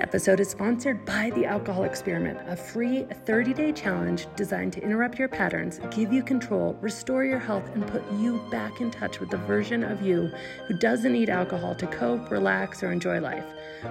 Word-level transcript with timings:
Episode 0.00 0.40
is 0.40 0.48
sponsored 0.48 1.04
by 1.04 1.30
The 1.30 1.46
Alcohol 1.46 1.84
Experiment, 1.84 2.38
a 2.46 2.56
free 2.56 3.04
30 3.26 3.54
day 3.54 3.72
challenge 3.72 4.26
designed 4.36 4.72
to 4.74 4.82
interrupt 4.82 5.18
your 5.18 5.28
patterns, 5.28 5.80
give 5.90 6.12
you 6.12 6.22
control, 6.22 6.76
restore 6.80 7.24
your 7.24 7.38
health, 7.38 7.68
and 7.74 7.86
put 7.86 8.02
you 8.18 8.40
back 8.50 8.80
in 8.80 8.90
touch 8.90 9.20
with 9.20 9.30
the 9.30 9.36
version 9.36 9.84
of 9.84 10.02
you 10.02 10.30
who 10.66 10.74
doesn't 10.74 11.12
need 11.12 11.30
alcohol 11.30 11.74
to 11.74 11.86
cope, 11.86 12.30
relax, 12.30 12.82
or 12.82 12.90
enjoy 12.92 13.20
life. 13.20 13.44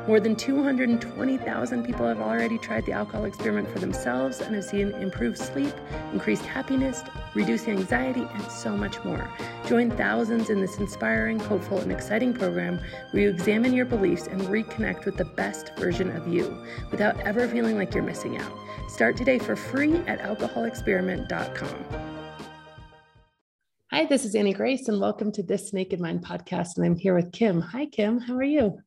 More 0.08 0.20
than 0.20 0.36
220,000 0.36 1.84
people 1.84 2.08
have 2.08 2.20
already 2.20 2.58
tried 2.58 2.86
the 2.86 2.92
alcohol 2.92 3.26
experiment 3.26 3.70
for 3.70 3.80
themselves 3.80 4.40
and 4.40 4.56
have 4.56 4.64
seen 4.64 4.92
improved 4.94 5.38
sleep, 5.38 5.74
increased 6.14 6.46
happiness, 6.46 7.04
reduced 7.34 7.68
anxiety, 7.68 8.28
and 8.34 8.44
so 8.52 8.76
much 8.76 9.04
more. 9.04 9.28
Join 9.68 9.90
thousands 9.92 10.50
in 10.50 10.62
this 10.62 10.78
inspiring, 10.78 11.40
hopeful, 11.40 11.80
and 11.80 11.92
exciting 11.92 12.34
program 12.34 12.80
where 13.12 13.24
you 13.24 13.30
examine 13.30 13.74
your 13.74 13.86
beliefs 13.86 14.28
and 14.28 14.42
reconnect 14.42 15.06
with 15.06 15.18
the 15.18 15.26
best 15.26 15.76
version 15.78 16.16
of 16.16 16.28
you 16.28 16.64
without 16.92 17.20
ever 17.22 17.48
feeling 17.48 17.78
like 17.78 17.94
you're 17.94 18.04
missing 18.04 18.38
out. 18.38 18.52
Start 18.90 19.18
today 19.18 19.40
for 19.40 19.56
free 19.56 19.98
at 20.08 20.20
alcoholexperiment.com. 20.20 21.86
Hi, 23.92 24.06
this 24.06 24.24
is 24.24 24.36
Annie 24.36 24.53
Grace, 24.53 24.88
and 24.88 25.02
welcome 25.02 25.31
to 25.31 25.42
this 25.42 25.74
Naked 25.74 26.00
Mind 26.00 26.24
podcast. 26.24 26.78
And 26.78 26.86
I'm 26.86 26.96
here 26.96 27.16
with 27.16 27.31
Kim. 27.31 27.59
Hi, 27.59 27.88
Kim. 27.88 28.20
How 28.20 28.36
are 28.36 28.44
you? 28.44 28.78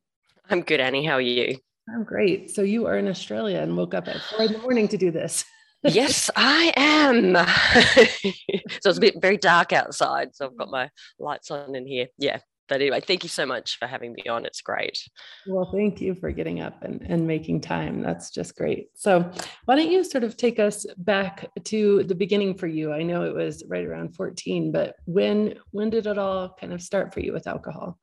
I'm 0.49 0.61
good, 0.61 0.79
Annie. 0.79 1.05
How 1.05 1.13
are 1.13 1.21
you? 1.21 1.57
I'm 1.93 2.03
great. 2.03 2.51
So 2.51 2.61
you 2.61 2.85
are 2.87 2.97
in 2.97 3.07
Australia 3.07 3.59
and 3.59 3.75
woke 3.75 3.93
up 3.93 4.07
at 4.07 4.21
four 4.21 4.45
in 4.45 4.53
the 4.53 4.59
morning 4.59 4.87
to 4.89 4.97
do 4.97 5.11
this. 5.11 5.45
yes, 5.83 6.29
I 6.35 6.73
am. 6.77 7.35
so 8.81 8.89
it's 8.89 8.97
a 8.97 9.01
bit 9.01 9.21
very 9.21 9.37
dark 9.37 9.73
outside. 9.73 10.35
So 10.35 10.45
I've 10.45 10.57
got 10.57 10.69
my 10.69 10.89
lights 11.19 11.51
on 11.51 11.75
in 11.75 11.85
here. 11.85 12.07
Yeah. 12.17 12.39
But 12.69 12.81
anyway, 12.81 13.01
thank 13.01 13.23
you 13.23 13.29
so 13.29 13.45
much 13.45 13.77
for 13.77 13.87
having 13.87 14.13
me 14.13 14.23
on. 14.29 14.45
It's 14.45 14.61
great. 14.61 14.97
Well, 15.45 15.69
thank 15.73 15.99
you 15.99 16.15
for 16.15 16.31
getting 16.31 16.61
up 16.61 16.81
and, 16.81 17.01
and 17.01 17.27
making 17.27 17.59
time. 17.59 18.01
That's 18.01 18.31
just 18.31 18.55
great. 18.55 18.87
So, 18.95 19.29
why 19.65 19.75
don't 19.75 19.91
you 19.91 20.03
sort 20.05 20.23
of 20.23 20.37
take 20.37 20.59
us 20.59 20.85
back 20.97 21.49
to 21.65 22.03
the 22.03 22.15
beginning 22.15 22.57
for 22.57 22.67
you? 22.67 22.93
I 22.93 23.03
know 23.03 23.23
it 23.25 23.35
was 23.35 23.63
right 23.67 23.85
around 23.85 24.15
14, 24.15 24.71
but 24.71 24.95
when 25.05 25.55
when 25.71 25.89
did 25.89 26.07
it 26.07 26.17
all 26.17 26.55
kind 26.57 26.71
of 26.71 26.81
start 26.81 27.13
for 27.13 27.19
you 27.19 27.33
with 27.33 27.47
alcohol? 27.47 27.99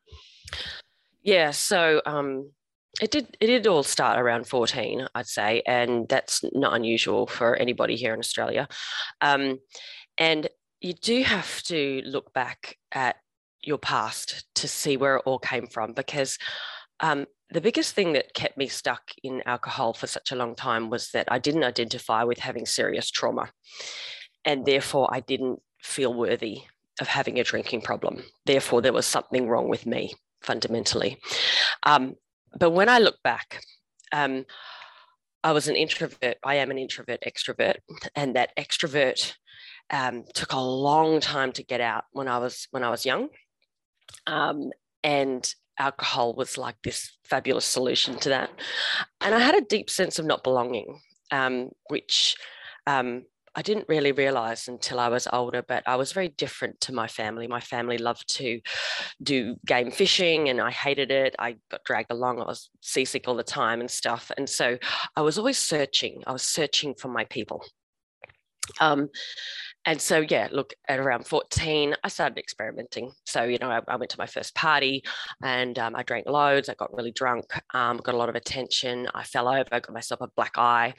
Yeah, 1.23 1.51
so 1.51 2.01
um, 2.07 2.51
it 3.01 3.11
did 3.11 3.37
it 3.41 3.47
did 3.47 3.67
all 3.67 3.83
start 3.83 4.19
around 4.19 4.47
14, 4.47 5.07
I'd 5.15 5.27
say, 5.27 5.63
and 5.67 6.09
that's 6.09 6.45
not 6.53 6.75
unusual 6.75 7.27
for 7.27 7.57
anybody 7.57 7.97
here 7.97 8.15
in 8.15 8.21
Australia. 8.21 8.69
Um, 9.21 9.59
and 10.19 10.49
you 10.81 10.95
do 10.95 11.23
have 11.23 11.63
to 11.65 12.03
look 12.05 12.33
back 12.33 12.77
at 12.93 13.17
your 13.63 13.79
past 13.79 14.47
to 14.55 14.67
see 14.67 14.97
where 14.97 15.17
it 15.17 15.23
all 15.27 15.39
came 15.39 15.67
from 15.67 15.93
because 15.93 16.39
um, 17.01 17.27
the 17.51 17.61
biggest 17.61 17.95
thing 17.95 18.15
that 18.15 18.35
kept 18.35 18.57
me 18.57 18.67
stuck 18.67 19.13
in 19.23 19.43
alcohol 19.45 19.93
for 19.93 20.07
such 20.07 20.33
a 20.33 20.37
long 20.37 20.55
time 20.55 20.89
was 20.89 21.11
that 21.11 21.27
I 21.31 21.39
didn't 21.39 21.65
identify 21.65 22.25
with 22.25 22.39
having 22.39 22.65
serious 22.65 23.11
trauma. 23.11 23.51
And 24.45 24.65
therefore, 24.65 25.09
I 25.13 25.21
didn't 25.21 25.61
feel 25.83 26.15
worthy 26.15 26.63
of 27.01 27.09
having 27.09 27.39
a 27.39 27.45
drinking 27.45 27.83
problem. 27.83 28.23
Therefore, 28.47 28.81
there 28.81 28.93
was 28.93 29.07
something 29.07 29.49
wrong 29.49 29.69
with 29.69 29.85
me 29.85 30.15
fundamentally. 30.43 31.19
Um, 31.85 32.15
but 32.59 32.71
when 32.71 32.89
I 32.89 32.99
look 32.99 33.23
back, 33.23 33.63
um, 34.13 34.45
I 35.43 35.53
was 35.53 35.69
an 35.69 35.77
introvert. 35.77 36.37
I 36.45 36.57
am 36.57 36.71
an 36.71 36.79
introvert 36.79 37.23
extrovert, 37.27 37.77
and 38.15 38.37
that 38.37 38.57
extrovert 38.57 39.35
um, 39.91 40.25
took 40.35 40.53
a 40.53 40.61
long 40.61 41.21
time 41.21 41.53
to 41.53 41.63
get 41.63 41.81
out 41.81 42.05
when 42.13 42.29
I 42.29 42.39
was 42.39 42.69
when 42.71 42.85
I 42.85 42.91
was 42.91 43.07
young. 43.07 43.29
Um, 44.27 44.71
and 45.03 45.55
alcohol 45.79 46.35
was 46.35 46.59
like 46.59 46.77
this 46.85 47.17
fabulous 47.25 47.65
solution 47.65 48.17
to 48.19 48.29
that. 48.29 48.51
And 49.21 49.35
I 49.35 49.39
had 49.39 49.55
a 49.55 49.63
deep 49.63 49.89
sense 49.89 50.19
of 50.19 50.27
not 50.27 50.45
belonging, 50.45 51.01
um, 51.31 51.71
which 51.89 52.37
um, 52.87 53.25
I 53.55 53.63
didn't 53.63 53.89
really 53.89 54.13
realize 54.13 54.69
until 54.69 55.01
I 55.01 55.09
was 55.09 55.27
older, 55.33 55.63
but 55.67 55.83
I 55.87 55.97
was 55.97 56.13
very 56.13 56.29
different 56.29 56.81
to 56.83 56.95
my 56.95 57.09
family. 57.09 57.49
My 57.49 57.61
family 57.61 57.99
loved 57.99 58.33
to 58.37 58.61
do 59.23 59.57
game 59.67 59.91
fishing 59.91 60.49
and 60.49 60.61
I 60.61 60.71
hated 60.71 61.11
it. 61.11 61.35
I 61.39 61.57
got 61.71 61.83
dragged 61.85 62.13
along. 62.13 62.41
I 62.41 62.45
was 62.45 62.71
seasick 62.81 63.27
all 63.27 63.35
the 63.35 63.43
time 63.43 63.81
and 63.81 63.91
stuff. 63.91 64.31
And 64.37 64.49
so 64.49 64.79
I 65.17 65.23
was 65.23 65.37
always 65.37 65.59
searching. 65.59 66.23
I 66.27 66.33
was 66.33 66.43
searching 66.43 66.95
for 66.95 67.09
my 67.09 67.25
people. 67.25 67.65
Um, 68.79 69.09
and 69.87 70.01
so 70.01 70.25
yeah 70.29 70.49
look 70.53 70.73
at 70.89 70.99
around 70.99 71.27
14 71.27 71.95
i 72.03 72.09
started 72.09 72.39
experimenting. 72.39 73.13
So 73.25 73.45
you 73.45 73.59
know 73.59 73.71
i, 73.71 73.81
I 73.89 73.97
went 73.97 74.11
to 74.11 74.19
my 74.19 74.27
first 74.27 74.55
party 74.55 75.03
and 75.43 75.79
um, 75.79 75.97
i 75.97 76.03
drank 76.03 76.27
loads 76.27 76.69
i 76.69 76.75
got 76.75 76.95
really 76.95 77.13
drunk 77.13 77.45
um, 77.75 77.99
got 77.99 78.15
a 78.15 78.19
lot 78.19 78.29
of 78.29 78.35
attention 78.35 79.09
i 79.15 79.25
fell 79.25 79.49
over 79.49 79.65
got 79.71 79.91
myself 79.93 80.21
a 80.21 80.29
black 80.37 80.57
eye. 80.57 80.95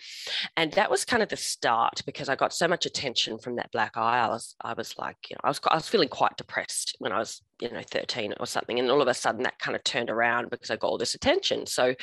And 0.58 0.72
that 0.74 0.90
was 0.90 1.06
kind 1.06 1.24
of 1.24 1.30
the 1.30 1.38
start 1.38 2.02
because 2.06 2.30
i 2.30 2.36
got 2.36 2.54
so 2.54 2.68
much 2.68 2.86
attention 2.86 3.38
from 3.40 3.56
that 3.56 3.72
black 3.72 3.98
eye 3.98 4.20
i 4.20 4.28
was 4.28 4.56
i 4.62 4.74
was 4.74 4.98
like 4.98 5.18
you 5.30 5.36
know 5.36 5.42
i 5.44 5.50
was, 5.50 5.60
I 5.68 5.76
was 5.76 5.88
feeling 5.88 6.10
quite 6.10 6.38
depressed 6.38 6.96
when 7.00 7.12
i 7.12 7.20
was 7.20 7.42
you 7.62 7.70
know 7.70 7.82
13 7.90 8.34
or 8.40 8.46
something. 8.46 8.80
And 8.80 8.90
all 8.90 9.02
of 9.02 9.08
a 9.08 9.14
sudden 9.14 9.44
that 9.44 9.60
kind 9.60 9.76
of 9.76 9.84
turned 9.84 10.10
around 10.10 10.50
because 10.50 10.72
i 10.72 10.76
got 10.76 10.88
all 10.88 10.98
this 10.98 11.14
attention. 11.16 11.66
So 11.68 11.94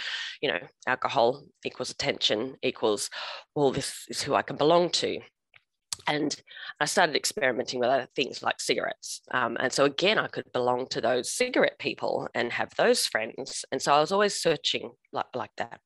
you 0.41 0.49
know 0.49 0.59
alcohol 0.87 1.45
equals 1.65 1.91
attention 1.91 2.57
equals 2.63 3.11
well 3.55 3.73
this 3.73 4.07
is 4.09 4.23
who 4.23 4.35
i 4.35 4.43
can 4.43 4.57
belong 4.57 4.91
to 4.91 5.19
and 6.07 6.35
I 6.81 6.85
started 6.85 7.17
experimenting 7.17 7.81
with 7.81 7.89
other 7.89 8.09
things 8.15 8.43
like 8.43 8.61
cigarettes. 8.61 9.23
Um, 9.33 9.57
and 9.61 9.73
so 9.73 9.85
again, 9.85 10.19
I 10.19 10.29
could 10.29 10.51
belong 10.53 10.87
to 10.89 11.01
those 11.01 11.31
cigarette 11.31 11.79
people 11.79 12.29
and 12.35 12.53
have 12.53 12.75
those 12.77 13.07
friends. 13.07 13.65
And 13.73 13.81
so 13.81 13.93
I 13.93 14.01
was 14.01 14.13
always 14.13 14.41
searching 14.41 14.93
like, 15.13 15.27
like 15.35 15.51
that. 15.57 15.81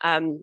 Um, 0.00 0.42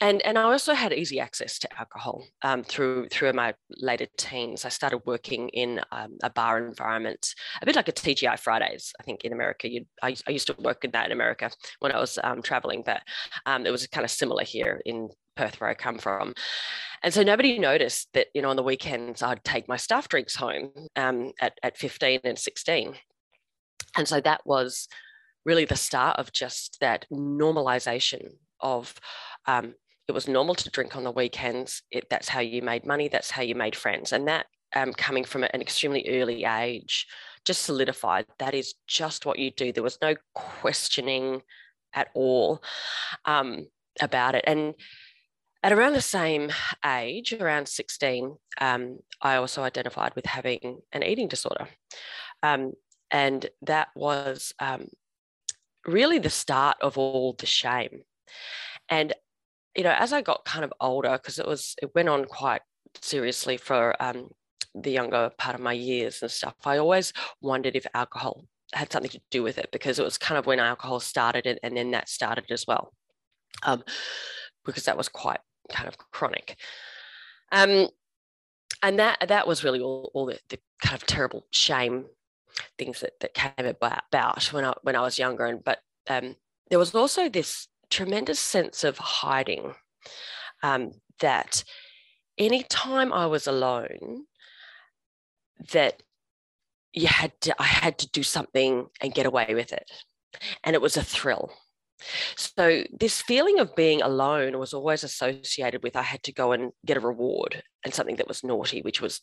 and, 0.00 0.22
and 0.24 0.38
I 0.38 0.42
also 0.42 0.74
had 0.74 0.92
easy 0.92 1.18
access 1.18 1.58
to 1.58 1.68
alcohol 1.78 2.24
um, 2.42 2.62
through 2.62 3.08
through 3.08 3.32
my 3.32 3.54
later 3.70 4.06
teens. 4.16 4.64
I 4.64 4.68
started 4.68 5.00
working 5.06 5.48
in 5.48 5.80
um, 5.90 6.18
a 6.22 6.30
bar 6.30 6.64
environment, 6.64 7.34
a 7.60 7.66
bit 7.66 7.74
like 7.74 7.88
a 7.88 7.92
TGI 7.92 8.38
Fridays. 8.38 8.92
I 9.00 9.02
think 9.02 9.24
in 9.24 9.32
America, 9.32 9.68
I, 10.00 10.14
I, 10.26 10.30
used 10.30 10.46
to 10.46 10.56
work 10.60 10.84
in 10.84 10.92
that 10.92 11.06
in 11.06 11.12
America 11.12 11.50
when 11.80 11.90
I 11.90 11.98
was 11.98 12.16
um, 12.22 12.42
traveling, 12.42 12.84
but 12.86 13.02
um, 13.44 13.66
it 13.66 13.70
was 13.70 13.88
kind 13.88 14.04
of 14.04 14.10
similar 14.12 14.44
here 14.44 14.80
in 14.84 15.08
Perth, 15.38 15.60
where 15.60 15.70
I 15.70 15.74
come 15.74 15.98
from. 15.98 16.34
And 17.02 17.14
so 17.14 17.22
nobody 17.22 17.58
noticed 17.58 18.08
that, 18.14 18.26
you 18.34 18.42
know, 18.42 18.50
on 18.50 18.56
the 18.56 18.62
weekends 18.62 19.22
I'd 19.22 19.44
take 19.44 19.68
my 19.68 19.76
staff 19.76 20.08
drinks 20.08 20.34
home 20.34 20.70
um, 20.96 21.32
at, 21.40 21.58
at 21.62 21.78
15 21.78 22.20
and 22.24 22.38
16. 22.38 22.94
And 23.96 24.08
so 24.08 24.20
that 24.20 24.40
was 24.44 24.88
really 25.44 25.64
the 25.64 25.76
start 25.76 26.18
of 26.18 26.32
just 26.32 26.78
that 26.80 27.06
normalization 27.12 28.32
of 28.60 28.94
um, 29.46 29.74
it 30.08 30.12
was 30.12 30.26
normal 30.26 30.56
to 30.56 30.70
drink 30.70 30.96
on 30.96 31.04
the 31.04 31.12
weekends. 31.12 31.82
It, 31.90 32.10
that's 32.10 32.28
how 32.28 32.40
you 32.40 32.60
made 32.60 32.84
money. 32.84 33.08
That's 33.08 33.30
how 33.30 33.42
you 33.42 33.54
made 33.54 33.76
friends. 33.76 34.12
And 34.12 34.26
that 34.26 34.46
um, 34.74 34.92
coming 34.92 35.24
from 35.24 35.44
an 35.44 35.60
extremely 35.62 36.04
early 36.08 36.44
age 36.44 37.06
just 37.44 37.62
solidified 37.62 38.26
that 38.38 38.54
is 38.54 38.74
just 38.86 39.24
what 39.24 39.38
you 39.38 39.50
do. 39.50 39.72
There 39.72 39.82
was 39.82 39.98
no 40.02 40.14
questioning 40.34 41.42
at 41.94 42.08
all 42.14 42.62
um, 43.24 43.68
about 44.00 44.34
it. 44.34 44.44
And 44.46 44.74
at 45.62 45.72
around 45.72 45.94
the 45.94 46.00
same 46.00 46.50
age, 46.86 47.32
around 47.32 47.68
16, 47.68 48.36
um, 48.60 48.98
I 49.20 49.36
also 49.36 49.62
identified 49.62 50.14
with 50.14 50.26
having 50.26 50.80
an 50.92 51.02
eating 51.02 51.28
disorder. 51.28 51.68
Um, 52.42 52.72
and 53.10 53.48
that 53.62 53.88
was 53.96 54.52
um, 54.60 54.88
really 55.86 56.18
the 56.18 56.30
start 56.30 56.76
of 56.80 56.96
all 56.96 57.34
the 57.38 57.46
shame. 57.46 58.02
And, 58.88 59.12
you 59.76 59.82
know, 59.82 59.94
as 59.98 60.12
I 60.12 60.22
got 60.22 60.44
kind 60.44 60.64
of 60.64 60.72
older, 60.80 61.12
because 61.12 61.38
it 61.38 61.46
was, 61.46 61.74
it 61.82 61.94
went 61.94 62.08
on 62.08 62.24
quite 62.24 62.62
seriously 63.02 63.56
for 63.56 64.00
um, 64.00 64.28
the 64.74 64.92
younger 64.92 65.30
part 65.38 65.56
of 65.56 65.60
my 65.60 65.72
years 65.72 66.22
and 66.22 66.30
stuff, 66.30 66.54
I 66.64 66.78
always 66.78 67.12
wondered 67.40 67.74
if 67.74 67.86
alcohol 67.94 68.44
had 68.74 68.92
something 68.92 69.10
to 69.10 69.20
do 69.30 69.42
with 69.42 69.58
it 69.58 69.70
because 69.72 69.98
it 69.98 70.04
was 70.04 70.18
kind 70.18 70.38
of 70.38 70.46
when 70.46 70.60
alcohol 70.60 71.00
started 71.00 71.46
and, 71.46 71.58
and 71.62 71.76
then 71.76 71.90
that 71.92 72.08
started 72.08 72.44
as 72.50 72.64
well. 72.68 72.92
Um, 73.64 73.82
because 74.64 74.84
that 74.84 74.96
was 74.96 75.08
quite 75.08 75.40
kind 75.70 75.88
of 75.88 75.96
chronic. 76.10 76.56
Um, 77.52 77.88
and 78.82 78.98
that 78.98 79.28
that 79.28 79.46
was 79.46 79.64
really 79.64 79.80
all, 79.80 80.10
all 80.14 80.26
the, 80.26 80.38
the 80.48 80.58
kind 80.82 80.94
of 80.94 81.06
terrible 81.06 81.46
shame 81.50 82.06
things 82.76 83.00
that, 83.00 83.20
that 83.20 83.34
came 83.34 83.66
about, 83.66 84.52
when 84.52 84.64
I 84.64 84.72
when 84.82 84.96
I 84.96 85.00
was 85.00 85.18
younger. 85.18 85.46
And 85.46 85.62
but 85.64 85.80
um, 86.08 86.36
there 86.70 86.78
was 86.78 86.94
also 86.94 87.28
this 87.28 87.68
tremendous 87.90 88.38
sense 88.38 88.84
of 88.84 88.98
hiding 88.98 89.74
um, 90.62 90.92
that 91.20 91.64
anytime 92.36 93.12
I 93.12 93.26
was 93.26 93.46
alone, 93.46 94.24
that 95.72 96.02
you 96.92 97.06
had 97.06 97.32
to 97.42 97.54
I 97.58 97.66
had 97.66 97.98
to 97.98 98.10
do 98.10 98.22
something 98.22 98.86
and 99.00 99.14
get 99.14 99.26
away 99.26 99.54
with 99.54 99.72
it, 99.72 99.90
and 100.64 100.74
it 100.74 100.82
was 100.82 100.96
a 100.96 101.02
thrill. 101.02 101.52
So, 102.36 102.84
this 102.92 103.20
feeling 103.20 103.58
of 103.58 103.74
being 103.74 104.02
alone 104.02 104.58
was 104.58 104.72
always 104.72 105.04
associated 105.04 105.82
with 105.82 105.96
I 105.96 106.02
had 106.02 106.22
to 106.24 106.32
go 106.32 106.52
and 106.52 106.72
get 106.86 106.96
a 106.96 107.00
reward 107.00 107.62
and 107.84 107.92
something 107.92 108.16
that 108.16 108.28
was 108.28 108.44
naughty, 108.44 108.82
which 108.82 109.00
was 109.00 109.20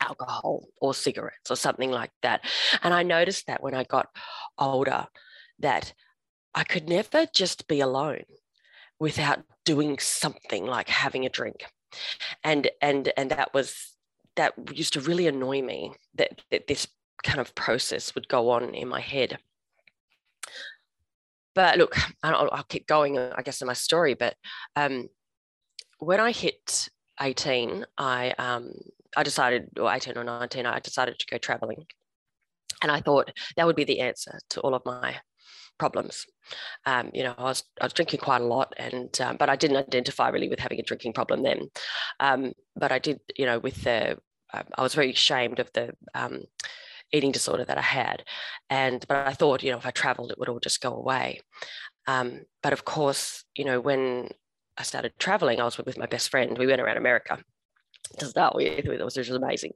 alcohol 0.00 0.68
or 0.80 0.94
cigarettes 0.94 1.50
or 1.50 1.56
something 1.56 1.90
like 1.90 2.10
that. 2.22 2.44
And 2.82 2.94
I 2.94 3.02
noticed 3.02 3.46
that 3.46 3.62
when 3.62 3.74
I 3.74 3.84
got 3.84 4.08
older, 4.58 5.06
that 5.58 5.92
I 6.54 6.64
could 6.64 6.88
never 6.88 7.26
just 7.34 7.68
be 7.68 7.80
alone 7.80 8.24
without 8.98 9.42
doing 9.64 9.98
something 9.98 10.64
like 10.64 10.88
having 10.88 11.26
a 11.26 11.30
drink. 11.30 11.66
And 12.42 12.70
and 12.80 13.12
and 13.16 13.30
that 13.30 13.52
was 13.54 13.96
that 14.36 14.54
used 14.72 14.92
to 14.94 15.00
really 15.00 15.26
annoy 15.26 15.62
me 15.62 15.92
that, 16.14 16.42
that 16.50 16.66
this 16.66 16.86
kind 17.24 17.40
of 17.40 17.54
process 17.54 18.14
would 18.14 18.28
go 18.28 18.50
on 18.50 18.74
in 18.74 18.88
my 18.88 19.00
head. 19.00 19.38
But 21.56 21.78
look, 21.78 21.96
I'll, 22.22 22.48
I'll 22.52 22.62
keep 22.68 22.86
going, 22.86 23.18
I 23.18 23.42
guess, 23.42 23.60
in 23.60 23.66
my 23.66 23.72
story. 23.72 24.14
But 24.14 24.36
um, 24.76 25.08
when 25.98 26.20
I 26.20 26.30
hit 26.30 26.88
18, 27.20 27.84
I 27.98 28.30
um, 28.38 28.70
I 29.16 29.22
decided, 29.22 29.70
or 29.80 29.92
18 29.92 30.16
or 30.16 30.24
19, 30.24 30.66
I 30.66 30.78
decided 30.78 31.18
to 31.18 31.26
go 31.28 31.38
traveling. 31.38 31.86
And 32.82 32.92
I 32.92 33.00
thought 33.00 33.32
that 33.56 33.66
would 33.66 33.76
be 33.76 33.84
the 33.84 34.00
answer 34.00 34.38
to 34.50 34.60
all 34.60 34.74
of 34.74 34.82
my 34.84 35.16
problems. 35.78 36.26
Um, 36.84 37.10
you 37.14 37.22
know, 37.22 37.34
I 37.38 37.44
was, 37.44 37.64
I 37.80 37.86
was 37.86 37.94
drinking 37.94 38.20
quite 38.20 38.42
a 38.42 38.46
lot, 38.46 38.74
and 38.76 39.18
um, 39.20 39.36
but 39.38 39.48
I 39.48 39.56
didn't 39.56 39.78
identify 39.78 40.28
really 40.28 40.50
with 40.50 40.58
having 40.58 40.78
a 40.78 40.82
drinking 40.82 41.14
problem 41.14 41.42
then. 41.42 41.70
Um, 42.20 42.52
but 42.76 42.92
I 42.92 42.98
did, 42.98 43.20
you 43.36 43.46
know, 43.46 43.58
with 43.58 43.82
the, 43.82 44.18
uh, 44.52 44.62
I 44.76 44.82
was 44.82 44.94
very 44.94 45.12
ashamed 45.12 45.58
of 45.58 45.70
the 45.72 45.92
um, 46.14 46.42
eating 47.12 47.32
disorder 47.32 47.64
that 47.64 47.78
I 47.78 47.82
had, 47.82 48.24
and 48.70 49.04
but 49.08 49.26
I 49.26 49.32
thought, 49.32 49.62
you 49.62 49.70
know, 49.70 49.78
if 49.78 49.86
I 49.86 49.90
travelled, 49.90 50.30
it 50.30 50.38
would 50.38 50.48
all 50.48 50.60
just 50.60 50.80
go 50.80 50.94
away. 50.94 51.40
Um, 52.06 52.42
but 52.62 52.72
of 52.72 52.84
course, 52.84 53.44
you 53.54 53.64
know, 53.64 53.80
when 53.80 54.28
I 54.76 54.82
started 54.82 55.12
traveling, 55.18 55.60
I 55.60 55.64
was 55.64 55.78
with 55.78 55.98
my 55.98 56.06
best 56.06 56.30
friend. 56.30 56.56
We 56.58 56.66
went 56.66 56.80
around 56.80 56.96
America 56.98 57.38
to 58.18 58.26
start 58.26 58.54
with, 58.54 58.86
which 58.86 59.00
was 59.00 59.14
just 59.14 59.30
amazing. 59.30 59.72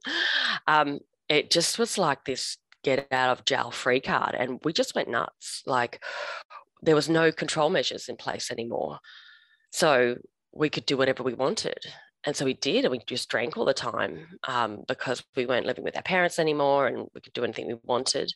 Um, 0.67 1.01
it 1.29 1.51
just 1.51 1.79
was 1.79 1.99
like 1.99 2.25
this 2.25 2.59
get 2.83 3.07
out 3.11 3.31
of 3.31 3.45
jail 3.45 3.71
free 3.71 4.01
card. 4.01 4.35
And 4.35 4.61
we 4.65 4.73
just 4.73 4.95
went 4.95 5.09
nuts. 5.09 5.63
Like 5.67 6.03
there 6.83 6.95
was 6.95 7.09
no 7.09 7.33
control 7.33 7.71
measures 7.71 8.09
in 8.09 8.17
place 8.17 8.51
anymore. 8.51 8.99
So 9.71 10.17
we 10.53 10.69
could 10.69 10.87
do 10.87 10.97
whatever 10.97 11.23
we 11.23 11.35
wanted. 11.35 11.79
And 12.27 12.37
so 12.37 12.45
we 12.45 12.55
did, 12.55 12.85
and 12.85 12.93
we 12.93 13.01
just 13.07 13.29
drank 13.29 13.57
all 13.57 13.65
the 13.65 13.75
time 13.75 14.27
um, 14.47 14.85
because 14.87 15.25
we 15.37 15.47
weren't 15.47 15.67
living 15.67 15.85
with 15.85 15.97
our 15.97 16.03
parents 16.03 16.39
anymore 16.39 16.87
and 16.87 17.09
we 17.15 17.21
could 17.21 17.33
do 17.33 17.45
anything 17.45 17.67
we 17.67 17.77
wanted. 17.85 18.33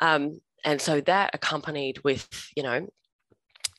Um, 0.00 0.40
and 0.64 0.80
so 0.80 1.00
that 1.02 1.34
accompanied 1.34 2.02
with, 2.04 2.28
you 2.56 2.62
know, 2.62 2.86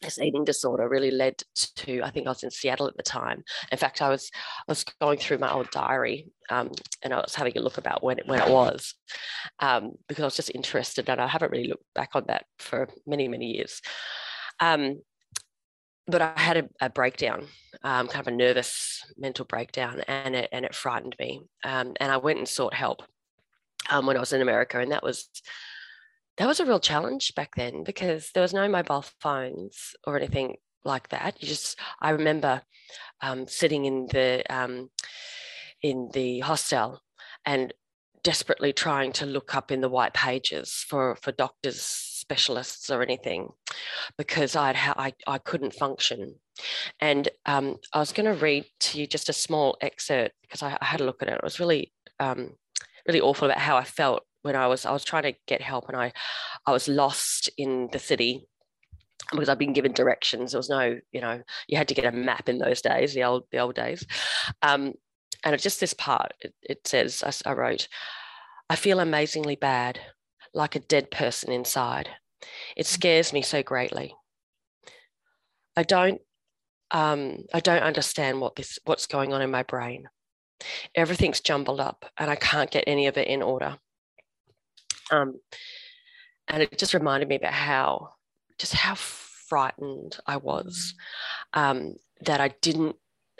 this 0.01 0.19
eating 0.19 0.43
disorder 0.43 0.87
really 0.87 1.11
led 1.11 1.41
to 1.75 2.01
I 2.03 2.09
think 2.09 2.27
I 2.27 2.29
was 2.29 2.43
in 2.43 2.51
Seattle 2.51 2.87
at 2.87 2.97
the 2.97 3.03
time. 3.03 3.43
In 3.71 3.77
fact, 3.77 4.01
I 4.01 4.09
was 4.09 4.29
I 4.67 4.71
was 4.71 4.83
going 5.01 5.17
through 5.17 5.39
my 5.39 5.51
old 5.51 5.69
diary 5.71 6.31
um, 6.49 6.71
and 7.01 7.13
I 7.13 7.17
was 7.17 7.35
having 7.35 7.57
a 7.57 7.61
look 7.61 7.77
about 7.77 8.03
when 8.03 8.19
it, 8.19 8.27
when 8.27 8.41
it 8.41 8.51
was 8.51 8.93
um, 9.59 9.93
because 10.07 10.23
I 10.23 10.27
was 10.27 10.35
just 10.35 10.51
interested 10.53 11.09
and 11.09 11.19
I 11.19 11.27
haven't 11.27 11.51
really 11.51 11.67
looked 11.67 11.93
back 11.95 12.09
on 12.13 12.25
that 12.27 12.45
for 12.59 12.87
many 13.07 13.27
many 13.27 13.53
years. 13.53 13.81
Um, 14.59 15.01
but 16.07 16.21
I 16.21 16.33
had 16.35 16.57
a, 16.57 16.69
a 16.81 16.89
breakdown, 16.89 17.47
um, 17.83 18.07
kind 18.07 18.27
of 18.27 18.33
a 18.33 18.35
nervous 18.35 19.03
mental 19.17 19.45
breakdown, 19.45 20.01
and 20.07 20.35
it 20.35 20.49
and 20.51 20.65
it 20.65 20.75
frightened 20.75 21.15
me. 21.19 21.41
Um, 21.63 21.93
and 21.99 22.11
I 22.11 22.17
went 22.17 22.39
and 22.39 22.47
sought 22.47 22.73
help 22.73 23.03
um, 23.89 24.05
when 24.05 24.17
I 24.17 24.19
was 24.19 24.33
in 24.33 24.41
America, 24.41 24.79
and 24.79 24.91
that 24.91 25.03
was 25.03 25.29
that 26.37 26.47
was 26.47 26.59
a 26.59 26.65
real 26.65 26.79
challenge 26.79 27.33
back 27.35 27.55
then 27.55 27.83
because 27.83 28.31
there 28.33 28.41
was 28.41 28.53
no 28.53 28.67
mobile 28.67 29.05
phones 29.21 29.95
or 30.05 30.17
anything 30.17 30.57
like 30.83 31.09
that. 31.09 31.41
You 31.41 31.47
just, 31.47 31.79
I 32.01 32.11
remember 32.11 32.61
um, 33.21 33.47
sitting 33.47 33.85
in 33.85 34.07
the 34.07 34.43
um, 34.49 34.89
in 35.81 36.09
the 36.13 36.39
hostel 36.39 37.01
and 37.45 37.73
desperately 38.23 38.73
trying 38.73 39.11
to 39.13 39.25
look 39.25 39.55
up 39.55 39.71
in 39.71 39.81
the 39.81 39.89
white 39.89 40.13
pages 40.13 40.85
for 40.87 41.15
for 41.15 41.31
doctors, 41.31 42.04
specialists, 42.25 42.89
or 42.89 43.01
anything 43.01 43.49
because 44.17 44.55
I'd 44.55 44.75
ha- 44.75 44.95
I 44.97 45.13
I 45.27 45.37
couldn't 45.37 45.73
function. 45.73 46.35
And 46.99 47.27
um, 47.45 47.77
I 47.93 47.99
was 47.99 48.13
going 48.13 48.25
to 48.33 48.41
read 48.41 48.65
to 48.81 48.99
you 48.99 49.07
just 49.07 49.29
a 49.29 49.33
small 49.33 49.77
excerpt 49.81 50.35
because 50.41 50.63
I, 50.63 50.77
I, 50.81 50.85
had 50.85 51.01
a 51.01 51.03
look 51.03 51.21
at 51.21 51.27
it. 51.27 51.35
It 51.35 51.43
was 51.43 51.59
really 51.59 51.91
um, 52.19 52.53
really 53.07 53.19
awful 53.19 53.47
about 53.47 53.59
how 53.59 53.75
I 53.75 53.83
felt 53.83 54.23
when 54.41 54.55
I 54.55 54.67
was 54.67 54.85
I 54.85 54.91
was 54.91 55.03
trying 55.03 55.23
to 55.23 55.35
get 55.47 55.61
help 55.61 55.89
and 55.89 55.97
I 55.97 56.13
I 56.65 56.71
was 56.71 56.87
lost 56.87 57.49
in 57.57 57.89
the 57.91 57.99
city 57.99 58.47
because 59.31 59.49
I've 59.49 59.59
been 59.59 59.73
given 59.73 59.91
directions. 59.91 60.51
There 60.51 60.59
was 60.59 60.69
no, 60.69 60.99
you 61.11 61.21
know, 61.21 61.41
you 61.67 61.77
had 61.77 61.87
to 61.87 61.93
get 61.93 62.05
a 62.05 62.11
map 62.11 62.47
in 62.47 62.59
those 62.59 62.81
days, 62.81 63.13
the 63.13 63.23
old 63.23 63.43
the 63.51 63.59
old 63.59 63.75
days. 63.75 64.05
Um, 64.61 64.93
and 65.43 65.59
just 65.61 65.79
this 65.79 65.93
part, 65.93 66.33
it, 66.39 66.53
it 66.63 66.87
says 66.87 67.23
I, 67.23 67.51
I 67.51 67.53
wrote, 67.53 67.87
I 68.69 68.75
feel 68.75 68.99
amazingly 68.99 69.55
bad, 69.55 69.99
like 70.55 70.75
a 70.75 70.79
dead 70.79 71.11
person 71.11 71.51
inside. 71.51 72.09
It 72.75 72.87
scares 72.87 73.33
me 73.33 73.41
so 73.41 73.61
greatly. 73.61 74.15
I 75.75 75.83
don't 75.83 76.21
um, 76.91 77.43
I 77.53 77.59
don't 77.59 77.83
understand 77.83 78.39
what 78.39 78.55
this 78.55 78.79
what's 78.85 79.07
going 79.07 79.33
on 79.33 79.41
in 79.41 79.51
my 79.51 79.63
brain. 79.63 80.07
Everything's 80.95 81.41
jumbled 81.41 81.79
up 81.79 82.05
and 82.17 82.29
I 82.29 82.35
can't 82.35 82.71
get 82.71 82.85
any 82.87 83.07
of 83.07 83.17
it 83.17 83.27
in 83.27 83.41
order. 83.41 83.77
Um, 85.11 85.39
and 86.47 86.63
it 86.63 86.77
just 86.77 86.93
reminded 86.93 87.27
me 87.27 87.35
about 87.35 87.53
how, 87.53 88.13
just 88.57 88.73
how 88.73 88.95
frightened 88.95 90.17
I 90.25 90.37
was 90.37 90.93
um, 91.53 91.95
that 92.21 92.39
I 92.39 92.49
didn't, 92.61 92.95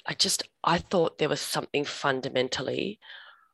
I 0.06 0.14
just, 0.14 0.44
I 0.64 0.80
thought 0.80 1.18
there 1.18 1.30
was 1.30 1.42
something 1.42 1.86
fundamentally 1.86 3.00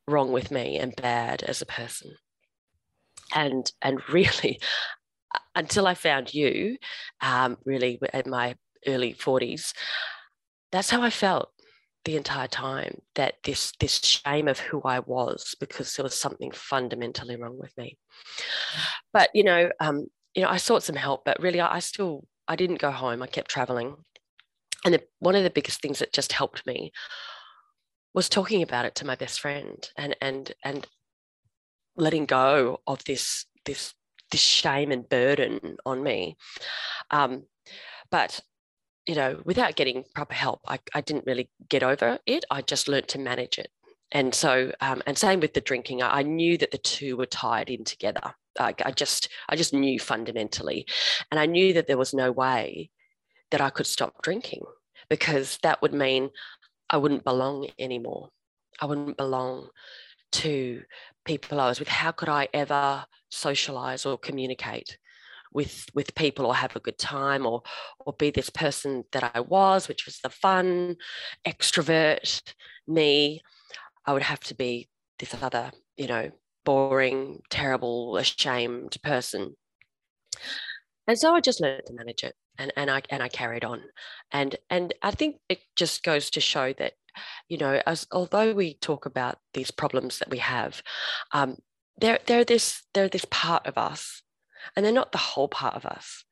wrong 0.08 0.32
with 0.32 0.52
me 0.52 0.78
and 0.78 0.96
bad 0.96 1.44
as 1.44 1.62
a 1.62 1.66
person. 1.66 2.16
And, 3.34 3.72
and 3.82 4.02
really, 4.10 4.60
until 5.56 5.88
I 5.88 5.94
found 5.94 6.34
you, 6.34 6.78
um, 7.22 7.58
really 7.66 8.00
at 8.14 8.28
my 8.28 8.56
early 8.88 9.14
40s, 9.14 9.74
that's 10.72 10.90
how 10.90 11.02
I 11.02 11.10
felt 11.10 11.50
the 12.06 12.16
entire 12.18 12.48
time 12.48 13.00
that 13.16 13.36
this 13.44 13.74
this 13.80 14.00
shame 14.00 14.48
of 14.48 14.60
who 14.60 14.82
I 14.82 15.00
was 15.00 15.56
because 15.60 15.96
there 15.96 16.04
was 16.04 16.20
something 16.20 16.52
fundamentally 16.52 17.36
wrong 17.36 17.60
with 17.60 17.78
me. 17.78 17.98
But 19.14 19.30
you 19.34 19.44
know, 19.44 19.72
um, 19.80 20.08
you 20.34 20.42
know, 20.42 20.50
I 20.50 20.58
sought 20.58 20.84
some 20.84 20.96
help, 20.96 21.26
but 21.26 21.40
really, 21.40 21.60
I, 21.60 21.76
I 21.76 21.80
still 21.80 22.26
I 22.48 22.56
didn't 22.56 22.80
go 22.80 22.92
home. 22.92 23.22
I 23.22 23.28
kept 23.28 23.52
traveling, 23.52 23.96
and 24.84 24.96
the, 24.96 25.04
one 25.20 25.36
of 25.36 25.44
the 25.44 25.50
biggest 25.50 25.82
things 25.82 26.00
that 26.00 26.14
just 26.14 26.32
helped 26.32 26.66
me 26.66 26.92
was 28.14 28.30
talking 28.30 28.62
about 28.62 28.86
it 28.86 28.96
to 28.96 29.06
my 29.06 29.16
best 29.16 29.40
friend 29.40 29.90
and 29.96 30.16
and 30.22 30.54
and 30.64 30.88
letting 31.96 32.26
go 32.26 32.82
of 32.88 33.04
this 33.06 33.46
this 33.66 33.94
this 34.32 34.42
shame 34.42 34.92
and 34.92 35.08
burden 35.10 35.78
on 35.86 36.02
me. 36.04 36.38
Um, 37.12 37.44
but 38.10 38.40
you 39.06 39.16
know, 39.16 39.42
without 39.46 39.76
getting 39.76 40.04
proper 40.14 40.34
help, 40.34 40.62
I, 40.68 40.80
I 40.94 41.02
didn't 41.02 41.26
really 41.26 41.50
get 41.70 41.84
over 41.84 42.20
it. 42.26 42.46
I 42.52 42.62
just 42.62 42.88
learned 42.88 43.08
to 43.10 43.20
manage 43.20 43.58
it. 43.58 43.72
And 44.12 44.36
so, 44.36 44.72
um, 44.82 45.02
and 45.08 45.18
same 45.18 45.40
with 45.40 45.54
the 45.54 45.62
drinking, 45.62 46.02
I, 46.02 46.20
I, 46.20 46.24
knew 46.24 46.58
that 46.58 46.72
the 46.72 46.78
two 46.78 47.18
were 47.18 47.26
tied 47.26 47.70
in 47.70 47.84
together. 47.84 48.36
I, 48.60 48.76
I 48.84 48.92
just, 48.92 49.30
I 49.50 49.56
just 49.56 49.74
knew 49.74 50.00
fundamentally, 50.00 50.86
and 51.32 51.40
I 51.40 51.46
knew 51.46 51.74
that 51.74 51.88
there 51.88 51.98
was 51.98 52.14
no 52.14 52.32
way 52.32 52.90
that 53.52 53.62
I 53.62 53.70
could 53.70 53.88
stop 53.88 54.22
drinking 54.22 54.64
because 55.10 55.58
that 55.64 55.82
would 55.82 55.94
mean 55.94 56.30
I 56.90 56.98
wouldn't 56.98 57.24
belong 57.24 57.68
anymore. 57.80 58.30
I 58.82 58.86
wouldn't 58.86 59.18
belong 59.18 59.70
to 60.34 60.84
people 61.26 61.60
I 61.60 61.68
was 61.68 61.80
with. 61.80 61.88
How 61.88 62.12
could 62.12 62.30
I 62.30 62.48
ever 62.54 63.06
socialize 63.30 64.06
or 64.06 64.18
communicate? 64.18 64.98
with 65.54 65.86
with 65.94 66.16
people 66.16 66.46
or 66.46 66.56
have 66.56 66.76
a 66.76 66.80
good 66.80 66.98
time 66.98 67.46
or 67.46 67.62
or 68.00 68.14
be 68.14 68.32
this 68.32 68.50
person 68.50 69.04
that 69.12 69.32
I 69.36 69.42
was, 69.42 69.88
which 69.88 70.06
was 70.06 70.20
the 70.20 70.30
fun 70.30 70.96
extrovert 71.46 72.42
me. 72.88 73.42
I 74.06 74.14
would 74.14 74.24
have 74.24 74.40
to 74.42 74.56
be 74.56 74.90
this 75.20 75.36
other, 75.42 75.72
you 75.96 76.08
know, 76.08 76.32
boring, 76.66 77.42
terrible, 77.50 78.18
ashamed 78.18 78.98
person. 79.04 79.56
And 81.08 81.18
so 81.18 81.36
I 81.36 81.42
just 81.42 81.62
learned 81.62 81.84
to 81.88 81.94
manage 81.94 82.24
it 82.24 82.36
and, 82.58 82.72
and 82.76 82.90
I 82.90 83.02
and 83.10 83.22
I 83.22 83.28
carried 83.28 83.66
on. 83.66 83.82
And 84.32 84.56
and 84.70 84.94
I 85.02 85.12
think 85.12 85.38
it 85.50 85.60
just 85.76 86.04
goes 86.04 86.30
to 86.32 86.42
show 86.42 86.74
that, 86.74 86.94
you 87.50 87.58
know, 87.58 87.82
as 87.86 88.08
although 88.12 88.54
we 88.54 88.76
talk 88.76 89.06
about 89.06 89.38
these 89.54 89.72
problems 89.72 90.20
that 90.20 90.30
we 90.30 90.40
have, 90.40 90.82
um, 91.32 91.58
they're 91.98 92.20
they're 92.26 92.46
this 92.46 92.84
they're 92.94 93.10
this 93.10 93.26
part 93.30 93.66
of 93.68 93.78
us 93.78 94.24
and 94.76 94.86
they're 94.86 94.94
not 94.94 95.12
the 95.12 95.18
whole 95.18 95.48
part 95.48 95.76
of 95.76 95.86
us. 95.86 96.26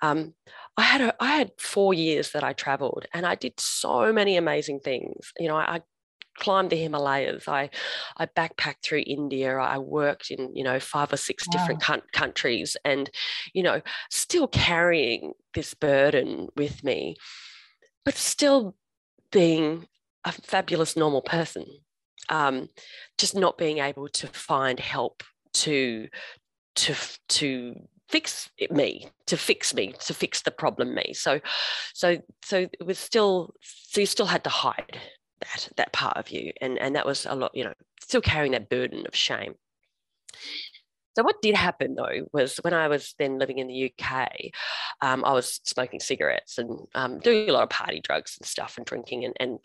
Um, 0.00 0.34
I 0.76 0.82
had 0.82 1.00
a, 1.00 1.14
I 1.22 1.36
had 1.36 1.52
four 1.58 1.94
years 1.94 2.32
that 2.32 2.42
I 2.42 2.52
traveled, 2.52 3.06
and 3.12 3.24
I 3.24 3.36
did 3.36 3.54
so 3.58 4.12
many 4.12 4.36
amazing 4.36 4.80
things. 4.80 5.32
You 5.38 5.48
know, 5.48 5.56
I, 5.56 5.76
I 5.76 5.82
climbed 6.36 6.70
the 6.70 6.76
Himalayas. 6.76 7.46
I, 7.48 7.70
I 8.16 8.26
backpacked 8.26 8.82
through 8.82 9.04
India. 9.06 9.56
I 9.56 9.78
worked 9.78 10.30
in, 10.30 10.54
you 10.54 10.64
know, 10.64 10.80
five 10.80 11.12
or 11.12 11.16
six 11.16 11.46
wow. 11.46 11.52
different 11.52 12.12
countries 12.12 12.76
and, 12.84 13.10
you 13.52 13.62
know, 13.62 13.80
still 14.10 14.48
carrying 14.48 15.32
this 15.54 15.74
burden 15.74 16.48
with 16.56 16.82
me, 16.82 17.16
but 18.04 18.14
still 18.14 18.74
being 19.30 19.86
a 20.24 20.32
fabulous 20.32 20.96
normal 20.96 21.22
person. 21.22 21.64
Um, 22.28 22.68
just 23.18 23.36
not 23.36 23.58
being 23.58 23.78
able 23.78 24.08
to 24.08 24.26
find 24.28 24.80
help 24.80 25.22
to 25.54 26.08
to 26.76 26.94
to 27.28 27.74
fix 28.08 28.50
me 28.70 29.08
to 29.26 29.36
fix 29.36 29.74
me 29.74 29.94
to 29.98 30.12
fix 30.14 30.42
the 30.42 30.50
problem 30.50 30.94
me 30.94 31.12
so 31.14 31.40
so 31.94 32.18
so 32.44 32.58
it 32.58 32.84
was 32.84 32.98
still 32.98 33.54
so 33.62 34.00
you 34.00 34.06
still 34.06 34.26
had 34.26 34.44
to 34.44 34.50
hide 34.50 34.98
that 35.40 35.68
that 35.76 35.92
part 35.92 36.16
of 36.16 36.30
you 36.30 36.52
and 36.60 36.78
and 36.78 36.94
that 36.94 37.06
was 37.06 37.26
a 37.26 37.34
lot 37.34 37.50
you 37.54 37.64
know 37.64 37.72
still 38.00 38.20
carrying 38.20 38.52
that 38.52 38.68
burden 38.68 39.06
of 39.06 39.16
shame 39.16 39.54
so 41.16 41.22
what 41.22 41.40
did 41.42 41.54
happen 41.54 41.94
though 41.94 42.26
was 42.32 42.56
when 42.58 42.74
I 42.74 42.88
was 42.88 43.14
then 43.18 43.38
living 43.38 43.58
in 43.58 43.68
the 43.68 43.92
UK, 43.92 44.28
um, 45.00 45.24
I 45.24 45.32
was 45.32 45.60
smoking 45.64 46.00
cigarettes 46.00 46.58
and 46.58 46.78
um, 46.94 47.20
doing 47.20 47.48
a 47.48 47.52
lot 47.52 47.62
of 47.62 47.70
party 47.70 48.00
drugs 48.00 48.36
and 48.38 48.46
stuff 48.46 48.76
and 48.76 48.84
drinking 48.84 49.24
and, 49.24 49.34
and 49.38 49.58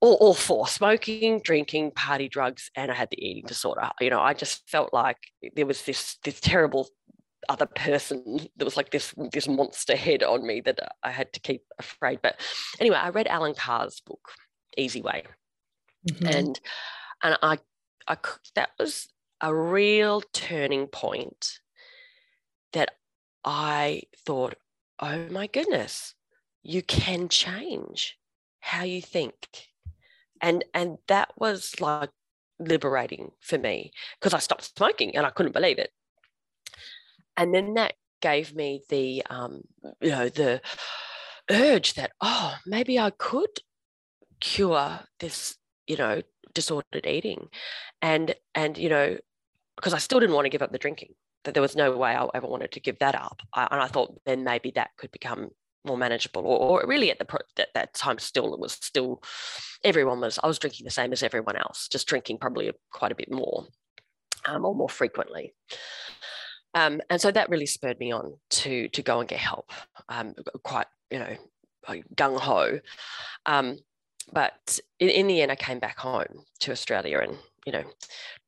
all, 0.00 0.14
all 0.14 0.34
four 0.34 0.68
smoking, 0.68 1.40
drinking, 1.40 1.90
party 1.92 2.28
drugs, 2.28 2.70
and 2.76 2.90
I 2.90 2.94
had 2.94 3.10
the 3.10 3.24
eating 3.24 3.44
disorder. 3.46 3.90
You 4.00 4.10
know, 4.10 4.20
I 4.20 4.34
just 4.34 4.68
felt 4.68 4.92
like 4.92 5.18
there 5.56 5.66
was 5.66 5.82
this 5.82 6.16
this 6.24 6.40
terrible 6.40 6.88
other 7.48 7.66
person 7.66 8.38
there 8.56 8.64
was 8.64 8.76
like 8.76 8.90
this 8.90 9.14
this 9.32 9.48
monster 9.48 9.96
head 9.96 10.22
on 10.22 10.46
me 10.46 10.60
that 10.60 10.78
I 11.02 11.10
had 11.10 11.32
to 11.32 11.40
keep 11.40 11.62
afraid. 11.78 12.20
But 12.22 12.40
anyway, 12.78 12.96
I 12.96 13.08
read 13.08 13.26
Allen 13.26 13.54
Carr's 13.54 14.00
book, 14.00 14.30
Easy 14.76 15.00
Way, 15.00 15.24
mm-hmm. 16.08 16.26
and 16.26 16.60
and 17.22 17.38
I 17.42 17.58
I 18.06 18.16
that 18.54 18.70
was 18.78 19.08
a 19.44 19.54
real 19.54 20.22
turning 20.32 20.86
point 20.86 21.58
that 22.72 22.90
I 23.44 24.02
thought, 24.26 24.54
oh 25.00 25.28
my 25.30 25.46
goodness, 25.46 26.14
you 26.62 26.82
can 26.82 27.28
change 27.28 28.18
how 28.60 28.84
you 28.84 29.02
think. 29.02 29.34
And 30.40 30.64
and 30.74 30.98
that 31.08 31.30
was 31.36 31.74
like 31.80 32.10
liberating 32.58 33.30
for 33.40 33.58
me 33.58 33.92
because 34.18 34.34
I 34.34 34.38
stopped 34.38 34.76
smoking 34.76 35.16
and 35.16 35.26
I 35.26 35.30
couldn't 35.30 35.52
believe 35.52 35.78
it 35.78 35.90
and 37.36 37.54
then 37.54 37.74
that 37.74 37.94
gave 38.20 38.54
me 38.54 38.82
the 38.88 39.22
um, 39.28 39.62
you 40.00 40.10
know 40.10 40.28
the 40.28 40.60
urge 41.50 41.94
that 41.94 42.12
oh 42.20 42.54
maybe 42.66 42.98
I 42.98 43.10
could 43.10 43.50
cure 44.40 45.00
this 45.20 45.56
you 45.86 45.96
know 45.96 46.22
disordered 46.54 47.06
eating 47.06 47.48
and 48.00 48.34
and 48.54 48.78
you 48.78 48.88
know 48.88 49.18
because 49.76 49.94
I 49.94 49.98
still 49.98 50.20
didn't 50.20 50.34
want 50.34 50.46
to 50.46 50.50
give 50.50 50.62
up 50.62 50.72
the 50.72 50.78
drinking 50.78 51.14
that 51.44 51.54
there 51.54 51.62
was 51.62 51.76
no 51.76 51.96
way 51.96 52.14
I 52.14 52.26
ever 52.34 52.46
wanted 52.46 52.72
to 52.72 52.80
give 52.80 52.98
that 53.00 53.14
up 53.14 53.40
I, 53.52 53.68
and 53.70 53.80
I 53.80 53.86
thought 53.86 54.20
then 54.24 54.44
maybe 54.44 54.72
that 54.72 54.90
could 54.96 55.12
become 55.12 55.50
more 55.86 55.98
manageable 55.98 56.42
or, 56.42 56.82
or 56.82 56.86
really 56.86 57.10
at 57.10 57.18
the 57.18 57.26
at 57.58 57.68
that 57.74 57.94
time 57.94 58.18
still 58.18 58.54
it 58.54 58.60
was 58.60 58.72
still 58.72 59.22
everyone 59.82 60.20
was 60.20 60.38
I 60.42 60.46
was 60.46 60.58
drinking 60.58 60.84
the 60.84 60.90
same 60.90 61.12
as 61.12 61.22
everyone 61.22 61.56
else 61.56 61.88
just 61.88 62.06
drinking 62.08 62.38
probably 62.38 62.72
quite 62.90 63.12
a 63.12 63.16
bit 63.16 63.30
more 63.30 63.66
um, 64.46 64.64
or 64.64 64.74
more 64.74 64.88
frequently 64.88 65.54
um, 66.74 67.00
and 67.08 67.20
so 67.20 67.30
that 67.30 67.48
really 67.48 67.66
spurred 67.66 68.00
me 68.00 68.12
on 68.12 68.36
to 68.50 68.88
to 68.88 69.02
go 69.02 69.20
and 69.20 69.28
get 69.28 69.38
help. 69.38 69.72
Um, 70.08 70.34
quite 70.62 70.86
you 71.10 71.20
know 71.20 71.36
gung 72.16 72.38
ho, 72.38 72.80
um, 73.46 73.78
but 74.32 74.78
in, 74.98 75.08
in 75.08 75.26
the 75.28 75.42
end, 75.42 75.52
I 75.52 75.56
came 75.56 75.78
back 75.78 75.98
home 75.98 76.44
to 76.60 76.72
Australia, 76.72 77.20
and 77.20 77.38
you 77.66 77.72
know, 77.72 77.84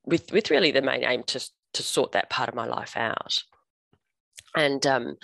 with 0.04 0.32
with 0.32 0.50
really 0.50 0.70
the 0.70 0.82
main 0.82 1.04
aim 1.04 1.22
to 1.24 1.40
to 1.74 1.82
sort 1.82 2.12
that 2.12 2.30
part 2.30 2.48
of 2.48 2.54
my 2.54 2.66
life 2.66 2.96
out. 2.96 3.38
And 4.54 4.86
um, 4.86 5.16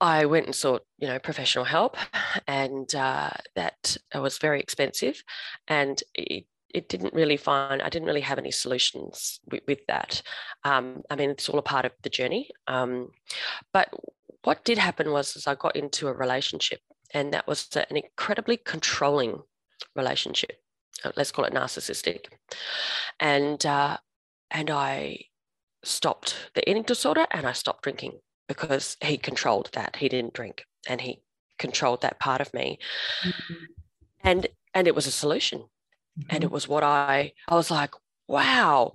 I 0.00 0.26
went 0.26 0.46
and 0.46 0.54
sought, 0.54 0.82
you 0.98 1.06
know, 1.06 1.18
professional 1.20 1.64
help, 1.64 1.96
and 2.48 2.92
uh, 2.94 3.30
that 3.54 3.96
was 4.14 4.38
very 4.38 4.60
expensive, 4.60 5.22
and 5.68 6.02
it 6.14 6.46
it 6.74 6.88
didn't 6.88 7.14
really 7.14 7.36
find 7.36 7.82
I 7.82 7.88
didn't 7.88 8.08
really 8.08 8.22
have 8.22 8.38
any 8.38 8.50
solutions 8.50 9.40
with, 9.50 9.62
with 9.68 9.80
that. 9.88 10.22
Um, 10.64 11.02
I 11.10 11.16
mean, 11.16 11.30
it's 11.30 11.48
all 11.48 11.58
a 11.58 11.62
part 11.62 11.84
of 11.84 11.92
the 12.02 12.10
journey. 12.10 12.50
Um, 12.66 13.10
but 13.72 13.90
what 14.42 14.64
did 14.64 14.78
happen 14.78 15.12
was 15.12 15.36
as 15.36 15.46
I 15.46 15.54
got 15.54 15.76
into 15.76 16.08
a 16.08 16.12
relationship, 16.12 16.80
and 17.14 17.32
that 17.32 17.46
was 17.46 17.68
an 17.76 17.96
incredibly 17.96 18.56
controlling 18.56 19.42
relationship. 19.94 20.61
Let's 21.16 21.32
call 21.32 21.44
it 21.44 21.54
narcissistic, 21.54 22.26
and 23.20 23.64
uh, 23.64 23.98
and 24.50 24.70
I 24.70 25.26
stopped 25.84 26.50
the 26.54 26.68
eating 26.68 26.84
disorder 26.84 27.26
and 27.32 27.44
I 27.44 27.52
stopped 27.52 27.82
drinking 27.82 28.20
because 28.46 28.96
he 29.02 29.16
controlled 29.16 29.70
that. 29.72 29.96
He 29.96 30.08
didn't 30.08 30.34
drink, 30.34 30.64
and 30.88 31.00
he 31.00 31.22
controlled 31.58 32.02
that 32.02 32.20
part 32.20 32.40
of 32.40 32.54
me, 32.54 32.78
mm-hmm. 33.24 33.64
and 34.22 34.46
and 34.74 34.86
it 34.86 34.94
was 34.94 35.06
a 35.06 35.12
solution 35.12 35.64
Mm-hmm. 36.18 36.34
And 36.34 36.44
it 36.44 36.50
was 36.50 36.68
what 36.68 36.82
I, 36.82 37.32
I 37.48 37.54
was 37.54 37.70
like, 37.70 37.94
wow, 38.28 38.94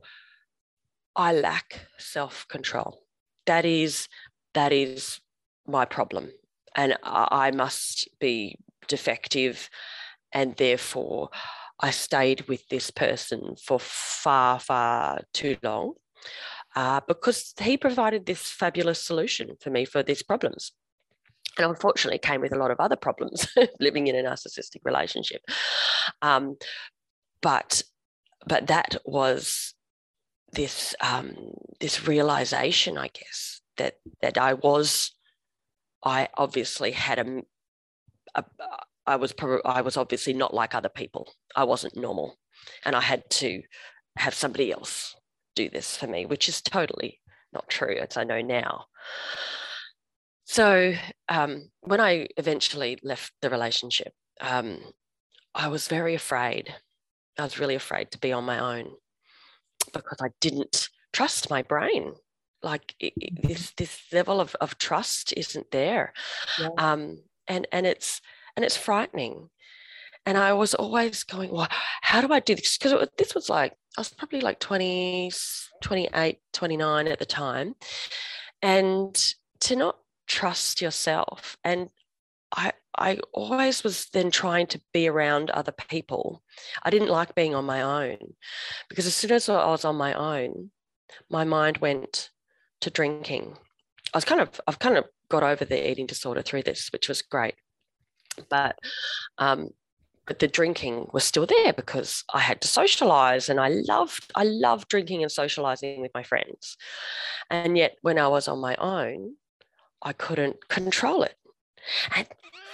I 1.16 1.34
lack 1.34 1.88
self 1.98 2.48
control. 2.48 3.02
That 3.46 3.66
is, 3.66 4.08
that 4.54 4.72
is 4.72 5.20
my 5.66 5.86
problem. 5.86 6.32
And 6.76 6.96
I 7.04 7.52
must 7.52 8.08
be 8.20 8.58
defective. 8.88 9.70
And 10.32 10.56
therefore, 10.58 11.30
I 11.80 11.92
stayed 11.92 12.48
with 12.48 12.68
this 12.70 12.92
person 12.92 13.56
for 13.64 13.80
far, 13.80 14.60
far 14.60 15.22
too 15.34 15.58
long 15.62 15.94
uh, 16.76 17.02
because 17.08 17.54
he 17.60 17.78
provided 17.78 18.26
this 18.26 18.50
fabulous 18.50 19.02
solution 19.02 19.56
for 19.62 19.70
me 19.70 19.86
for 19.86 20.04
these 20.04 20.24
problems. 20.24 20.72
And 21.58 21.68
unfortunately 21.68 22.20
came 22.20 22.42
with 22.42 22.54
a 22.54 22.58
lot 22.58 22.72
of 22.72 22.80
other 22.80 22.96
problems 22.96 23.48
living 23.80 24.08
in 24.08 24.16
a 24.16 24.30
narcissistic 24.30 24.82
relationship. 24.84 25.42
Um, 26.22 26.58
but 27.42 27.84
but 28.46 28.68
that 28.68 28.96
was 29.06 29.74
this 30.52 30.96
um, 31.02 31.36
this 31.80 32.08
realization, 32.08 32.98
I 32.98 33.08
guess, 33.08 33.62
that 33.78 33.96
that 34.22 34.38
I 34.38 34.54
was, 34.54 35.12
I 36.04 36.30
obviously 36.38 36.92
had 36.92 37.20
a, 37.20 37.42
a 38.36 38.44
I 39.08 39.16
was 39.16 39.32
probably 39.34 39.62
I 39.66 39.82
was 39.82 39.98
obviously 39.98 40.34
not 40.34 40.54
like 40.54 40.76
other 40.76 40.90
people. 40.90 41.34
I 41.56 41.64
wasn't 41.64 41.98
normal, 41.98 42.38
and 42.86 42.96
I 42.96 43.02
had 43.02 43.30
to 43.32 43.62
have 44.18 44.34
somebody 44.34 44.72
else 44.72 45.16
do 45.56 45.70
this 45.70 45.98
for 45.98 46.08
me, 46.08 46.26
which 46.26 46.50
is 46.50 46.62
totally 46.62 47.20
not 47.54 47.70
true, 47.70 47.96
as 47.96 48.18
I 48.18 48.24
know 48.24 48.42
now. 48.42 48.86
So 50.46 50.94
um, 51.30 51.70
when 51.82 52.00
I 52.00 52.28
eventually 52.38 53.00
left 53.04 53.34
the 53.42 53.50
relationship, 53.50 54.14
um, 54.40 54.80
I 55.56 55.68
was 55.68 55.88
very 55.88 56.14
afraid 56.14 56.74
I 57.38 57.44
was 57.44 57.60
really 57.60 57.76
afraid 57.76 58.12
to 58.12 58.18
be 58.18 58.32
on 58.32 58.46
my 58.46 58.60
own 58.60 58.92
because 59.94 60.18
I 60.22 60.30
didn't 60.42 60.90
trust 61.14 61.50
my 61.50 61.62
brain. 61.62 62.14
Like 62.64 62.96
mm-hmm. 63.02 63.48
this, 63.48 63.72
this 63.78 64.02
level 64.12 64.42
of, 64.42 64.56
of 64.60 64.78
trust 64.78 65.34
isn't 65.38 65.70
there, 65.72 66.14
yeah. 66.60 66.70
um, 66.80 67.20
and 67.48 67.68
and 67.72 67.86
it's 67.86 68.20
and 68.58 68.66
it's 68.66 68.76
frightening. 68.76 69.50
And 70.26 70.38
I 70.38 70.52
was 70.52 70.74
always 70.74 71.24
going, 71.24 71.52
well, 71.52 71.70
how 72.02 72.20
do 72.20 72.34
I 72.34 72.42
do 72.42 72.56
this? 72.56 72.78
Because 72.78 73.08
this 73.18 73.34
was 73.34 73.50
like 73.50 73.72
I 73.98 74.02
was 74.02 74.10
probably 74.10 74.42
like 74.42 74.60
20, 74.60 75.32
28, 75.82 76.40
29 76.52 77.08
at 77.08 77.20
the 77.20 77.26
time, 77.26 77.76
and 78.62 79.16
to 79.62 79.76
not 79.76 79.98
trust 80.28 80.82
yourself 80.82 81.56
and 81.64 81.90
I 82.54 82.74
I 82.98 83.20
always 83.32 83.84
was 83.84 84.08
then 84.12 84.32
trying 84.32 84.68
to 84.68 84.82
be 84.92 85.08
around 85.08 85.52
other 85.52 85.72
people. 85.72 86.42
I 86.84 86.90
didn't 86.90 87.10
like 87.10 87.36
being 87.36 87.54
on 87.54 87.66
my 87.66 87.82
own 87.82 88.18
because 88.90 89.06
as 89.06 89.16
soon 89.16 89.32
as 89.32 89.48
I 89.48 89.68
was 89.68 89.86
on 89.86 89.96
my 89.96 90.14
own, 90.14 90.72
my 91.30 91.44
mind 91.44 91.78
went 91.78 92.32
to 92.82 92.90
drinking. 92.90 93.56
I 94.14 94.18
was 94.18 94.26
kind 94.26 94.42
of 94.42 94.60
I've 94.68 94.80
kind 94.80 94.98
of 94.98 95.06
got 95.30 95.44
over 95.44 95.64
the 95.64 95.90
eating 95.90 96.08
disorder 96.08 96.42
through 96.42 96.64
this, 96.64 96.90
which 96.92 97.08
was 97.08 97.22
great. 97.22 97.56
But 98.50 98.78
um, 99.38 99.72
but 100.28 100.40
the 100.40 100.48
drinking 100.48 101.08
was 101.14 101.24
still 101.24 101.46
there 101.46 101.74
because 101.74 102.24
I 102.34 102.40
had 102.40 102.62
to 102.62 102.68
socialize 102.68 103.48
and 103.50 103.60
I 103.60 103.70
loved 103.70 104.32
I 104.36 104.44
loved 104.44 104.90
drinking 104.90 105.24
and 105.24 105.32
socializing 105.32 106.02
with 106.02 106.12
my 106.14 106.24
friends. 106.24 106.78
And 107.50 107.78
yet 107.78 107.96
when 108.02 108.20
I 108.20 108.28
was 108.28 108.48
on 108.48 108.60
my 108.60 108.76
own, 108.76 109.36
I 110.02 110.14
couldn't 110.14 110.68
control 110.68 111.24
it. 111.24 111.36
And 112.16 112.28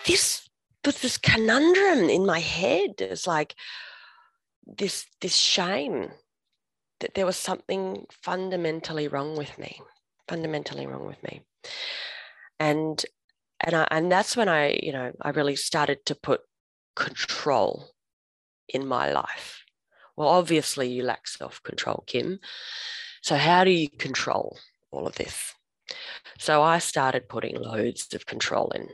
this 0.05 0.49
was 0.83 0.99
this 1.01 1.17
conundrum 1.17 2.09
in 2.09 2.25
my 2.25 2.39
head. 2.39 2.95
It's 2.99 3.27
like 3.27 3.55
this 4.65 5.05
this 5.21 5.35
shame 5.35 6.09
that 6.99 7.13
there 7.13 7.25
was 7.25 7.37
something 7.37 8.05
fundamentally 8.09 9.07
wrong 9.07 9.37
with 9.37 9.57
me, 9.59 9.79
fundamentally 10.27 10.87
wrong 10.87 11.05
with 11.05 11.21
me. 11.21 11.41
And 12.59 13.03
and 13.63 13.75
I, 13.75 13.87
and 13.91 14.11
that's 14.11 14.35
when 14.35 14.49
I, 14.49 14.79
you 14.81 14.91
know, 14.91 15.11
I 15.21 15.29
really 15.29 15.55
started 15.55 16.05
to 16.05 16.15
put 16.15 16.41
control 16.95 17.91
in 18.67 18.87
my 18.87 19.11
life? 19.11 19.63
Well, 20.15 20.27
obviously, 20.27 20.89
you 20.89 21.03
lack 21.03 21.27
self 21.27 21.61
control, 21.63 22.03
Kim. 22.05 22.39
So, 23.21 23.35
how 23.35 23.63
do 23.63 23.71
you 23.71 23.89
control 23.89 24.57
all 24.91 25.07
of 25.07 25.15
this? 25.15 25.53
So, 26.37 26.61
I 26.61 26.79
started 26.79 27.29
putting 27.29 27.55
loads 27.59 28.13
of 28.13 28.25
control 28.25 28.69
in. 28.75 28.89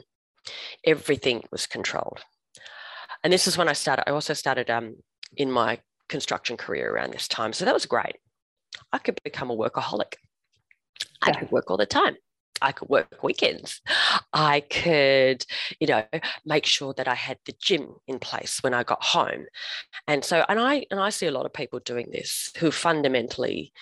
Everything 0.85 1.43
was 1.51 1.67
controlled. 1.67 2.21
And 3.23 3.33
this 3.33 3.47
is 3.47 3.57
when 3.57 3.67
I 3.67 3.73
started. 3.73 4.07
I 4.07 4.13
also 4.13 4.33
started 4.33 4.69
um, 4.69 4.95
in 5.35 5.51
my 5.51 5.79
construction 6.07 6.55
career 6.55 6.93
around 6.93 7.11
this 7.11 7.27
time. 7.27 7.51
So, 7.51 7.65
that 7.65 7.73
was 7.73 7.85
great. 7.85 8.15
I 8.93 8.97
could 8.97 9.19
become 9.23 9.49
a 9.49 9.57
workaholic. 9.57 10.13
I 11.21 11.33
could 11.33 11.51
work 11.51 11.69
all 11.69 11.77
the 11.77 11.85
time. 11.85 12.15
I 12.61 12.71
could 12.71 12.89
work 12.89 13.23
weekends. 13.23 13.81
I 14.33 14.61
could, 14.61 15.45
you 15.79 15.87
know, 15.87 16.03
make 16.45 16.65
sure 16.65 16.93
that 16.95 17.07
I 17.07 17.15
had 17.15 17.37
the 17.45 17.53
gym 17.61 17.95
in 18.07 18.19
place 18.19 18.59
when 18.61 18.73
I 18.73 18.83
got 18.83 19.03
home. 19.03 19.45
And 20.07 20.23
so, 20.23 20.45
and 20.47 20.59
I 20.59 20.85
and 20.91 20.99
I 20.99 21.09
see 21.09 21.27
a 21.27 21.31
lot 21.31 21.45
of 21.45 21.53
people 21.53 21.79
doing 21.79 22.09
this 22.11 22.51
who 22.57 22.71
fundamentally, 22.71 23.73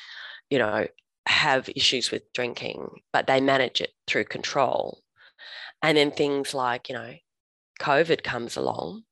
you 0.50 0.60
know, 0.60 0.88
have 1.26 1.70
issues 1.76 2.12
with 2.12 2.32
drinking, 2.34 2.88
but 3.12 3.28
they 3.28 3.42
manage 3.42 3.82
it 3.82 3.92
through 4.08 4.26
control. 4.26 5.02
And 5.82 5.98
then 5.98 6.12
things 6.12 6.54
like, 6.54 6.90
you 6.90 6.96
know, 6.96 7.14
COVID 7.80 8.24
comes 8.24 8.58
along 8.58 9.04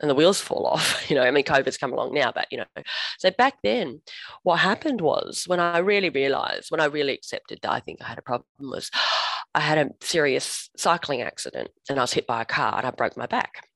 and 0.00 0.10
the 0.10 0.14
wheels 0.14 0.40
fall 0.40 0.66
off. 0.66 0.98
You 1.10 1.16
know, 1.16 1.22
I 1.22 1.30
mean, 1.32 1.44
COVID's 1.44 1.76
come 1.76 1.92
along 1.92 2.14
now, 2.14 2.30
but 2.32 2.46
you 2.52 2.58
know, 2.58 2.82
so 3.18 3.30
back 3.32 3.54
then, 3.64 4.00
what 4.44 4.60
happened 4.60 5.00
was 5.00 5.44
when 5.48 5.58
I 5.58 5.78
really 5.78 6.08
realized, 6.08 6.70
when 6.70 6.80
I 6.80 6.84
really 6.84 7.14
accepted 7.14 7.58
that 7.62 7.72
I 7.72 7.80
think 7.80 8.00
I 8.00 8.06
had 8.06 8.18
a 8.18 8.22
problem, 8.22 8.46
was 8.60 8.90
I 9.54 9.60
had 9.60 9.78
a 9.78 9.90
serious 10.00 10.70
cycling 10.76 11.22
accident 11.22 11.70
and 11.88 11.98
I 11.98 12.02
was 12.02 12.12
hit 12.12 12.28
by 12.28 12.42
a 12.42 12.44
car 12.44 12.76
and 12.76 12.86
I 12.86 12.92
broke 12.92 13.16
my 13.16 13.26
back. 13.26 13.66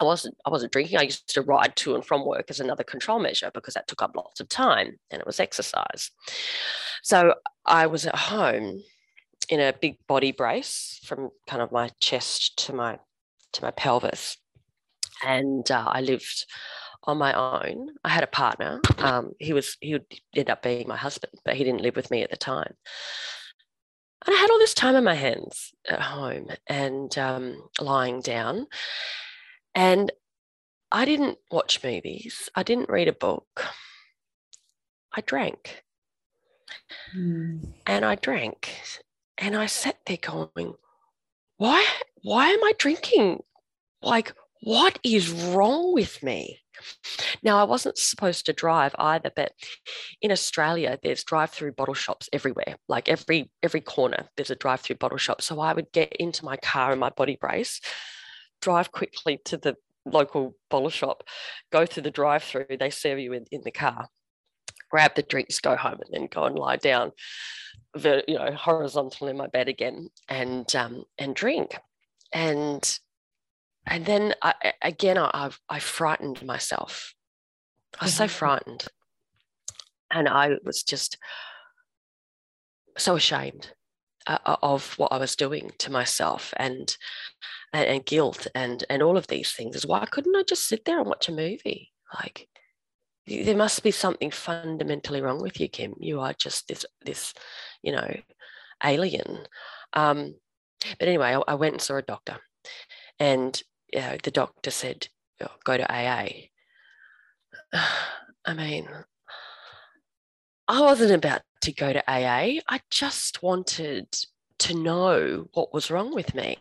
I 0.00 0.04
wasn't 0.04 0.36
I 0.44 0.50
wasn't 0.50 0.72
drinking. 0.72 0.98
I 0.98 1.02
used 1.02 1.32
to 1.34 1.42
ride 1.42 1.76
to 1.76 1.94
and 1.94 2.04
from 2.04 2.26
work 2.26 2.46
as 2.50 2.60
another 2.60 2.84
control 2.84 3.18
measure 3.18 3.50
because 3.52 3.74
that 3.74 3.88
took 3.88 4.02
up 4.02 4.16
lots 4.16 4.40
of 4.40 4.48
time 4.48 4.98
and 5.10 5.20
it 5.20 5.26
was 5.26 5.40
exercise. 5.40 6.10
So 7.02 7.34
I 7.64 7.86
was 7.86 8.06
at 8.06 8.16
home 8.16 8.82
in 9.48 9.60
a 9.60 9.72
big 9.72 9.96
body 10.06 10.32
brace 10.32 11.00
from 11.04 11.30
kind 11.46 11.62
of 11.62 11.72
my 11.72 11.90
chest 12.00 12.58
to 12.66 12.74
my 12.74 12.98
to 13.52 13.62
my 13.62 13.70
pelvis 13.70 14.36
and 15.22 15.70
uh, 15.70 15.84
I 15.88 16.00
lived 16.00 16.46
on 17.04 17.18
my 17.18 17.32
own. 17.32 17.88
I 18.04 18.10
had 18.10 18.24
a 18.24 18.28
partner. 18.28 18.80
Um, 18.98 19.32
he 19.38 19.52
was 19.52 19.76
he 19.80 19.94
would 19.94 20.06
end 20.34 20.50
up 20.50 20.62
being 20.62 20.86
my 20.88 20.96
husband, 20.96 21.32
but 21.44 21.56
he 21.56 21.64
didn't 21.64 21.82
live 21.82 21.96
with 21.96 22.10
me 22.10 22.22
at 22.22 22.30
the 22.30 22.36
time. 22.36 22.74
And 24.26 24.36
I 24.36 24.38
had 24.38 24.50
all 24.50 24.58
this 24.58 24.74
time 24.74 24.96
on 24.96 25.04
my 25.04 25.14
hands 25.14 25.72
at 25.88 26.00
home 26.00 26.48
and 26.66 27.16
um, 27.16 27.68
lying 27.80 28.20
down. 28.20 28.66
And 29.74 30.12
I 30.92 31.04
didn't 31.04 31.38
watch 31.50 31.82
movies. 31.82 32.50
I 32.54 32.62
didn't 32.62 32.90
read 32.90 33.08
a 33.08 33.14
book. 33.14 33.64
I 35.12 35.22
drank. 35.22 35.84
Mm. 37.16 37.72
And 37.86 38.04
I 38.04 38.16
drank. 38.16 38.74
And 39.38 39.56
I 39.56 39.66
sat 39.66 39.98
there 40.06 40.18
going, 40.20 40.74
why, 41.56 41.86
why 42.22 42.48
am 42.48 42.62
I 42.62 42.72
drinking? 42.76 43.42
Like, 44.02 44.34
what 44.60 44.98
is 45.02 45.30
wrong 45.30 45.94
with 45.94 46.22
me? 46.22 46.60
Now, 47.42 47.58
I 47.58 47.64
wasn't 47.64 47.98
supposed 47.98 48.46
to 48.46 48.52
drive 48.54 48.94
either, 48.98 49.30
but 49.34 49.52
in 50.22 50.32
Australia, 50.32 50.98
there's 51.02 51.24
drive-through 51.24 51.72
bottle 51.72 51.94
shops 51.94 52.28
everywhere. 52.32 52.76
Like 52.88 53.08
every 53.08 53.50
every 53.62 53.82
corner, 53.82 54.28
there's 54.36 54.50
a 54.50 54.56
drive-through 54.56 54.96
bottle 54.96 55.18
shop. 55.18 55.42
So 55.42 55.60
I 55.60 55.74
would 55.74 55.92
get 55.92 56.14
into 56.18 56.44
my 56.44 56.56
car 56.56 56.92
in 56.92 56.98
my 56.98 57.10
body 57.10 57.36
brace, 57.38 57.80
drive 58.62 58.92
quickly 58.92 59.40
to 59.46 59.58
the 59.58 59.76
local 60.06 60.56
bottle 60.70 60.88
shop, 60.88 61.24
go 61.70 61.84
through 61.84 62.04
the 62.04 62.10
drive-through. 62.10 62.78
They 62.78 62.90
serve 62.90 63.18
you 63.18 63.34
in, 63.34 63.44
in 63.50 63.60
the 63.62 63.70
car, 63.70 64.08
grab 64.90 65.14
the 65.14 65.22
drinks, 65.22 65.60
go 65.60 65.76
home, 65.76 65.98
and 66.00 66.12
then 66.12 66.28
go 66.30 66.44
and 66.44 66.58
lie 66.58 66.76
down, 66.76 67.12
you 68.02 68.22
know, 68.28 68.52
horizontal 68.52 69.28
in 69.28 69.36
my 69.36 69.48
bed 69.48 69.68
again, 69.68 70.08
and 70.28 70.74
um, 70.74 71.04
and 71.18 71.34
drink. 71.34 71.76
And 72.32 72.98
and 73.90 74.06
then 74.06 74.34
I, 74.40 74.54
again, 74.80 75.18
I, 75.18 75.50
I 75.68 75.80
frightened 75.80 76.44
myself. 76.44 77.14
I 78.00 78.04
was 78.04 78.14
so 78.14 78.24
mm-hmm. 78.24 78.30
frightened. 78.30 78.84
And 80.12 80.28
I 80.28 80.56
was 80.64 80.82
just 80.82 81.18
so 82.96 83.16
ashamed 83.16 83.72
uh, 84.26 84.38
of 84.62 84.94
what 84.96 85.12
I 85.12 85.18
was 85.18 85.34
doing 85.36 85.72
to 85.78 85.90
myself 85.90 86.54
and, 86.56 86.96
and, 87.72 87.86
and 87.86 88.06
guilt 88.06 88.46
and 88.54 88.84
and 88.88 89.02
all 89.02 89.16
of 89.16 89.26
these 89.26 89.52
things. 89.52 89.76
Is 89.76 89.86
why 89.86 90.04
couldn't 90.10 90.36
I 90.36 90.42
just 90.42 90.66
sit 90.66 90.84
there 90.84 90.98
and 90.98 91.08
watch 91.08 91.28
a 91.28 91.32
movie? 91.32 91.90
Like 92.14 92.48
there 93.26 93.56
must 93.56 93.82
be 93.82 93.92
something 93.92 94.30
fundamentally 94.30 95.20
wrong 95.20 95.40
with 95.40 95.60
you, 95.60 95.68
Kim. 95.68 95.94
You 95.98 96.20
are 96.20 96.32
just 96.32 96.66
this 96.66 96.84
this, 97.04 97.34
you 97.82 97.92
know, 97.92 98.16
alien. 98.84 99.46
Um, 99.92 100.34
but 100.98 101.08
anyway, 101.08 101.36
I, 101.36 101.52
I 101.52 101.54
went 101.54 101.74
and 101.74 101.82
saw 101.82 101.96
a 101.96 102.02
doctor, 102.02 102.38
and 103.20 103.62
you 103.92 104.00
know, 104.00 104.16
the 104.22 104.30
doctor 104.30 104.70
said, 104.70 105.08
oh, 105.42 105.48
go 105.64 105.76
to 105.76 105.92
AA. 105.92 106.48
I 108.44 108.54
mean, 108.54 108.88
I 110.68 110.80
wasn't 110.80 111.12
about 111.12 111.42
to 111.62 111.72
go 111.72 111.92
to 111.92 112.10
AA. 112.10 112.60
I 112.68 112.80
just 112.90 113.42
wanted 113.42 114.06
to 114.60 114.74
know 114.74 115.48
what 115.52 115.74
was 115.74 115.90
wrong 115.90 116.14
with 116.14 116.34
me. 116.34 116.58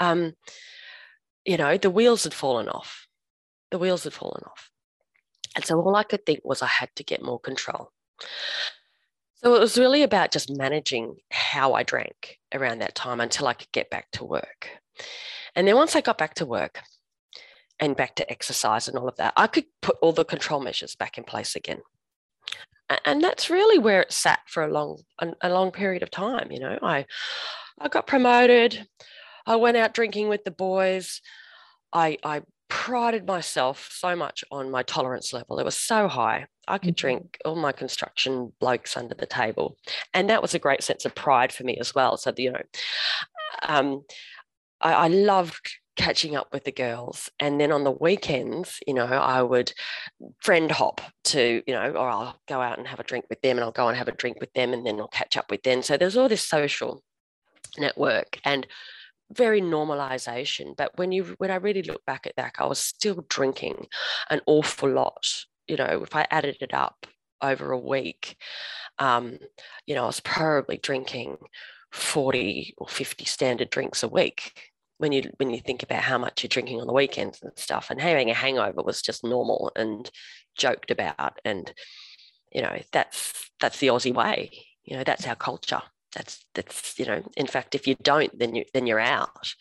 Um, 0.00 0.34
you 1.44 1.56
know, 1.56 1.76
the 1.76 1.90
wheels 1.90 2.24
had 2.24 2.34
fallen 2.34 2.68
off. 2.68 3.06
The 3.70 3.78
wheels 3.78 4.04
had 4.04 4.12
fallen 4.12 4.42
off. 4.46 4.70
And 5.56 5.64
so 5.64 5.80
all 5.80 5.94
I 5.94 6.02
could 6.02 6.24
think 6.26 6.40
was 6.44 6.62
I 6.62 6.66
had 6.66 6.90
to 6.96 7.04
get 7.04 7.22
more 7.22 7.38
control. 7.38 7.90
So 9.36 9.54
it 9.54 9.60
was 9.60 9.78
really 9.78 10.02
about 10.02 10.32
just 10.32 10.50
managing 10.50 11.16
how 11.30 11.74
I 11.74 11.82
drank 11.82 12.38
around 12.52 12.78
that 12.78 12.94
time 12.94 13.20
until 13.20 13.46
I 13.46 13.54
could 13.54 13.70
get 13.72 13.90
back 13.90 14.10
to 14.12 14.24
work. 14.24 14.70
And 15.56 15.66
then 15.66 15.76
once 15.76 15.94
I 15.94 16.00
got 16.00 16.18
back 16.18 16.34
to 16.34 16.46
work 16.46 16.80
and 17.80 17.96
back 17.96 18.14
to 18.16 18.30
exercise 18.30 18.88
and 18.88 18.98
all 18.98 19.08
of 19.08 19.16
that, 19.16 19.32
I 19.36 19.46
could 19.46 19.64
put 19.82 19.96
all 20.02 20.12
the 20.12 20.24
control 20.24 20.60
measures 20.60 20.94
back 20.96 21.18
in 21.18 21.24
place 21.24 21.56
again. 21.56 21.80
And 23.04 23.22
that's 23.22 23.50
really 23.50 23.78
where 23.78 24.02
it 24.02 24.12
sat 24.12 24.40
for 24.46 24.62
a 24.62 24.72
long, 24.72 24.98
a 25.40 25.48
long 25.48 25.70
period 25.70 26.02
of 26.02 26.10
time. 26.10 26.52
You 26.52 26.60
know, 26.60 26.78
I, 26.82 27.06
I 27.80 27.88
got 27.88 28.06
promoted. 28.06 28.86
I 29.46 29.56
went 29.56 29.76
out 29.76 29.94
drinking 29.94 30.28
with 30.28 30.44
the 30.44 30.50
boys. 30.50 31.20
I, 31.92 32.18
I 32.22 32.42
prided 32.68 33.26
myself 33.26 33.88
so 33.92 34.16
much 34.16 34.44
on 34.50 34.70
my 34.70 34.82
tolerance 34.82 35.32
level. 35.32 35.58
It 35.58 35.64
was 35.64 35.76
so 35.76 36.08
high. 36.08 36.46
I 36.66 36.78
could 36.78 36.96
mm-hmm. 36.96 37.06
drink 37.06 37.38
all 37.44 37.56
my 37.56 37.72
construction 37.72 38.52
blokes 38.58 38.96
under 38.96 39.14
the 39.14 39.26
table. 39.26 39.76
And 40.12 40.28
that 40.28 40.42
was 40.42 40.54
a 40.54 40.58
great 40.58 40.82
sense 40.82 41.04
of 41.04 41.14
pride 41.14 41.52
for 41.52 41.64
me 41.64 41.76
as 41.78 41.94
well. 41.94 42.16
So, 42.16 42.32
you 42.36 42.52
know, 42.52 42.62
um, 43.62 44.04
I, 44.80 44.92
I 44.92 45.08
loved 45.08 45.78
catching 45.96 46.34
up 46.34 46.52
with 46.52 46.64
the 46.64 46.72
girls. 46.72 47.30
And 47.38 47.60
then 47.60 47.70
on 47.70 47.84
the 47.84 47.90
weekends, 47.90 48.80
you 48.86 48.94
know, 48.94 49.04
I 49.04 49.42
would 49.42 49.72
friend 50.40 50.70
hop 50.70 51.00
to, 51.24 51.62
you 51.66 51.74
know, 51.74 51.92
or 51.92 52.08
I'll 52.08 52.40
go 52.48 52.60
out 52.60 52.78
and 52.78 52.86
have 52.88 53.00
a 53.00 53.04
drink 53.04 53.26
with 53.28 53.40
them 53.42 53.56
and 53.56 53.64
I'll 53.64 53.72
go 53.72 53.88
and 53.88 53.96
have 53.96 54.08
a 54.08 54.12
drink 54.12 54.40
with 54.40 54.52
them 54.54 54.72
and 54.72 54.84
then 54.84 55.00
I'll 55.00 55.08
catch 55.08 55.36
up 55.36 55.50
with 55.50 55.62
them. 55.62 55.82
So 55.82 55.96
there's 55.96 56.16
all 56.16 56.28
this 56.28 56.46
social 56.46 57.02
network 57.78 58.38
and 58.44 58.66
very 59.32 59.60
normalization. 59.60 60.76
But 60.76 60.96
when 60.96 61.12
you 61.12 61.34
when 61.38 61.50
I 61.50 61.56
really 61.56 61.82
look 61.82 62.04
back 62.04 62.26
at 62.26 62.36
that, 62.36 62.54
I 62.58 62.66
was 62.66 62.78
still 62.78 63.24
drinking 63.28 63.86
an 64.30 64.40
awful 64.46 64.90
lot. 64.90 65.26
You 65.68 65.76
know, 65.76 66.02
if 66.02 66.14
I 66.14 66.26
added 66.30 66.58
it 66.60 66.74
up 66.74 67.06
over 67.40 67.72
a 67.72 67.78
week, 67.78 68.36
um, 68.98 69.38
you 69.86 69.94
know, 69.94 70.04
I 70.04 70.06
was 70.06 70.20
probably 70.20 70.76
drinking 70.76 71.36
40 71.94 72.74
or 72.76 72.88
50 72.88 73.24
standard 73.24 73.70
drinks 73.70 74.02
a 74.02 74.08
week 74.08 74.72
when 74.98 75.12
you 75.12 75.30
when 75.36 75.50
you 75.50 75.60
think 75.60 75.84
about 75.84 76.02
how 76.02 76.18
much 76.18 76.42
you're 76.42 76.48
drinking 76.48 76.80
on 76.80 76.88
the 76.88 76.92
weekends 76.92 77.40
and 77.40 77.52
stuff. 77.56 77.88
And 77.88 78.00
having 78.00 78.30
a 78.30 78.34
hangover 78.34 78.82
was 78.82 79.00
just 79.00 79.22
normal 79.22 79.70
and 79.76 80.10
joked 80.56 80.90
about 80.90 81.38
and 81.44 81.72
you 82.52 82.62
know 82.62 82.76
that's 82.92 83.48
that's 83.60 83.78
the 83.78 83.88
aussie 83.88 84.12
way. 84.12 84.50
You 84.82 84.96
know 84.96 85.04
that's 85.04 85.26
our 85.26 85.36
culture. 85.36 85.82
That's 86.16 86.44
that's 86.54 86.98
you 86.98 87.06
know 87.06 87.22
in 87.36 87.46
fact 87.46 87.76
if 87.76 87.86
you 87.86 87.94
don't 88.02 88.36
then 88.36 88.56
you 88.56 88.64
then 88.74 88.88
you're 88.88 88.98
out. 88.98 89.54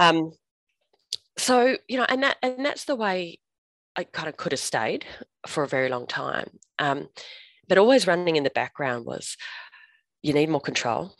Um 0.00 0.32
so 1.36 1.76
you 1.86 1.98
know 1.98 2.06
and 2.08 2.22
that 2.22 2.38
and 2.42 2.64
that's 2.64 2.84
the 2.84 2.96
way 2.96 3.38
i 3.96 4.04
kind 4.04 4.28
of 4.28 4.36
could 4.36 4.52
have 4.52 4.60
stayed 4.60 5.04
for 5.46 5.64
a 5.64 5.68
very 5.68 5.90
long 5.90 6.06
time. 6.06 6.48
Um 6.78 7.08
but 7.68 7.78
always 7.78 8.06
running 8.06 8.36
in 8.36 8.42
the 8.42 8.50
background 8.50 9.04
was 9.04 9.36
you 10.22 10.32
need 10.32 10.48
more 10.48 10.60
control. 10.60 11.12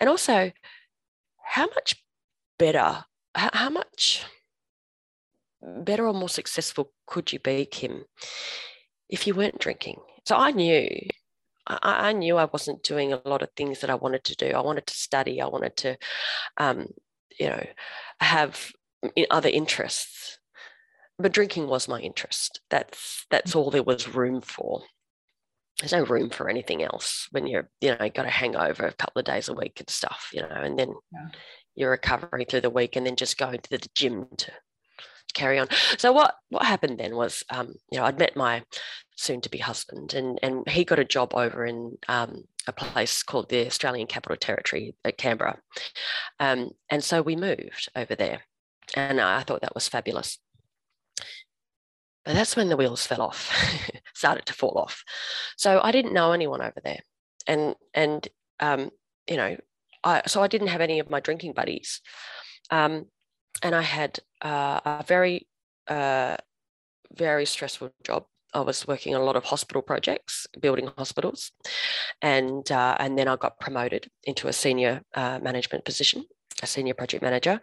And 0.00 0.08
also, 0.08 0.52
how 1.44 1.66
much 1.66 2.02
better, 2.58 3.04
how 3.34 3.70
much 3.70 4.24
better 5.62 6.06
or 6.06 6.14
more 6.14 6.28
successful 6.28 6.92
could 7.06 7.32
you 7.32 7.38
be, 7.38 7.66
Kim, 7.66 8.04
if 9.08 9.26
you 9.26 9.34
weren't 9.34 9.58
drinking? 9.58 10.00
So 10.24 10.36
I 10.36 10.50
knew, 10.50 10.88
I, 11.66 12.08
I 12.08 12.12
knew 12.12 12.36
I 12.36 12.46
wasn't 12.46 12.82
doing 12.82 13.12
a 13.12 13.20
lot 13.24 13.42
of 13.42 13.50
things 13.56 13.80
that 13.80 13.90
I 13.90 13.94
wanted 13.94 14.24
to 14.24 14.36
do. 14.36 14.46
I 14.46 14.60
wanted 14.60 14.86
to 14.86 14.94
study. 14.94 15.40
I 15.40 15.46
wanted 15.46 15.76
to, 15.78 15.98
um, 16.56 16.88
you 17.38 17.48
know, 17.48 17.64
have 18.20 18.72
other 19.30 19.48
interests. 19.48 20.38
but 21.18 21.32
drinking 21.32 21.66
was 21.68 21.88
my 21.88 22.00
interest. 22.00 22.60
That's 22.70 23.26
that's 23.30 23.54
all 23.54 23.70
there 23.70 23.82
was 23.82 24.08
room 24.08 24.40
for. 24.40 24.82
There's 25.78 25.92
no 25.92 26.04
room 26.04 26.30
for 26.30 26.48
anything 26.48 26.82
else 26.82 27.28
when 27.32 27.46
you're, 27.46 27.68
you 27.80 27.90
know, 27.90 28.08
got 28.08 28.26
a 28.26 28.30
hangover 28.30 28.86
a 28.86 28.92
couple 28.92 29.20
of 29.20 29.26
days 29.26 29.48
a 29.48 29.54
week 29.54 29.78
and 29.78 29.90
stuff, 29.90 30.30
you 30.32 30.40
know, 30.40 30.48
and 30.50 30.78
then 30.78 30.94
yeah. 31.12 31.28
you're 31.74 31.90
recovering 31.90 32.46
through 32.46 32.62
the 32.62 32.70
week 32.70 32.96
and 32.96 33.06
then 33.06 33.16
just 33.16 33.36
going 33.36 33.60
to 33.60 33.70
the 33.70 33.86
gym 33.94 34.26
to 34.38 34.50
carry 35.34 35.58
on. 35.58 35.68
So 35.98 36.12
what 36.12 36.34
what 36.48 36.64
happened 36.64 36.98
then 36.98 37.14
was, 37.14 37.44
um, 37.50 37.74
you 37.90 37.98
know, 37.98 38.04
I'd 38.04 38.18
met 38.18 38.36
my 38.36 38.62
soon-to-be 39.16 39.58
husband, 39.58 40.14
and 40.14 40.38
and 40.42 40.66
he 40.68 40.84
got 40.84 40.98
a 40.98 41.04
job 41.04 41.34
over 41.34 41.66
in 41.66 41.98
um, 42.08 42.44
a 42.66 42.72
place 42.72 43.22
called 43.22 43.48
the 43.48 43.66
Australian 43.66 44.06
Capital 44.06 44.36
Territory 44.36 44.94
at 45.04 45.18
Canberra, 45.18 45.58
um, 46.40 46.70
and 46.90 47.04
so 47.04 47.22
we 47.22 47.36
moved 47.36 47.90
over 47.94 48.14
there, 48.14 48.42
and 48.94 49.20
I 49.20 49.42
thought 49.42 49.60
that 49.60 49.74
was 49.74 49.88
fabulous. 49.88 50.38
But 52.26 52.34
that's 52.34 52.56
when 52.56 52.68
the 52.68 52.76
wheels 52.76 53.06
fell 53.06 53.22
off, 53.22 53.50
started 54.14 54.44
to 54.46 54.52
fall 54.52 54.76
off. 54.76 55.04
So 55.56 55.80
I 55.82 55.92
didn't 55.92 56.12
know 56.12 56.32
anyone 56.32 56.60
over 56.60 56.80
there, 56.84 57.00
and 57.46 57.76
and 57.94 58.28
um, 58.60 58.90
you 59.30 59.36
know, 59.36 59.56
I 60.04 60.22
so 60.26 60.42
I 60.42 60.48
didn't 60.48 60.68
have 60.68 60.80
any 60.80 60.98
of 60.98 61.08
my 61.08 61.20
drinking 61.20 61.52
buddies. 61.52 62.02
Um, 62.70 63.06
and 63.62 63.74
I 63.74 63.82
had 63.82 64.18
uh, 64.42 64.80
a 64.84 65.04
very, 65.06 65.46
uh, 65.88 66.36
very 67.16 67.46
stressful 67.46 67.90
job. 68.04 68.24
I 68.54 68.60
was 68.60 68.86
working 68.86 69.14
on 69.14 69.20
a 69.20 69.24
lot 69.24 69.36
of 69.36 69.44
hospital 69.44 69.82
projects, 69.82 70.46
building 70.60 70.88
hospitals, 70.96 71.52
and 72.22 72.70
uh, 72.70 72.96
and 72.98 73.18
then 73.18 73.28
I 73.28 73.36
got 73.36 73.60
promoted 73.60 74.08
into 74.24 74.48
a 74.48 74.52
senior 74.52 75.02
uh, 75.14 75.38
management 75.42 75.84
position, 75.84 76.24
a 76.62 76.66
senior 76.66 76.94
project 76.94 77.22
manager. 77.22 77.60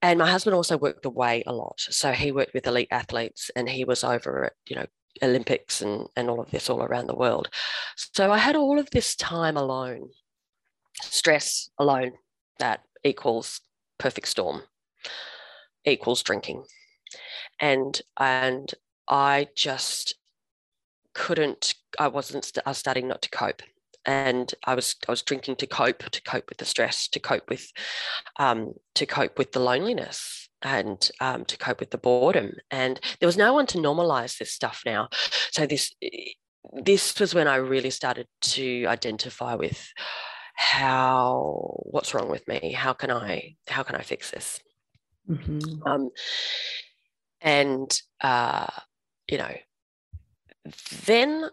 And 0.00 0.18
my 0.18 0.30
husband 0.30 0.54
also 0.54 0.78
worked 0.78 1.04
away 1.04 1.42
a 1.46 1.52
lot, 1.52 1.80
so 1.80 2.12
he 2.12 2.30
worked 2.30 2.54
with 2.54 2.66
elite 2.66 2.88
athletes, 2.90 3.50
and 3.56 3.68
he 3.68 3.84
was 3.84 4.04
over 4.04 4.44
at 4.46 4.52
you 4.66 4.76
know 4.76 4.86
Olympics 5.22 5.82
and 5.82 6.08
and 6.16 6.30
all 6.30 6.40
of 6.40 6.50
this 6.50 6.70
all 6.70 6.82
around 6.82 7.08
the 7.08 7.16
world. 7.16 7.48
So 7.96 8.30
I 8.30 8.38
had 8.38 8.54
all 8.54 8.78
of 8.78 8.90
this 8.90 9.16
time 9.16 9.56
alone, 9.56 10.10
stress 11.02 11.70
alone, 11.78 12.12
that 12.58 12.82
equals 13.04 13.60
perfect 13.98 14.28
storm 14.28 14.62
equals 15.84 16.22
drinking 16.22 16.64
and 17.60 18.02
and 18.18 18.74
i 19.08 19.48
just 19.54 20.14
couldn't 21.14 21.74
i 21.98 22.06
wasn't 22.06 22.50
i 22.64 22.70
was 22.70 22.78
starting 22.78 23.08
not 23.08 23.22
to 23.22 23.30
cope 23.30 23.62
and 24.04 24.54
i 24.64 24.74
was 24.74 24.96
i 25.08 25.12
was 25.12 25.22
drinking 25.22 25.56
to 25.56 25.66
cope 25.66 26.02
to 26.10 26.22
cope 26.22 26.48
with 26.48 26.58
the 26.58 26.64
stress 26.64 27.08
to 27.08 27.18
cope 27.18 27.48
with 27.48 27.70
um, 28.38 28.72
to 28.94 29.06
cope 29.06 29.38
with 29.38 29.52
the 29.52 29.60
loneliness 29.60 30.48
and 30.62 31.10
um, 31.20 31.44
to 31.44 31.56
cope 31.56 31.80
with 31.80 31.90
the 31.90 31.98
boredom. 31.98 32.52
And 32.70 33.00
there 33.20 33.26
was 33.26 33.36
no 33.36 33.52
one 33.52 33.66
to 33.66 33.78
normalize 33.78 34.38
this 34.38 34.52
stuff 34.52 34.82
now. 34.84 35.08
So 35.50 35.66
this 35.66 35.94
this 36.82 37.18
was 37.18 37.34
when 37.34 37.48
i 37.48 37.56
really 37.56 37.88
started 37.88 38.26
to 38.42 38.84
identify 38.86 39.54
with 39.54 39.90
how 40.54 41.72
what's 41.84 42.12
wrong 42.12 42.28
with 42.28 42.46
me? 42.48 42.72
How 42.72 42.92
can 42.92 43.10
i 43.10 43.56
how 43.68 43.82
can 43.82 43.96
i 43.96 44.02
fix 44.02 44.30
this? 44.30 44.60
Mm-hmm. 45.28 45.82
um, 45.86 46.10
and 47.40 48.00
uh, 48.20 48.66
you 49.30 49.38
know 49.38 49.54
then 51.04 51.48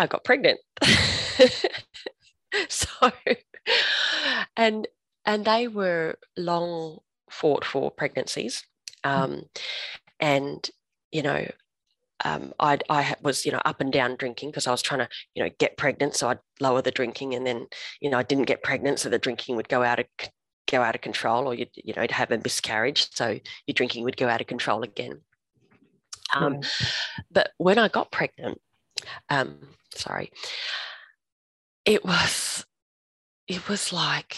i 0.00 0.06
got 0.06 0.24
pregnant 0.24 0.58
so 2.68 3.10
and 4.56 4.88
and 5.24 5.44
they 5.44 5.68
were 5.68 6.16
long 6.36 6.98
fought 7.30 7.64
for 7.64 7.90
pregnancies 7.90 8.64
mm. 9.04 9.10
um, 9.10 9.42
and 10.18 10.70
you 11.12 11.22
know 11.22 11.46
um, 12.24 12.52
I, 12.60 12.78
I 12.88 13.14
was, 13.22 13.46
you 13.46 13.52
know, 13.52 13.60
up 13.64 13.80
and 13.80 13.92
down 13.92 14.16
drinking 14.16 14.50
because 14.50 14.66
I 14.66 14.70
was 14.70 14.82
trying 14.82 15.00
to, 15.00 15.08
you 15.34 15.42
know, 15.42 15.50
get 15.58 15.76
pregnant. 15.76 16.16
So 16.16 16.28
I'd 16.28 16.38
lower 16.60 16.82
the 16.82 16.90
drinking, 16.90 17.34
and 17.34 17.46
then, 17.46 17.66
you 18.00 18.10
know, 18.10 18.18
I 18.18 18.22
didn't 18.22 18.44
get 18.44 18.62
pregnant, 18.62 18.98
so 18.98 19.08
the 19.08 19.18
drinking 19.18 19.56
would 19.56 19.68
go 19.68 19.82
out 19.82 20.00
of 20.00 20.06
go 20.70 20.82
out 20.82 20.94
of 20.94 21.00
control, 21.00 21.48
or 21.48 21.54
you, 21.54 21.66
you 21.74 21.94
know, 21.94 22.06
have 22.10 22.30
a 22.30 22.38
miscarriage, 22.38 23.08
so 23.14 23.38
your 23.66 23.74
drinking 23.74 24.04
would 24.04 24.16
go 24.16 24.28
out 24.28 24.40
of 24.40 24.46
control 24.46 24.82
again. 24.82 25.20
Um, 26.34 26.54
yeah. 26.54 26.86
But 27.30 27.50
when 27.56 27.78
I 27.78 27.88
got 27.88 28.12
pregnant, 28.12 28.60
um, 29.30 29.58
sorry, 29.94 30.32
it 31.84 32.04
was, 32.04 32.64
it 33.48 33.68
was 33.68 33.92
like 33.92 34.36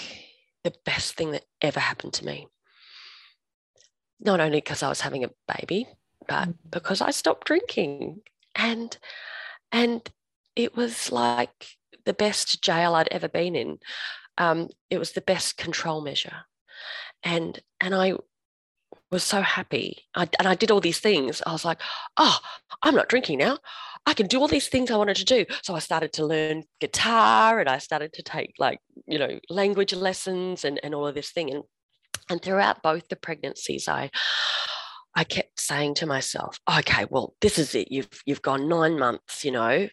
the 0.65 0.75
best 0.85 1.15
thing 1.15 1.33
that 1.33 1.45
ever 1.61 1.81
happened 1.81 2.13
to 2.15 2.27
me. 2.27 2.49
Not 4.21 4.41
only 4.41 4.59
because 4.59 4.83
I 4.83 4.89
was 4.89 5.01
having 5.01 5.25
a 5.25 5.31
baby, 5.59 5.87
but 6.29 6.49
mm. 6.49 6.55
because 6.71 7.01
I 7.01 7.11
stopped 7.11 7.47
drinking. 7.47 8.23
And 8.55 8.97
and 9.71 10.09
it 10.55 10.77
was 10.77 11.11
like 11.11 11.77
the 12.05 12.13
best 12.13 12.63
jail 12.63 12.95
I'd 12.95 13.09
ever 13.09 13.29
been 13.29 13.57
in. 13.57 13.79
Um, 14.39 14.69
it 14.91 14.99
was 14.99 15.13
the 15.13 15.21
best 15.21 15.57
control 15.57 16.01
measure. 16.01 16.45
And 17.23 17.59
and 17.81 17.95
I 17.95 18.15
was 19.11 19.23
so 19.23 19.43
happy. 19.43 20.07
I, 20.15 20.29
and 20.39 20.49
I 20.49 20.55
did 20.55 20.71
all 20.71 20.81
these 20.81 20.99
things. 21.01 21.43
I 21.47 21.53
was 21.53 21.65
like, 21.65 21.81
oh, 22.17 22.39
I'm 22.83 22.95
not 22.95 23.09
drinking 23.09 23.39
now. 23.39 23.59
I 24.07 24.15
can 24.15 24.27
do 24.27 24.41
all 24.41 24.49
these 24.49 24.69
things 24.69 24.91
I 24.91 24.97
wanted 24.97 25.17
to 25.17 25.25
do. 25.25 25.47
So 25.63 25.75
I 25.75 25.79
started 25.79 26.13
to 26.15 26.27
learn 26.27 26.65
guitar 26.81 27.61
and 27.61 27.69
I 27.69 27.79
started 27.79 28.13
to 28.15 28.23
take 28.23 28.53
like, 28.59 28.81
you 29.07 29.19
know, 29.19 29.39
language 29.49 29.95
lessons 29.95 30.65
and, 30.65 30.81
and 30.83 30.95
all 30.95 31.07
of 31.07 31.15
this 31.15 31.31
thing. 31.31 31.51
And 31.53 31.63
and 32.31 32.41
throughout 32.41 32.83
both 32.83 33.09
the 33.09 33.17
pregnancies, 33.17 33.89
I 33.89 34.11
I 35.15 35.25
kept 35.25 35.61
saying 35.61 35.95
to 35.97 36.07
myself, 36.07 36.59
okay, 36.79 37.05
well, 37.11 37.35
this 37.41 37.59
is 37.59 37.75
it. 37.75 37.93
You've 37.93 38.09
you've 38.25 38.43
gone 38.43 38.69
nine 38.69 38.99
months, 38.99 39.45
you 39.45 39.51
know, 39.51 39.89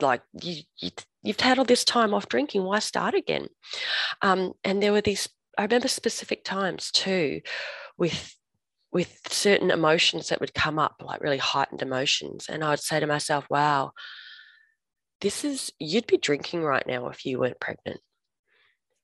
like 0.00 0.22
you, 0.42 0.62
you 0.80 0.90
you've 1.22 1.40
had 1.40 1.58
all 1.58 1.64
this 1.64 1.84
time 1.84 2.14
off 2.14 2.28
drinking. 2.28 2.64
Why 2.64 2.80
start 2.80 3.14
again? 3.14 3.48
Um, 4.22 4.52
and 4.64 4.82
there 4.82 4.92
were 4.92 5.00
these. 5.00 5.28
I 5.56 5.62
remember 5.62 5.88
specific 5.88 6.44
times 6.44 6.90
too, 6.90 7.40
with 7.96 8.34
with 8.92 9.20
certain 9.28 9.70
emotions 9.70 10.28
that 10.28 10.40
would 10.40 10.54
come 10.54 10.78
up, 10.78 10.96
like 11.00 11.20
really 11.20 11.38
heightened 11.38 11.82
emotions, 11.82 12.46
and 12.48 12.64
I 12.64 12.70
would 12.70 12.80
say 12.80 13.00
to 13.00 13.06
myself, 13.06 13.46
"Wow, 13.50 13.92
this 15.20 15.44
is 15.44 15.72
you'd 15.78 16.06
be 16.06 16.16
drinking 16.18 16.62
right 16.62 16.86
now 16.86 17.08
if 17.08 17.26
you 17.26 17.38
weren't 17.38 17.60
pregnant. 17.60 18.00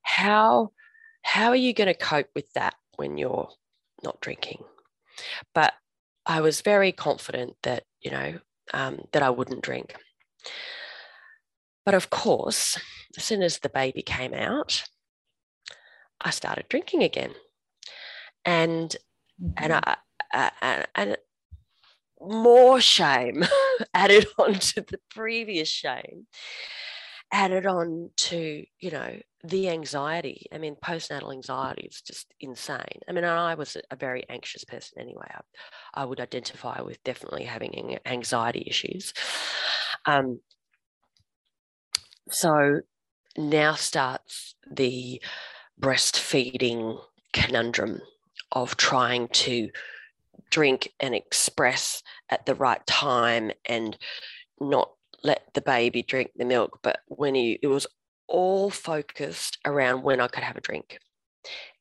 How 0.02 0.72
how 1.22 1.48
are 1.48 1.56
you 1.56 1.72
going 1.72 1.88
to 1.88 1.94
cope 1.94 2.28
with 2.34 2.50
that 2.54 2.74
when 2.96 3.18
you're 3.18 3.50
not 4.02 4.20
drinking?" 4.20 4.64
But 5.54 5.74
I 6.26 6.40
was 6.40 6.62
very 6.62 6.92
confident 6.92 7.56
that, 7.62 7.84
you 8.00 8.10
know, 8.10 8.38
um, 8.72 9.06
that 9.12 9.22
I 9.22 9.30
wouldn't 9.30 9.62
drink. 9.62 9.94
But 11.84 11.94
of 11.94 12.10
course, 12.10 12.78
as 13.16 13.24
soon 13.24 13.42
as 13.42 13.58
the 13.58 13.68
baby 13.68 14.02
came 14.02 14.32
out, 14.32 14.84
I 16.20 16.30
started 16.30 16.68
drinking 16.68 17.02
again. 17.02 17.34
And 18.44 18.96
and 19.56 19.72
mm-hmm. 19.72 19.90
I 20.32 20.50
and, 20.62 20.86
and 20.94 21.16
more 22.20 22.80
shame 22.80 23.44
added 23.94 24.26
on 24.38 24.54
to 24.54 24.80
the 24.80 24.98
previous 25.10 25.68
shame 25.68 26.26
added 27.32 27.66
on 27.66 28.10
to 28.16 28.64
you 28.78 28.90
know 28.90 29.18
the 29.42 29.68
anxiety. 29.68 30.46
I 30.52 30.58
mean 30.58 30.76
postnatal 30.76 31.32
anxiety 31.32 31.82
is 31.82 32.00
just 32.00 32.32
insane. 32.40 33.00
I 33.08 33.12
mean 33.12 33.24
i 33.24 33.54
was 33.54 33.76
a 33.90 33.96
very 33.96 34.24
anxious 34.28 34.64
person 34.64 35.00
anyway. 35.00 35.26
I, 35.30 36.02
I 36.02 36.04
would 36.04 36.20
identify 36.20 36.80
with 36.80 37.02
definitely 37.04 37.44
having 37.44 37.98
anxiety 38.06 38.64
issues. 38.66 39.12
Um, 40.06 40.40
so 42.30 42.80
now 43.36 43.74
starts 43.74 44.54
the 44.70 45.20
breastfeeding 45.80 47.00
conundrum 47.32 48.00
of 48.54 48.76
trying 48.76 49.28
to 49.28 49.68
drink 50.50 50.92
and 51.00 51.14
express 51.14 52.02
at 52.30 52.46
the 52.46 52.54
right 52.54 52.84
time 52.86 53.50
and 53.66 53.98
not 54.60 54.90
let 55.22 55.42
the 55.54 55.60
baby 55.60 56.02
drink 56.02 56.30
the 56.36 56.44
milk, 56.44 56.78
but 56.82 57.00
when 57.08 57.34
he, 57.34 57.58
it 57.62 57.66
was 57.66 57.86
all 58.28 58.70
focused 58.70 59.58
around 59.64 60.02
when 60.02 60.20
I 60.20 60.28
could 60.28 60.44
have 60.44 60.56
a 60.56 60.60
drink 60.60 60.98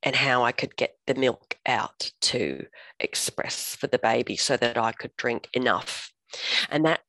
and 0.02 0.16
how 0.16 0.44
I 0.44 0.52
could 0.52 0.76
get 0.76 0.96
the 1.08 1.14
milk 1.14 1.56
out 1.66 2.12
to 2.22 2.66
express 3.00 3.76
for 3.76 3.88
the 3.88 4.00
baby 4.00 4.36
so 4.36 4.58
that 4.58 4.78
I 4.78 4.92
could 4.92 5.16
drink 5.18 5.50
enough. 5.54 6.12
And 6.70 6.86
that 6.86 7.02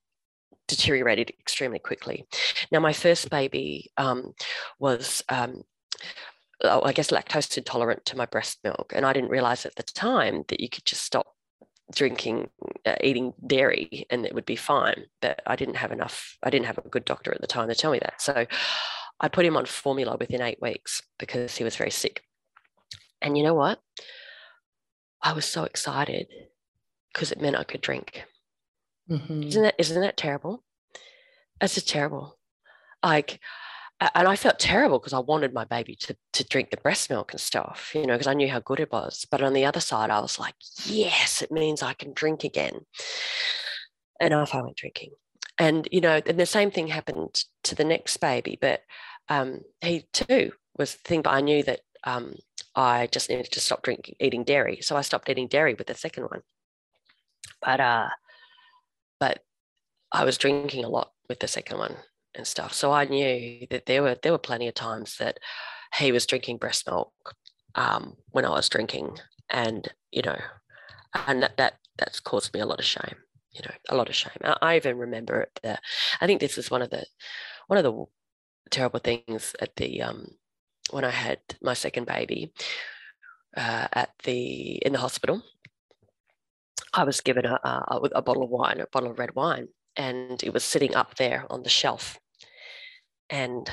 deteriorated 0.68 1.30
extremely 1.40 1.78
quickly. 1.78 2.26
Now, 2.70 2.80
my 2.80 2.92
first 2.92 3.30
baby 3.30 3.90
um, 3.96 4.34
was, 4.78 5.22
um, 5.28 5.62
oh, 6.62 6.82
I 6.82 6.92
guess, 6.92 7.10
lactose 7.10 7.56
intolerant 7.56 8.04
to 8.06 8.16
my 8.16 8.26
breast 8.26 8.58
milk. 8.64 8.92
And 8.94 9.04
I 9.04 9.12
didn't 9.12 9.30
realize 9.30 9.66
at 9.66 9.76
the 9.76 9.82
time 9.82 10.44
that 10.48 10.60
you 10.60 10.68
could 10.68 10.84
just 10.84 11.02
stop 11.02 11.26
drinking, 11.94 12.48
uh, 12.86 12.96
eating 13.02 13.34
dairy, 13.46 14.06
and 14.10 14.24
it 14.24 14.34
would 14.34 14.46
be 14.46 14.56
fine. 14.56 15.04
But 15.20 15.42
I 15.46 15.56
didn't 15.56 15.76
have 15.76 15.92
enough. 15.92 16.36
I 16.42 16.50
didn't 16.50 16.66
have 16.66 16.78
a 16.78 16.88
good 16.88 17.04
doctor 17.04 17.32
at 17.32 17.40
the 17.40 17.46
time 17.46 17.68
to 17.68 17.74
tell 17.74 17.92
me 17.92 17.98
that. 18.00 18.20
So 18.20 18.46
I 19.20 19.28
put 19.28 19.44
him 19.44 19.56
on 19.56 19.66
formula 19.66 20.16
within 20.18 20.42
eight 20.42 20.60
weeks 20.60 21.02
because 21.18 21.56
he 21.56 21.64
was 21.64 21.76
very 21.76 21.90
sick. 21.90 22.22
And 23.20 23.38
you 23.38 23.44
know 23.44 23.54
what? 23.54 23.80
I 25.22 25.32
was 25.32 25.46
so 25.46 25.64
excited 25.64 26.26
because 27.12 27.32
it 27.32 27.40
meant 27.40 27.56
I 27.56 27.64
could 27.64 27.80
drink. 27.80 28.24
Mm-hmm. 29.10 29.44
Isn't 29.44 29.62
that 29.62 29.74
isn't 29.78 30.00
that 30.00 30.16
terrible? 30.16 30.62
That's 31.60 31.74
just 31.74 31.88
terrible. 31.88 32.38
Like, 33.02 33.40
and 34.14 34.26
I 34.28 34.36
felt 34.36 34.58
terrible 34.58 34.98
because 34.98 35.12
I 35.12 35.20
wanted 35.20 35.54
my 35.54 35.64
baby 35.64 35.94
to 35.96 36.16
to 36.32 36.44
drink 36.44 36.70
the 36.70 36.76
breast 36.78 37.10
milk 37.10 37.32
and 37.32 37.40
stuff, 37.40 37.92
you 37.94 38.06
know, 38.06 38.14
because 38.14 38.26
I 38.26 38.34
knew 38.34 38.48
how 38.48 38.60
good 38.60 38.80
it 38.80 38.92
was. 38.92 39.26
But 39.30 39.42
on 39.42 39.52
the 39.52 39.64
other 39.64 39.80
side, 39.80 40.10
I 40.10 40.20
was 40.20 40.38
like, 40.38 40.54
yes, 40.84 41.42
it 41.42 41.52
means 41.52 41.82
I 41.82 41.94
can 41.94 42.12
drink 42.12 42.44
again. 42.44 42.80
And 44.20 44.34
off 44.34 44.54
I 44.54 44.62
went 44.62 44.76
drinking. 44.76 45.10
And 45.58 45.88
you 45.92 46.00
know, 46.00 46.20
and 46.26 46.38
the 46.38 46.46
same 46.46 46.70
thing 46.70 46.88
happened 46.88 47.44
to 47.64 47.74
the 47.74 47.84
next 47.84 48.16
baby, 48.18 48.58
but 48.60 48.82
um, 49.28 49.60
he 49.80 50.06
too 50.12 50.52
was 50.76 50.94
the 50.94 51.00
thing. 51.04 51.22
But 51.22 51.34
I 51.34 51.40
knew 51.40 51.62
that 51.62 51.80
um, 52.04 52.36
I 52.74 53.08
just 53.12 53.30
needed 53.30 53.52
to 53.52 53.60
stop 53.60 53.82
drinking, 53.82 54.16
eating 54.20 54.44
dairy, 54.44 54.80
so 54.80 54.96
I 54.96 55.02
stopped 55.02 55.28
eating 55.28 55.48
dairy 55.48 55.74
with 55.74 55.86
the 55.86 55.94
second 55.94 56.24
one. 56.24 56.42
But 57.62 57.80
uh, 57.80 58.08
but 59.20 59.44
I 60.10 60.24
was 60.24 60.38
drinking 60.38 60.84
a 60.84 60.88
lot 60.88 61.12
with 61.28 61.40
the 61.40 61.48
second 61.48 61.78
one 61.78 61.96
and 62.34 62.46
stuff. 62.46 62.72
So 62.72 62.92
I 62.92 63.04
knew 63.04 63.66
that 63.70 63.86
there 63.86 64.02
were 64.02 64.16
there 64.22 64.32
were 64.32 64.38
plenty 64.38 64.68
of 64.68 64.74
times 64.74 65.16
that 65.18 65.38
he 65.98 66.12
was 66.12 66.26
drinking 66.26 66.58
breast 66.58 66.86
milk 66.86 67.12
um, 67.74 68.16
when 68.30 68.44
I 68.44 68.50
was 68.50 68.68
drinking, 68.68 69.18
and 69.50 69.88
you 70.10 70.22
know, 70.22 70.38
and 71.26 71.42
that, 71.42 71.56
that 71.56 71.74
that's 71.98 72.20
caused 72.20 72.52
me 72.54 72.60
a 72.60 72.66
lot 72.66 72.80
of 72.80 72.84
shame. 72.84 73.16
You 73.52 73.62
know, 73.64 73.74
a 73.88 73.96
lot 73.96 74.08
of 74.08 74.14
shame. 74.14 74.32
I, 74.42 74.56
I 74.62 74.76
even 74.76 74.98
remember 74.98 75.40
it. 75.42 75.78
I 76.20 76.26
think 76.26 76.40
this 76.40 76.56
was 76.56 76.70
one 76.70 76.82
of 76.82 76.90
the 76.90 77.06
one 77.68 77.78
of 77.78 77.84
the 77.84 78.04
terrible 78.70 79.00
things 79.00 79.54
at 79.60 79.76
the 79.76 80.02
um, 80.02 80.26
when 80.90 81.04
I 81.04 81.10
had 81.10 81.38
my 81.62 81.74
second 81.74 82.06
baby 82.06 82.52
uh, 83.56 83.88
at 83.92 84.10
the 84.24 84.76
in 84.84 84.92
the 84.92 84.98
hospital. 84.98 85.42
I 86.92 87.04
was 87.04 87.20
given 87.20 87.44
a, 87.44 87.58
a, 87.64 88.00
a 88.14 88.22
bottle 88.22 88.44
of 88.44 88.50
wine, 88.50 88.80
a 88.80 88.86
bottle 88.86 89.10
of 89.10 89.18
red 89.18 89.34
wine, 89.34 89.68
and 89.96 90.42
it 90.42 90.52
was 90.52 90.64
sitting 90.64 90.94
up 90.94 91.16
there 91.16 91.44
on 91.50 91.62
the 91.62 91.68
shelf. 91.68 92.18
And, 93.30 93.70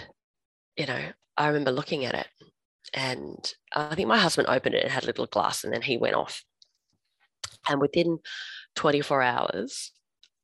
you 0.77 0.85
know, 0.85 1.01
I 1.37 1.47
remember 1.47 1.71
looking 1.71 2.05
at 2.05 2.15
it 2.15 2.27
and 2.93 3.53
I 3.73 3.95
think 3.95 4.07
my 4.07 4.17
husband 4.17 4.47
opened 4.49 4.75
it 4.75 4.83
and 4.83 4.91
had 4.91 5.03
a 5.03 5.07
little 5.07 5.27
glass 5.27 5.63
and 5.63 5.73
then 5.73 5.81
he 5.81 5.97
went 5.97 6.15
off. 6.15 6.43
And 7.69 7.79
within 7.79 8.19
24 8.75 9.21
hours, 9.21 9.91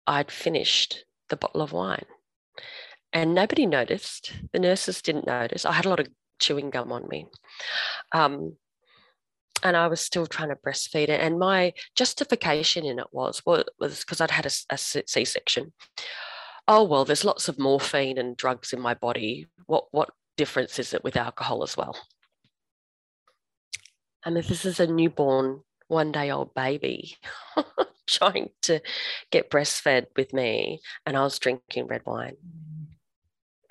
I'd 0.05 0.31
finished 0.31 1.05
the 1.29 1.37
bottle 1.37 1.61
of 1.61 1.71
wine. 1.71 2.05
And 3.11 3.33
nobody 3.33 3.65
noticed. 3.65 4.33
The 4.53 4.59
nurses 4.59 5.01
didn't 5.01 5.27
notice. 5.27 5.65
I 5.65 5.71
had 5.73 5.85
a 5.85 5.89
lot 5.89 5.99
of 5.99 6.07
chewing 6.39 6.69
gum 6.69 6.91
on 6.91 7.07
me. 7.07 7.25
Um, 8.13 8.57
and 9.63 9.75
I 9.75 9.87
was 9.87 10.01
still 10.01 10.27
trying 10.27 10.49
to 10.49 10.55
breastfeed 10.55 11.09
it. 11.09 11.21
And 11.21 11.39
my 11.39 11.73
justification 11.95 12.85
in 12.85 12.99
it 12.99 13.07
was 13.11 13.41
well, 13.45 13.63
was 13.79 14.01
because 14.01 14.21
I'd 14.21 14.31
had 14.31 14.45
a, 14.45 14.51
a 14.69 14.77
C 14.77 15.25
section. 15.25 15.73
Oh 16.67 16.83
well, 16.83 17.05
there's 17.05 17.25
lots 17.25 17.47
of 17.47 17.59
morphine 17.59 18.17
and 18.17 18.35
drugs 18.35 18.73
in 18.73 18.79
my 18.81 18.93
body. 18.93 19.47
What 19.65 19.85
what 19.91 20.09
difference 20.35 20.79
is 20.79 20.93
it 20.93 21.03
with 21.03 21.15
alcohol 21.15 21.63
as 21.63 21.77
well? 21.77 21.97
And 24.25 24.37
if 24.37 24.47
this 24.47 24.65
is 24.65 24.79
a 24.79 24.87
newborn, 24.87 25.61
one 25.87 26.11
day 26.11 26.31
old 26.31 26.53
baby 26.53 27.15
trying 28.07 28.49
to 28.63 28.81
get 29.31 29.49
breastfed 29.49 30.07
with 30.15 30.33
me, 30.33 30.81
and 31.05 31.15
I 31.15 31.21
was 31.21 31.39
drinking 31.39 31.87
red 31.87 32.01
wine. 32.05 32.35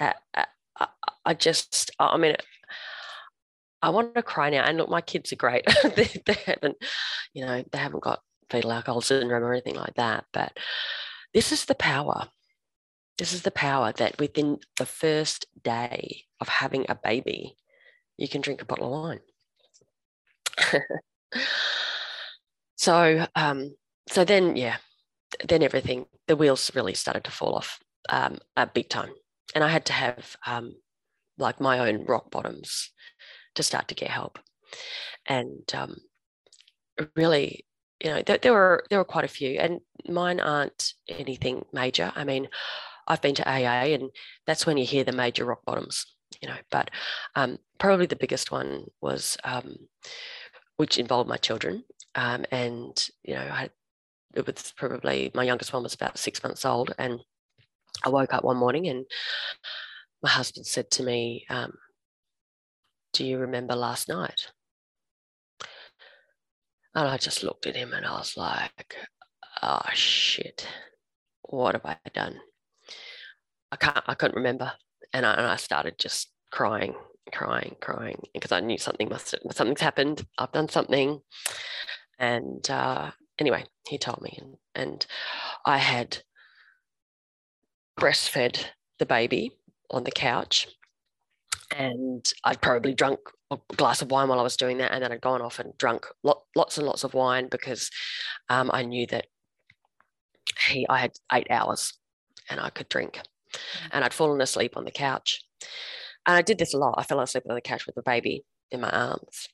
Uh, 0.01 0.13
I, 0.35 0.47
I 1.25 1.35
just, 1.35 1.91
I 1.99 2.17
mean, 2.17 2.37
I 3.83 3.91
want 3.91 4.15
to 4.15 4.23
cry 4.23 4.51
now. 4.51 4.65
And 4.65 4.79
look, 4.79 4.89
my 4.89 5.01
kids 5.01 5.33
are 5.33 5.37
great. 5.37 5.65
they, 5.97 6.09
they, 6.25 6.39
haven't, 6.47 6.77
you 7.35 7.45
know, 7.45 7.65
they 7.71 7.79
haven't 7.79 8.03
got 8.03 8.21
fetal 8.51 8.73
alcohol 8.73 9.01
syndrome 9.01 9.43
or 9.43 9.53
anything 9.53 9.75
like 9.75 9.95
that. 9.95 10.25
But 10.33 10.57
this 11.35 11.53
is 11.53 11.65
the 11.65 11.75
power. 11.75 12.29
This 13.18 13.33
is 13.33 13.42
the 13.42 13.50
power 13.50 13.92
that 13.92 14.18
within 14.18 14.59
the 14.79 14.87
first 14.87 15.46
day 15.62 16.24
of 16.40 16.48
having 16.48 16.85
a 16.88 16.94
baby, 16.94 17.57
you 18.16 18.29
can 18.29 18.40
drink 18.40 18.61
a 18.61 18.66
bottle 18.66 18.87
of 18.87 19.02
wine. 19.02 20.81
so, 22.76 23.26
um, 23.35 23.74
so 24.09 24.24
then, 24.24 24.57
yeah, 24.57 24.76
then 25.48 25.62
everything, 25.62 26.07
the 26.26 26.37
wheels 26.37 26.70
really 26.74 26.94
started 26.94 27.24
to 27.24 27.31
fall 27.31 27.55
off 27.55 27.79
um, 28.09 28.38
a 28.57 28.66
big 28.66 28.88
time. 28.88 29.12
And 29.55 29.64
I 29.64 29.68
had 29.68 29.87
to 29.87 29.92
have 29.92 30.37
um, 30.46 30.74
like 31.38 31.61
my 31.61 31.79
own 31.79 32.05
rock 32.05 32.31
bottoms 32.31 32.90
to 33.55 33.62
start 33.62 33.88
to 33.88 33.94
get 33.94 34.11
help. 34.11 34.38
And 35.24 35.62
um, 35.74 35.96
really, 37.14 37.64
you 38.02 38.11
know, 38.11 38.22
there, 38.22 38.38
there, 38.38 38.52
were 38.52 38.85
there 38.90 38.98
were 38.98 39.05
quite 39.05 39.24
a 39.24 39.29
few, 39.29 39.59
and 39.59 39.81
mine 40.09 40.40
aren't 40.40 40.92
anything 41.09 41.64
major. 41.72 42.12
I 42.14 42.24
mean, 42.24 42.48
I've 43.07 43.23
been 43.23 43.35
to 43.37 43.49
AA, 43.49 43.95
and 43.95 44.11
that's 44.47 44.66
when 44.66 44.77
you 44.77 44.85
hear 44.85 45.05
the 45.05 45.12
major 45.12 45.45
rock 45.45 45.64
bottoms, 45.64 46.07
you 46.40 46.49
know. 46.49 46.57
But 46.71 46.90
um, 47.35 47.59
probably 47.79 48.07
the 48.07 48.16
biggest 48.16 48.51
one 48.51 48.87
was, 49.01 49.37
um, 49.45 49.77
which 50.77 50.99
involved 50.99 51.29
my 51.29 51.37
children, 51.37 51.85
um, 52.14 52.45
and 52.51 53.09
you 53.23 53.35
know, 53.35 53.40
I 53.40 53.71
it 54.35 54.47
was 54.47 54.73
probably 54.77 55.31
my 55.35 55.45
youngest 55.45 55.73
one 55.73 55.83
was 55.83 55.95
about 55.95 56.19
six 56.19 56.42
months 56.42 56.64
old, 56.64 56.95
and 56.99 57.21
I 58.05 58.09
woke 58.09 58.35
up 58.35 58.45
one 58.45 58.57
morning 58.57 58.88
and 58.88 59.07
my 60.23 60.31
husband 60.31 60.66
said 60.66 60.90
to 60.92 61.03
me, 61.03 61.47
um, 61.49 61.73
do 63.12 63.25
you 63.25 63.38
remember 63.38 63.75
last 63.75 64.09
night? 64.09 64.53
And 66.95 67.09
I 67.09 67.16
just 67.16 67.42
looked 67.42 67.66
at 67.66 67.77
him 67.77 67.92
and 67.92 68.07
I 68.07 68.12
was 68.12 68.37
like, 68.37 68.97
oh 69.62 69.83
shit, 69.92 70.66
what 71.42 71.75
have 71.75 71.85
I 71.85 71.97
done? 72.12 72.40
I 73.72 73.76
can't, 73.76 74.05
I 74.07 74.14
couldn't 74.14 74.37
remember. 74.37 74.72
And 75.12 75.24
I, 75.24 75.35
and 75.35 75.46
I 75.46 75.57
started 75.57 75.98
just 75.98 76.29
crying, 76.50 76.94
crying, 77.33 77.76
crying 77.81 78.22
because 78.35 78.52
I 78.52 78.61
knew 78.61 78.79
something 78.79 79.09
must 79.09 79.33
have, 79.33 79.40
something's 79.52 79.81
happened. 79.81 80.26
I've 80.38 80.52
done 80.52 80.68
something. 80.68 81.20
And 82.18 82.68
uh, 82.70 83.11
anyway, 83.38 83.64
he 83.88 83.98
told 83.98 84.22
me, 84.22 84.38
and, 84.40 84.57
and 84.74 85.07
I 85.64 85.79
had 85.79 86.18
breastfed 87.98 88.66
the 88.98 89.07
baby 89.07 89.52
on 89.90 90.05
the 90.05 90.11
couch 90.11 90.68
and 91.76 92.24
I'd 92.44 92.61
probably 92.61 92.94
drunk 92.94 93.20
a 93.50 93.59
glass 93.76 94.02
of 94.02 94.11
wine 94.11 94.29
while 94.29 94.40
I 94.40 94.42
was 94.42 94.57
doing 94.57 94.79
that, 94.79 94.92
and 94.92 95.02
then 95.02 95.12
I'd 95.12 95.20
gone 95.20 95.42
off 95.42 95.59
and 95.59 95.76
drunk 95.79 96.07
lot, 96.22 96.42
lots 96.55 96.79
and 96.79 96.87
lots 96.87 97.05
of 97.05 97.14
wine 97.14 97.48
because 97.48 97.90
um, 98.48 98.70
I 98.72 98.83
knew 98.83 99.07
that 99.09 99.26
he 100.68 100.87
I 100.88 100.98
had 100.98 101.12
eight 101.33 101.46
hours 101.50 101.94
and 102.48 102.61
I 102.61 102.70
could 102.70 102.88
drink. 102.88 103.20
And 103.92 104.05
I'd 104.05 104.14
fallen 104.14 104.40
asleep 104.40 104.77
on 104.77 104.85
the 104.85 104.90
couch, 104.90 105.42
and 106.27 106.37
I 106.37 106.42
did 106.42 106.59
this 106.59 106.75
a 106.75 106.79
lot. 106.79 106.95
I 106.99 107.03
fell 107.03 107.21
asleep 107.21 107.45
on 107.49 107.55
the 107.55 107.61
couch 107.61 107.87
with 107.87 107.95
the 107.95 108.03
baby 108.03 108.45
in 108.71 108.81
my 108.81 108.90
arms, 108.90 109.49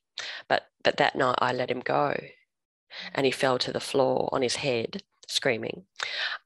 but 0.48 0.62
but 0.84 0.96
that 0.98 1.16
night 1.16 1.38
I 1.38 1.52
let 1.52 1.70
him 1.70 1.80
go, 1.80 2.16
and 3.14 3.26
he 3.26 3.32
fell 3.32 3.58
to 3.58 3.72
the 3.72 3.80
floor 3.80 4.28
on 4.32 4.42
his 4.42 4.56
head 4.56 5.02
screaming, 5.28 5.84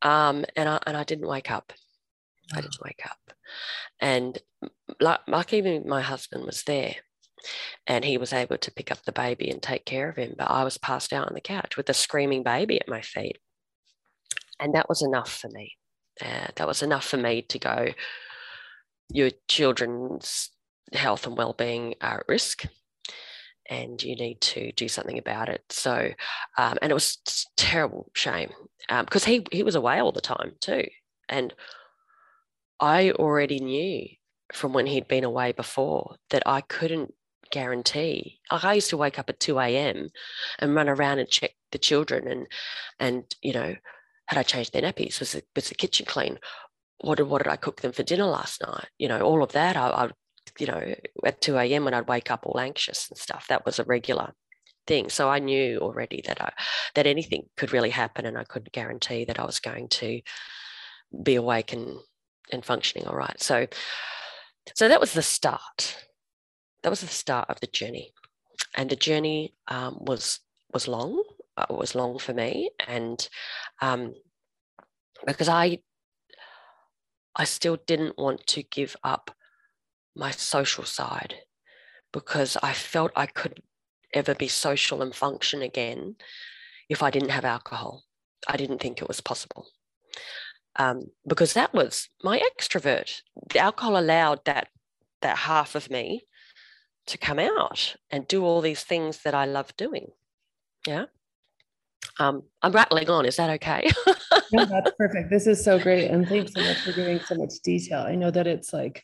um, 0.02 0.44
and 0.56 0.68
I 0.68 0.80
and 0.86 0.96
I 0.96 1.04
didn't 1.04 1.28
wake 1.28 1.50
up. 1.50 1.72
I 2.52 2.60
didn't 2.60 2.78
wake 2.84 3.02
up. 3.04 3.32
And 4.00 4.38
like, 5.00 5.20
like 5.26 5.52
even 5.52 5.88
my 5.88 6.00
husband 6.00 6.44
was 6.44 6.62
there 6.62 6.94
and 7.86 8.04
he 8.04 8.18
was 8.18 8.32
able 8.32 8.58
to 8.58 8.72
pick 8.72 8.90
up 8.90 9.02
the 9.04 9.12
baby 9.12 9.50
and 9.50 9.62
take 9.62 9.84
care 9.84 10.08
of 10.08 10.16
him. 10.16 10.34
But 10.36 10.50
I 10.50 10.64
was 10.64 10.78
passed 10.78 11.12
out 11.12 11.26
on 11.26 11.34
the 11.34 11.40
couch 11.40 11.76
with 11.76 11.88
a 11.88 11.94
screaming 11.94 12.42
baby 12.42 12.80
at 12.80 12.88
my 12.88 13.00
feet. 13.00 13.38
And 14.60 14.74
that 14.74 14.88
was 14.88 15.02
enough 15.02 15.32
for 15.32 15.48
me. 15.48 15.76
Uh, 16.20 16.48
that 16.56 16.66
was 16.66 16.82
enough 16.82 17.04
for 17.04 17.16
me 17.16 17.42
to 17.42 17.58
go, 17.58 17.88
your 19.10 19.30
children's 19.48 20.50
health 20.92 21.26
and 21.26 21.36
well-being 21.36 21.94
are 22.00 22.20
at 22.20 22.28
risk 22.28 22.64
and 23.68 24.02
you 24.02 24.14
need 24.16 24.40
to 24.40 24.72
do 24.72 24.88
something 24.88 25.18
about 25.18 25.48
it. 25.48 25.64
So, 25.70 26.12
um, 26.58 26.78
and 26.82 26.90
it 26.90 26.94
was 26.94 27.18
terrible 27.56 28.10
shame 28.14 28.50
because 28.88 29.26
um, 29.26 29.32
he 29.32 29.46
he 29.52 29.62
was 29.62 29.74
away 29.74 29.98
all 29.98 30.12
the 30.12 30.20
time 30.20 30.52
too, 30.60 30.84
and 31.28 31.52
I 32.80 33.10
already 33.12 33.58
knew 33.60 34.06
from 34.52 34.72
when 34.72 34.86
he'd 34.86 35.08
been 35.08 35.24
away 35.24 35.52
before 35.52 36.16
that 36.30 36.42
I 36.46 36.60
couldn't 36.60 37.12
guarantee. 37.50 38.40
like 38.50 38.64
I 38.64 38.74
used 38.74 38.90
to 38.90 38.96
wake 38.96 39.18
up 39.18 39.28
at 39.28 39.40
2 39.40 39.58
a.m. 39.58 40.08
and 40.58 40.74
run 40.74 40.88
around 40.88 41.18
and 41.18 41.28
check 41.28 41.52
the 41.72 41.78
children 41.78 42.28
and 42.28 42.46
and 43.00 43.24
you 43.42 43.52
know, 43.52 43.74
had 44.26 44.38
I 44.38 44.42
changed 44.42 44.72
their 44.72 44.82
nappies? 44.82 45.20
Was 45.20 45.32
the, 45.32 45.42
was 45.54 45.68
the 45.68 45.74
kitchen 45.74 46.06
clean? 46.06 46.38
What 47.00 47.16
did 47.18 47.24
what 47.24 47.42
did 47.42 47.50
I 47.50 47.56
cook 47.56 47.80
them 47.80 47.92
for 47.92 48.02
dinner 48.02 48.24
last 48.24 48.62
night? 48.62 48.88
You 48.98 49.08
know, 49.08 49.20
all 49.20 49.42
of 49.42 49.52
that. 49.52 49.76
I, 49.76 49.88
I 49.88 50.10
you 50.58 50.66
know, 50.66 50.94
at 51.24 51.40
2 51.40 51.56
a.m. 51.58 51.84
when 51.84 51.94
I'd 51.94 52.08
wake 52.08 52.30
up 52.30 52.46
all 52.46 52.58
anxious 52.58 53.08
and 53.08 53.18
stuff, 53.18 53.46
that 53.48 53.66
was 53.66 53.78
a 53.78 53.84
regular 53.84 54.32
thing. 54.86 55.10
So 55.10 55.28
I 55.28 55.38
knew 55.38 55.78
already 55.78 56.22
that 56.26 56.40
I 56.40 56.52
that 56.94 57.06
anything 57.06 57.48
could 57.56 57.72
really 57.72 57.90
happen 57.90 58.26
and 58.26 58.38
I 58.38 58.44
couldn't 58.44 58.72
guarantee 58.72 59.24
that 59.24 59.38
I 59.38 59.44
was 59.44 59.60
going 59.60 59.88
to 59.88 60.20
be 61.22 61.34
awake 61.34 61.72
and 61.72 61.98
and 62.52 62.64
functioning 62.64 63.06
all 63.06 63.16
right. 63.16 63.40
So, 63.42 63.66
so 64.74 64.88
that 64.88 65.00
was 65.00 65.12
the 65.12 65.22
start. 65.22 66.06
That 66.82 66.90
was 66.90 67.00
the 67.00 67.08
start 67.08 67.50
of 67.50 67.60
the 67.60 67.66
journey, 67.66 68.12
and 68.74 68.88
the 68.88 68.96
journey 68.96 69.54
um, 69.68 69.98
was 70.00 70.40
was 70.72 70.88
long. 70.88 71.22
Uh, 71.56 71.66
was 71.70 71.94
long 71.94 72.18
for 72.18 72.34
me, 72.34 72.70
and 72.86 73.28
um, 73.80 74.14
because 75.26 75.48
I 75.48 75.78
I 77.34 77.44
still 77.44 77.78
didn't 77.86 78.18
want 78.18 78.46
to 78.48 78.62
give 78.62 78.96
up 79.04 79.30
my 80.14 80.30
social 80.30 80.84
side 80.84 81.34
because 82.12 82.56
I 82.62 82.72
felt 82.72 83.12
I 83.14 83.26
could 83.26 83.62
ever 84.14 84.34
be 84.34 84.48
social 84.48 85.02
and 85.02 85.14
function 85.14 85.60
again 85.60 86.16
if 86.88 87.02
I 87.02 87.10
didn't 87.10 87.30
have 87.30 87.44
alcohol. 87.44 88.04
I 88.48 88.56
didn't 88.56 88.80
think 88.80 89.02
it 89.02 89.08
was 89.08 89.20
possible. 89.20 89.66
Um, 90.76 91.10
because 91.26 91.52
that 91.54 91.74
was 91.74 92.08
my 92.22 92.40
extrovert. 92.40 93.20
The 93.52 93.58
alcohol 93.58 93.98
allowed 93.98 94.44
that 94.44 94.68
that 95.22 95.38
half 95.38 95.74
of 95.74 95.90
me 95.90 96.26
to 97.06 97.18
come 97.18 97.38
out 97.38 97.96
and 98.10 98.28
do 98.28 98.44
all 98.44 98.60
these 98.60 98.82
things 98.82 99.22
that 99.22 99.34
I 99.34 99.46
love 99.46 99.76
doing. 99.76 100.08
Yeah. 100.86 101.06
Um, 102.18 102.42
I'm 102.62 102.72
rattling 102.72 103.10
on. 103.10 103.26
Is 103.26 103.36
that 103.36 103.50
okay? 103.50 103.90
no, 104.52 104.64
that's 104.66 104.92
perfect. 104.98 105.30
This 105.30 105.46
is 105.46 105.62
so 105.62 105.78
great. 105.78 106.10
And 106.10 106.26
thanks 106.28 106.52
so 106.54 106.62
much 106.62 106.78
for 106.78 106.92
giving 106.92 107.20
so 107.20 107.34
much 107.34 107.54
detail. 107.62 108.00
I 108.00 108.14
know 108.14 108.30
that 108.30 108.46
it's 108.46 108.72
like, 108.72 109.02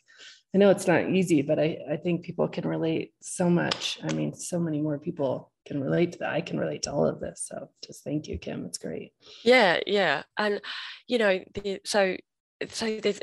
I 0.55 0.57
know 0.57 0.69
it's 0.69 0.87
not 0.87 1.09
easy, 1.09 1.41
but 1.41 1.59
I, 1.59 1.77
I 1.91 1.97
think 1.97 2.23
people 2.23 2.47
can 2.47 2.67
relate 2.67 3.13
so 3.21 3.49
much. 3.49 3.99
I 4.03 4.13
mean, 4.13 4.33
so 4.33 4.59
many 4.59 4.81
more 4.81 4.99
people 4.99 5.51
can 5.65 5.81
relate 5.81 6.13
to 6.13 6.19
that. 6.19 6.33
I 6.33 6.41
can 6.41 6.59
relate 6.59 6.83
to 6.83 6.91
all 6.91 7.05
of 7.05 7.19
this. 7.19 7.45
So 7.47 7.69
just 7.83 8.03
thank 8.03 8.27
you, 8.27 8.37
Kim. 8.37 8.65
It's 8.65 8.77
great. 8.77 9.13
Yeah, 9.43 9.79
yeah. 9.87 10.23
And 10.37 10.61
you 11.07 11.17
know, 11.17 11.39
the, 11.53 11.81
so 11.85 12.17
so 12.69 12.99
there's 12.99 13.19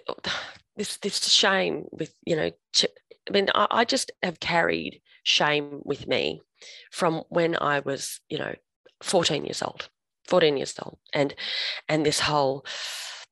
this 0.77 0.97
this 0.99 1.25
shame 1.29 1.85
with, 1.93 2.13
you 2.25 2.37
know, 2.37 2.51
I 2.83 3.33
mean, 3.33 3.49
I, 3.55 3.67
I 3.71 3.85
just 3.85 4.11
have 4.23 4.41
carried 4.41 5.01
shame 5.23 5.81
with 5.85 6.07
me 6.07 6.41
from 6.91 7.23
when 7.29 7.57
I 7.57 7.81
was, 7.81 8.21
you 8.29 8.39
know, 8.39 8.55
14 9.03 9.45
years 9.45 9.63
old 9.63 9.89
14 10.31 10.57
years 10.57 10.75
old. 10.81 10.99
And 11.13 11.35
and 11.89 12.07
this 12.07 12.21
whole 12.21 12.65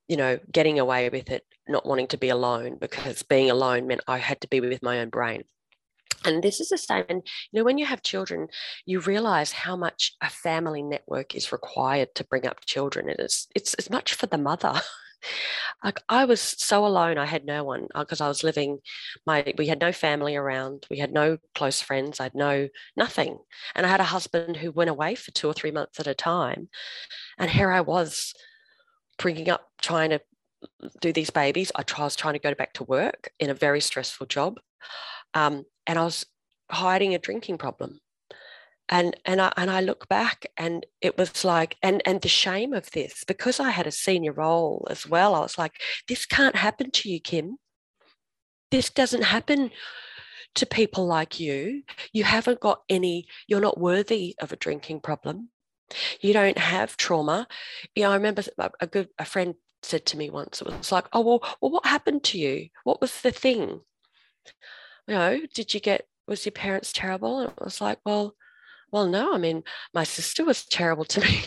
you 0.09 0.16
know 0.16 0.38
getting 0.52 0.78
away 0.78 1.09
with 1.09 1.31
it 1.31 1.44
not 1.68 1.87
wanting 1.87 2.09
to 2.09 2.18
be 2.18 2.28
alone 2.28 2.76
because 2.81 3.22
being 3.22 3.50
alone 3.50 3.87
meant 3.87 4.00
i 4.09 4.16
had 4.16 4.40
to 4.40 4.48
be 4.48 4.61
with 4.61 4.83
my 4.83 5.00
own 5.00 5.09
brain. 5.09 5.44
And 6.24 6.42
this 6.42 6.59
is 6.61 6.70
the 6.70 6.78
same 6.78 7.04
and 7.09 7.22
you 7.52 7.61
know 7.61 7.64
when 7.64 7.78
you 7.78 7.87
have 7.87 8.02
children 8.02 8.48
you 8.85 9.00
realize 9.00 9.52
how 9.52 9.76
much 9.76 10.14
a 10.20 10.28
family 10.28 10.83
network 10.83 11.35
is 11.35 11.52
required 11.52 12.14
to 12.16 12.24
bring 12.24 12.46
up 12.46 12.66
children. 12.66 13.09
It 13.09 13.20
is 13.20 13.46
it's 13.54 13.74
as 13.74 13.88
much 13.88 14.14
for 14.14 14.26
the 14.26 14.38
mother 14.38 14.81
like 15.85 16.00
I 16.09 16.24
was 16.24 16.40
so 16.40 16.85
alone. 16.87 17.18
I 17.18 17.26
had 17.26 17.44
no 17.44 17.64
one 17.64 17.88
because 17.94 18.20
uh, 18.20 18.26
I 18.26 18.28
was 18.28 18.44
living 18.44 18.78
my 19.26 19.52
we 19.57 19.66
had 19.66 19.81
no 19.81 19.92
family 19.92 20.37
around. 20.37 20.87
We 20.90 20.98
had 20.98 21.12
no 21.12 21.38
close 21.54 21.81
friends. 21.81 22.20
I 22.20 22.24
had 22.24 22.35
no 22.35 22.68
nothing. 22.96 23.38
And 23.74 23.87
I 23.87 23.88
had 23.88 24.00
a 24.00 24.04
husband 24.04 24.57
who 24.57 24.70
went 24.70 24.90
away 24.90 25.14
for 25.14 25.31
two 25.31 25.48
or 25.48 25.52
three 25.52 25.70
months 25.70 26.00
at 26.00 26.07
a 26.07 26.14
time. 26.14 26.68
And 27.38 27.50
here 27.50 27.70
I 27.70 27.81
was 27.81 28.35
bringing 29.18 29.50
up 29.50 29.68
trying 29.81 30.11
to 30.11 30.20
do 31.00 31.12
these 31.12 31.31
babies. 31.31 31.72
I 31.74 31.85
was 31.98 32.16
trying 32.16 32.35
to 32.35 32.40
go 32.40 32.54
back 32.54 32.72
to 32.74 32.85
work 32.85 33.31
in 33.38 33.50
a 33.50 33.54
very 33.54 33.81
stressful 33.81 34.26
job. 34.26 34.59
Um, 35.35 35.64
and 35.87 35.98
I 35.98 36.04
was 36.04 36.26
hiding 36.70 37.14
a 37.14 37.18
drinking 37.18 37.59
problem 37.59 38.00
and 38.88 39.16
and 39.24 39.40
I 39.40 39.53
and 39.57 39.70
I 39.70 39.81
look 39.81 40.09
back 40.09 40.46
and 40.57 40.87
it 41.01 41.18
was 41.18 41.44
like 41.44 41.77
and 41.83 42.03
and 42.07 42.20
the 42.20 42.29
shame 42.29 42.72
of 42.72 42.90
this 42.92 43.24
because 43.27 43.61
I 43.61 43.70
had 43.70 43.87
a 43.87 43.92
senior 43.92 44.33
role 44.33 44.87
as 44.90 45.07
well 45.07 45.35
I 45.35 45.40
was 45.40 45.59
like 45.59 45.81
this 46.09 46.27
can't 46.27 46.57
happen 46.57 46.90
to 46.90 47.11
you 47.11 47.20
Kim. 47.20 47.59
This 48.70 48.90
doesn't 48.90 49.24
happen 49.24 49.70
to 50.55 50.66
people 50.66 51.07
like 51.07 51.38
you. 51.38 51.83
You 52.12 52.24
haven't 52.24 52.61
got 52.61 52.83
any 52.88 53.27
you're 53.46 53.61
not 53.61 53.79
worthy 53.81 54.35
of 54.40 54.53
a 54.53 54.57
drinking 54.57 55.01
problem. 55.01 55.51
You 56.20 56.33
don't 56.33 56.59
have 56.59 56.96
trauma. 56.96 57.46
You 57.94 58.05
know 58.05 58.11
I 58.11 58.14
remember 58.14 58.42
a 58.81 58.87
good 58.87 59.09
a 59.18 59.24
friend 59.24 59.55
said 59.83 60.05
to 60.07 60.16
me 60.16 60.29
once 60.29 60.61
it 60.61 60.66
was 60.66 60.90
like 60.90 61.07
oh 61.12 61.20
well, 61.20 61.57
well 61.61 61.70
what 61.70 61.87
happened 61.87 62.24
to 62.24 62.38
you? 62.38 62.68
What 62.85 63.01
was 63.01 63.20
the 63.20 63.33
thing? 63.33 63.81
You 65.07 65.14
know 65.14 65.40
did 65.55 65.74
you 65.74 65.81
get 65.81 66.07
was 66.27 66.44
your 66.46 66.53
parents 66.53 66.92
terrible? 66.92 67.40
And 67.40 67.51
it 67.51 67.64
was 67.64 67.81
like 67.81 67.98
well 68.05 68.35
well, 68.90 69.07
no, 69.07 69.35
I 69.35 69.38
mean, 69.38 69.62
my 69.94 70.05
sister 70.05 70.44
was 70.44 70.64
terrible 70.64 71.05
to 71.07 71.20
me 71.27 71.44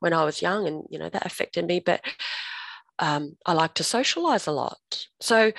when 0.00 0.12
I 0.12 0.24
was 0.24 0.42
young, 0.42 0.66
and 0.66 0.84
you 0.90 0.98
know 0.98 1.08
that 1.08 1.26
affected 1.26 1.66
me. 1.66 1.80
But 1.80 2.02
um, 2.98 3.36
I 3.46 3.52
like 3.52 3.74
to 3.74 3.84
socialize 3.84 4.46
a 4.46 4.52
lot, 4.52 5.06
so 5.20 5.52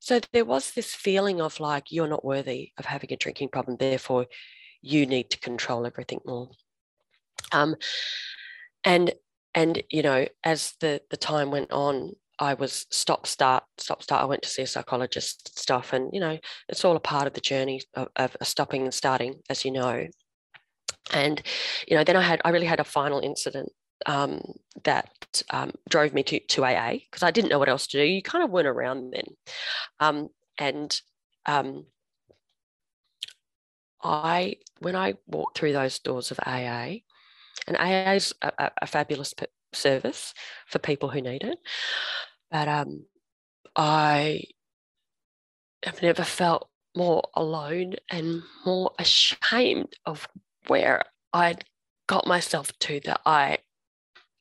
so 0.00 0.20
there 0.32 0.44
was 0.44 0.72
this 0.72 0.94
feeling 0.94 1.40
of 1.40 1.60
like 1.60 1.90
you're 1.90 2.08
not 2.08 2.24
worthy 2.24 2.72
of 2.78 2.86
having 2.86 3.12
a 3.12 3.16
drinking 3.16 3.48
problem, 3.48 3.76
therefore 3.78 4.26
you 4.80 5.06
need 5.06 5.30
to 5.30 5.40
control 5.40 5.86
everything 5.86 6.20
more. 6.24 6.50
Um, 7.52 7.76
and 8.84 9.12
and 9.54 9.82
you 9.90 10.02
know, 10.02 10.26
as 10.44 10.74
the 10.80 11.02
the 11.10 11.16
time 11.16 11.50
went 11.50 11.72
on, 11.72 12.12
I 12.38 12.54
was 12.54 12.86
stop 12.90 13.26
start 13.26 13.64
stop 13.78 14.02
start. 14.02 14.22
I 14.22 14.26
went 14.26 14.42
to 14.42 14.48
see 14.48 14.62
a 14.62 14.66
psychologist 14.66 15.58
stuff, 15.58 15.92
and 15.92 16.10
you 16.12 16.20
know, 16.20 16.38
it's 16.68 16.84
all 16.84 16.96
a 16.96 17.00
part 17.00 17.26
of 17.26 17.34
the 17.34 17.40
journey 17.40 17.82
of, 17.94 18.08
of 18.16 18.36
stopping 18.42 18.82
and 18.82 18.94
starting, 18.94 19.40
as 19.50 19.64
you 19.64 19.72
know 19.72 20.06
and 21.12 21.42
you 21.86 21.96
know 21.96 22.04
then 22.04 22.16
i 22.16 22.22
had 22.22 22.40
i 22.44 22.50
really 22.50 22.66
had 22.66 22.80
a 22.80 22.84
final 22.84 23.20
incident 23.20 23.70
um, 24.06 24.40
that 24.84 25.42
um, 25.50 25.72
drove 25.88 26.14
me 26.14 26.22
to, 26.22 26.38
to 26.38 26.64
aa 26.64 26.92
because 26.92 27.22
i 27.22 27.30
didn't 27.30 27.50
know 27.50 27.58
what 27.58 27.68
else 27.68 27.86
to 27.88 27.98
do. 27.98 28.04
You 28.04 28.22
kind 28.22 28.44
of 28.44 28.50
weren't 28.50 28.68
around 28.68 29.12
then. 29.12 29.24
Um, 30.00 30.28
and 30.58 31.00
um, 31.46 31.86
i 34.02 34.56
when 34.80 34.94
i 34.94 35.14
walked 35.26 35.58
through 35.58 35.72
those 35.72 35.98
doors 35.98 36.30
of 36.30 36.38
aa 36.46 36.94
and 37.66 37.76
aa 37.76 38.12
is 38.12 38.32
a, 38.42 38.70
a 38.80 38.86
fabulous 38.86 39.34
service 39.72 40.34
for 40.66 40.78
people 40.78 41.08
who 41.08 41.20
need 41.20 41.42
it 41.42 41.58
but 42.50 42.68
um, 42.68 43.04
i 43.74 44.42
have 45.84 46.02
never 46.02 46.24
felt 46.24 46.68
more 46.96 47.22
alone 47.34 47.94
and 48.10 48.42
more 48.64 48.92
ashamed 48.98 49.94
of 50.06 50.28
where 50.68 51.02
I 51.32 51.56
got 52.06 52.26
myself 52.26 52.72
to 52.80 53.00
that 53.04 53.20
I 53.26 53.58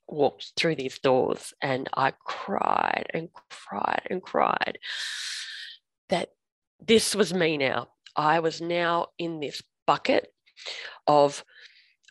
walked 0.08 0.54
through 0.56 0.76
these 0.76 1.00
doors 1.00 1.54
and 1.62 1.90
I 1.96 2.14
cried 2.24 3.08
and 3.14 3.30
cried 3.50 4.08
and 4.10 4.22
cried 4.22 4.80
that 6.10 6.30
this 6.80 7.16
was 7.16 7.34
me 7.34 7.58
now. 7.58 7.90
I 8.16 8.40
was 8.40 8.62
now 8.62 9.08
in 9.18 9.40
this 9.40 9.62
bucket 9.86 10.28
of 11.06 11.44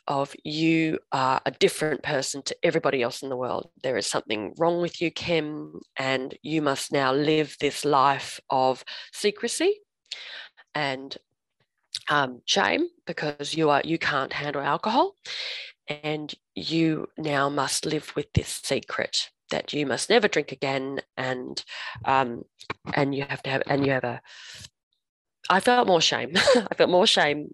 of 0.09 0.35
you 0.45 1.01
are 1.11 1.41
a 1.45 1.51
different 1.51 2.01
person 2.03 2.41
to 2.41 2.57
everybody 2.63 3.03
else 3.03 3.23
in 3.23 3.29
the 3.29 3.37
world. 3.37 3.69
There 3.83 3.97
is 3.97 4.07
something 4.07 4.55
wrong 4.57 4.81
with 4.81 5.01
you, 5.01 5.11
Kim, 5.11 5.81
and 5.97 6.33
you 6.43 6.63
must 6.63 6.93
now 6.93 7.13
live 7.13 7.57
this 7.59 7.85
life 7.85 8.39
of 8.49 8.85
secrecy 9.13 9.81
and 10.77 11.17
um, 12.09 12.43
shame 12.45 12.87
because 13.07 13.55
you 13.55 13.71
are 13.71 13.83
you 13.85 13.99
can't 13.99 14.33
handle 14.33 14.63
alcohol 14.63 15.15
and 15.89 16.35
you 16.55 17.09
now 17.17 17.49
must 17.49 17.87
live 17.87 18.13
with 18.17 18.33
this 18.33 18.61
secret 18.63 19.31
that 19.51 19.73
you 19.73 19.87
must 19.87 20.11
never 20.11 20.27
drink 20.29 20.51
again 20.53 21.01
and 21.17 21.65
um, 22.05 22.43
and 22.95 23.15
you 23.15 23.25
have 23.29 23.43
to 23.43 23.51
have 23.51 23.63
and 23.67 23.87
you 23.87 23.93
have 23.93 24.05
a 24.05 24.21
I 25.49 25.61
felt 25.61 25.87
more 25.87 26.01
shame. 26.01 26.33
I 26.37 26.75
felt 26.77 26.91
more 26.91 27.07
shame 27.07 27.53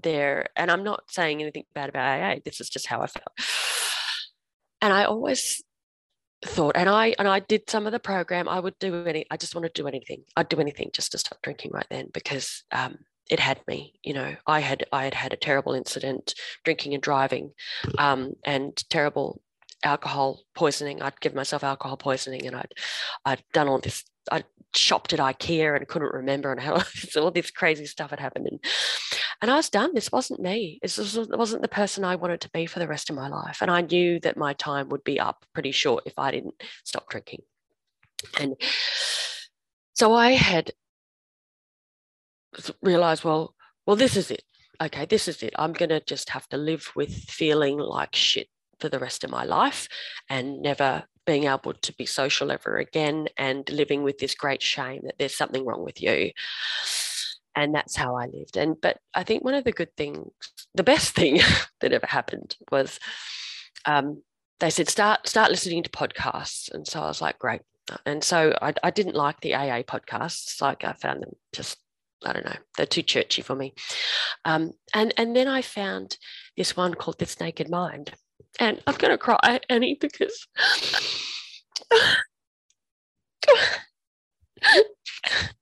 there. 0.00 0.46
And 0.56 0.70
I'm 0.70 0.84
not 0.84 1.10
saying 1.10 1.40
anything 1.40 1.64
bad 1.74 1.88
about 1.88 2.20
AA. 2.20 2.38
This 2.44 2.60
is 2.60 2.70
just 2.70 2.86
how 2.86 3.00
I 3.00 3.06
felt. 3.06 3.32
And 4.80 4.92
I 4.92 5.04
always 5.04 5.62
thought, 6.44 6.76
and 6.76 6.88
I 6.88 7.14
and 7.18 7.28
I 7.28 7.40
did 7.40 7.68
some 7.68 7.86
of 7.86 7.92
the 7.92 7.98
program. 7.98 8.48
I 8.48 8.60
would 8.60 8.78
do 8.78 9.04
any. 9.04 9.26
I 9.30 9.36
just 9.36 9.54
want 9.54 9.66
to 9.66 9.82
do 9.82 9.88
anything. 9.88 10.22
I'd 10.36 10.48
do 10.48 10.60
anything 10.60 10.90
just 10.92 11.12
to 11.12 11.18
stop 11.18 11.42
drinking 11.42 11.72
right 11.74 11.86
then 11.90 12.08
because 12.12 12.64
um, 12.72 12.98
it 13.30 13.40
had 13.40 13.60
me 13.66 13.94
you 14.02 14.12
know 14.12 14.34
i 14.46 14.60
had 14.60 14.84
i 14.92 15.04
had 15.04 15.14
had 15.14 15.32
a 15.32 15.36
terrible 15.36 15.72
incident 15.72 16.34
drinking 16.64 16.94
and 16.94 17.02
driving 17.02 17.52
um, 17.98 18.34
and 18.44 18.84
terrible 18.90 19.40
alcohol 19.82 20.40
poisoning. 20.54 21.02
I'd 21.02 21.20
given 21.20 21.36
myself 21.36 21.64
alcohol 21.64 21.96
poisoning 21.96 22.46
and 22.46 22.56
i'd 22.56 22.72
i'd 23.24 23.42
done 23.52 23.68
all 23.68 23.78
this 23.78 24.04
I'd 24.30 24.44
shopped 24.74 25.12
at 25.12 25.18
ikea 25.18 25.76
and 25.76 25.88
couldn't 25.88 26.14
remember 26.14 26.52
and 26.52 26.60
how 26.60 26.82
all 27.16 27.30
this 27.30 27.50
crazy 27.50 27.86
stuff 27.86 28.10
had 28.10 28.20
happened. 28.20 28.46
And 28.46 28.60
and 29.42 29.50
i 29.50 29.56
was 29.56 29.70
done. 29.70 29.94
This 29.94 30.12
wasn't 30.12 30.40
me. 30.40 30.78
This 30.82 30.98
was, 30.98 31.16
wasn't 31.30 31.62
the 31.62 31.68
person 31.68 32.04
i 32.04 32.16
wanted 32.16 32.40
to 32.42 32.50
be 32.50 32.66
for 32.66 32.78
the 32.78 32.88
rest 32.88 33.10
of 33.10 33.16
my 33.16 33.28
life. 33.28 33.58
And 33.60 33.70
i 33.70 33.80
knew 33.80 34.20
that 34.20 34.36
my 34.36 34.52
time 34.54 34.88
would 34.90 35.04
be 35.04 35.18
up 35.18 35.44
pretty 35.54 35.72
short 35.72 36.04
if 36.06 36.18
i 36.18 36.30
didn't 36.30 36.62
stop 36.84 37.08
drinking. 37.08 37.42
And 38.38 38.56
so 39.94 40.14
i 40.14 40.32
had 40.32 40.72
realize, 42.82 43.24
well, 43.24 43.54
well, 43.86 43.96
this 43.96 44.16
is 44.16 44.30
it. 44.30 44.42
Okay, 44.82 45.04
this 45.04 45.28
is 45.28 45.42
it. 45.42 45.52
I'm 45.56 45.72
going 45.72 45.90
to 45.90 46.00
just 46.00 46.30
have 46.30 46.48
to 46.48 46.56
live 46.56 46.90
with 46.96 47.12
feeling 47.12 47.78
like 47.78 48.14
shit 48.16 48.48
for 48.78 48.88
the 48.88 48.98
rest 48.98 49.24
of 49.24 49.30
my 49.30 49.44
life 49.44 49.88
and 50.28 50.62
never 50.62 51.04
being 51.26 51.44
able 51.44 51.74
to 51.74 51.92
be 51.96 52.06
social 52.06 52.50
ever 52.50 52.78
again 52.78 53.28
and 53.36 53.68
living 53.70 54.02
with 54.02 54.18
this 54.18 54.34
great 54.34 54.62
shame 54.62 55.02
that 55.04 55.16
there's 55.18 55.36
something 55.36 55.64
wrong 55.66 55.84
with 55.84 56.00
you. 56.02 56.32
and 57.54 57.74
that's 57.74 57.96
how 57.96 58.16
I 58.16 58.26
lived. 58.26 58.56
And 58.56 58.80
but 58.80 58.98
I 59.14 59.22
think 59.22 59.44
one 59.44 59.54
of 59.54 59.64
the 59.64 59.72
good 59.72 59.94
things, 59.96 60.30
the 60.74 60.82
best 60.82 61.14
thing 61.14 61.40
that 61.80 61.92
ever 61.92 62.06
happened 62.06 62.56
was 62.70 62.98
um, 63.84 64.22
they 64.60 64.70
said 64.70 64.88
start 64.88 65.28
start 65.28 65.50
listening 65.50 65.82
to 65.82 65.90
podcasts, 65.90 66.72
and 66.72 66.86
so 66.86 67.00
I 67.00 67.08
was 67.08 67.20
like, 67.20 67.38
great. 67.38 67.62
And 68.06 68.22
so 68.22 68.56
I, 68.62 68.72
I 68.84 68.90
didn't 68.90 69.16
like 69.16 69.40
the 69.40 69.54
AA 69.54 69.82
podcasts. 69.82 70.60
Like 70.60 70.84
I 70.84 70.92
found 70.92 71.22
them 71.22 71.34
just 71.52 71.78
I 72.24 72.32
don't 72.32 72.44
know, 72.44 72.56
they're 72.76 72.86
too 72.86 73.02
churchy 73.02 73.42
for 73.42 73.54
me. 73.54 73.74
Um, 74.44 74.72
and 74.94 75.12
and 75.16 75.34
then 75.34 75.48
I 75.48 75.62
found 75.62 76.16
this 76.56 76.76
one 76.76 76.94
called 76.94 77.18
This 77.18 77.40
Naked 77.40 77.68
Mind, 77.70 78.12
and 78.58 78.82
I'm 78.86 78.96
gonna 78.96 79.18
cry, 79.18 79.60
Annie, 79.68 79.98
because. 80.00 80.46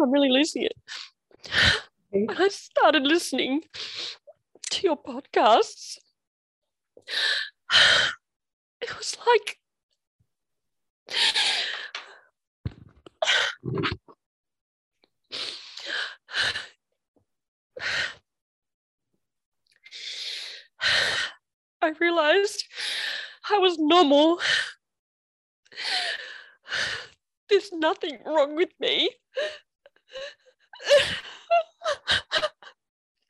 I'm 0.00 0.10
really 0.10 0.30
losing 0.30 0.62
it. 0.62 0.72
When 2.10 2.30
I 2.30 2.48
started 2.48 3.02
listening 3.02 3.62
to 4.70 4.82
your 4.82 4.96
podcasts, 4.96 5.98
it 8.80 8.96
was 8.96 9.16
like 9.26 9.58
I 21.80 21.92
realized 22.00 22.64
I 23.50 23.58
was 23.58 23.78
normal. 23.78 24.40
There's 27.48 27.72
nothing 27.72 28.18
wrong 28.26 28.56
with 28.56 28.70
me. 28.78 29.10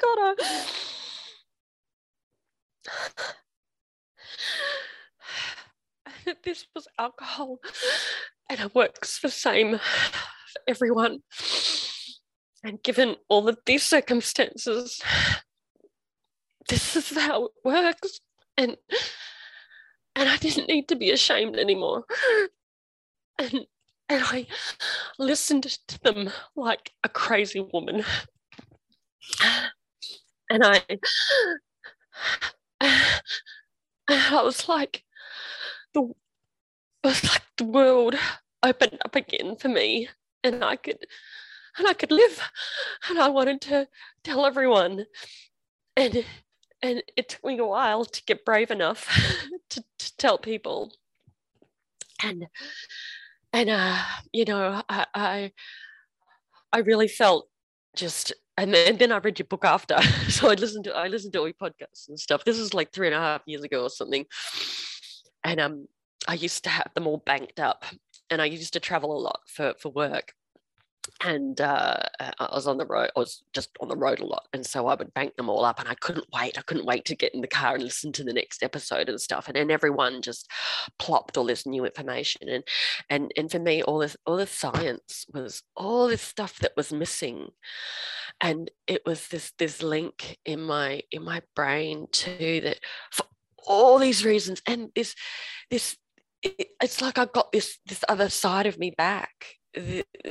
God, 0.01 0.18
I... 0.18 0.34
this 6.44 6.66
was 6.74 6.86
alcohol 6.99 7.59
and 8.51 8.61
it 8.61 8.74
works 8.74 9.20
the 9.20 9.30
same 9.30 9.78
for 9.78 10.61
everyone. 10.66 11.20
And 12.62 12.82
given 12.82 13.16
all 13.28 13.49
of 13.49 13.59
these 13.66 13.82
circumstances, 13.82 15.01
this 16.68 16.96
is 16.96 17.11
how 17.16 17.46
it 17.46 17.53
works. 17.64 18.20
And 18.57 18.76
and 20.14 20.28
I 20.28 20.36
didn't 20.36 20.68
need 20.68 20.88
to 20.88 20.96
be 20.96 21.11
ashamed 21.11 21.57
anymore. 21.57 22.05
And 23.38 23.66
and 24.09 24.22
I 24.24 24.46
listened 25.18 25.64
to 25.88 26.00
them 26.00 26.30
like 26.56 26.92
a 27.04 27.09
crazy 27.09 27.61
woman. 27.61 28.04
And 30.50 30.64
I 30.64 30.82
I 32.80 34.42
was 34.42 34.68
like 34.68 35.04
the 35.94 36.12
was 37.04 37.24
like 37.24 37.42
the 37.56 37.64
world 37.64 38.14
opened 38.62 38.98
up 39.04 39.14
again 39.14 39.56
for 39.56 39.68
me 39.68 40.09
and 40.42 40.64
I 40.64 40.76
could 40.76 40.98
and 41.78 41.86
I 41.86 41.92
could 41.92 42.11
live 42.11 42.40
and 43.09 43.18
I 43.18 43.28
wanted 43.28 43.61
to 43.62 43.88
tell 44.24 44.46
everyone 44.46 45.06
and 45.96 46.24
and 46.82 47.02
it 47.16 47.28
took 47.28 47.44
me 47.44 47.59
a 47.59 47.66
while 47.66 48.04
to 48.04 48.24
get 48.24 48.44
brave 48.44 48.70
enough 48.70 49.06
to, 49.70 49.84
to 49.98 50.16
tell 50.16 50.38
people 50.38 50.92
and 52.22 52.46
and 53.53 53.70
uh 53.70 53.99
you 54.32 54.44
know 54.44 54.82
I, 54.88 55.07
I 55.14 55.53
I 56.72 56.78
really 56.78 57.09
felt 57.09 57.49
just 57.96 58.32
and 58.57 58.74
then, 58.74 58.88
and 58.88 58.99
then 58.99 59.12
I 59.12 59.18
read 59.18 59.38
your 59.38 59.46
book 59.46 59.64
after. 59.64 59.99
So 60.28 60.51
I 60.51 60.55
listened 60.55 60.84
to 60.84 60.94
I 60.94 61.09
listened 61.09 61.32
to 61.34 61.40
all 61.40 61.46
your 61.46 61.55
podcasts 61.55 62.09
and 62.09 62.18
stuff. 62.18 62.44
This 62.44 62.59
is 62.59 62.74
like 62.74 62.92
three 62.92 63.07
and 63.07 63.16
a 63.16 63.20
half 63.20 63.42
years 63.46 63.62
ago 63.62 63.82
or 63.82 63.90
something. 63.90 64.26
And 65.44 65.61
um 65.61 65.86
I 66.26 66.34
used 66.34 66.64
to 66.64 66.70
have 66.70 66.92
them 66.94 67.07
all 67.07 67.22
banked 67.24 67.61
up 67.61 67.84
and 68.30 68.42
I 68.42 68.46
used 68.46 68.72
to 68.74 68.80
travel 68.80 69.16
a 69.16 69.20
lot 69.20 69.40
for, 69.46 69.74
for 69.80 69.90
work 69.90 70.34
and 71.22 71.61
uh, 71.61 71.96
I 72.20 72.48
was 72.52 72.66
on 72.66 72.78
the 72.78 72.86
road. 72.86 73.11
I 73.16 73.18
was 73.18 73.42
just 73.52 73.70
on 73.80 73.88
the 73.88 73.96
road 73.96 74.20
a 74.20 74.26
lot, 74.26 74.46
and 74.52 74.64
so 74.64 74.86
I 74.86 74.94
would 74.94 75.14
bank 75.14 75.36
them 75.36 75.48
all 75.48 75.64
up, 75.64 75.80
and 75.80 75.88
I 75.88 75.94
couldn't 75.94 76.26
wait. 76.32 76.59
I 76.59 76.62
couldn't 76.62 76.86
wait 76.86 77.04
to 77.06 77.16
get 77.16 77.34
in 77.34 77.40
the 77.40 77.48
car 77.48 77.74
and 77.74 77.82
listen 77.82 78.12
to 78.12 78.24
the 78.24 78.32
next 78.32 78.62
episode 78.62 79.09
and 79.09 79.20
stuff. 79.20 79.48
And 79.48 79.56
then 79.56 79.70
everyone 79.70 80.22
just 80.22 80.50
plopped 80.98 81.36
all 81.36 81.44
this 81.44 81.66
new 81.66 81.84
information, 81.84 82.48
and 82.48 82.64
and 83.11 83.32
and 83.36 83.50
for 83.50 83.59
me, 83.59 83.82
all 83.82 83.98
this 83.98 84.16
all 84.26 84.36
the 84.36 84.46
science 84.46 85.26
was 85.32 85.62
all 85.76 86.09
this 86.09 86.22
stuff 86.22 86.59
that 86.61 86.72
was 86.76 86.92
missing, 86.92 87.48
and 88.40 88.70
it 88.86 89.02
was 89.04 89.28
this 89.28 89.52
this 89.59 89.82
link 89.82 90.38
in 90.44 90.62
my 90.62 91.02
in 91.11 91.24
my 91.24 91.42
brain 91.54 92.06
too 92.12 92.61
that 92.62 92.80
for 93.11 93.24
all 93.66 93.98
these 93.98 94.24
reasons, 94.24 94.62
and 94.66 94.90
this 94.94 95.14
this 95.70 95.96
it's 96.42 97.02
like 97.02 97.18
I 97.18 97.26
got 97.26 97.52
this 97.52 97.78
this 97.86 98.04
other 98.09 98.28
side 98.28 98.66
of 98.66 98.78
me 98.78 98.92
back 98.96 99.30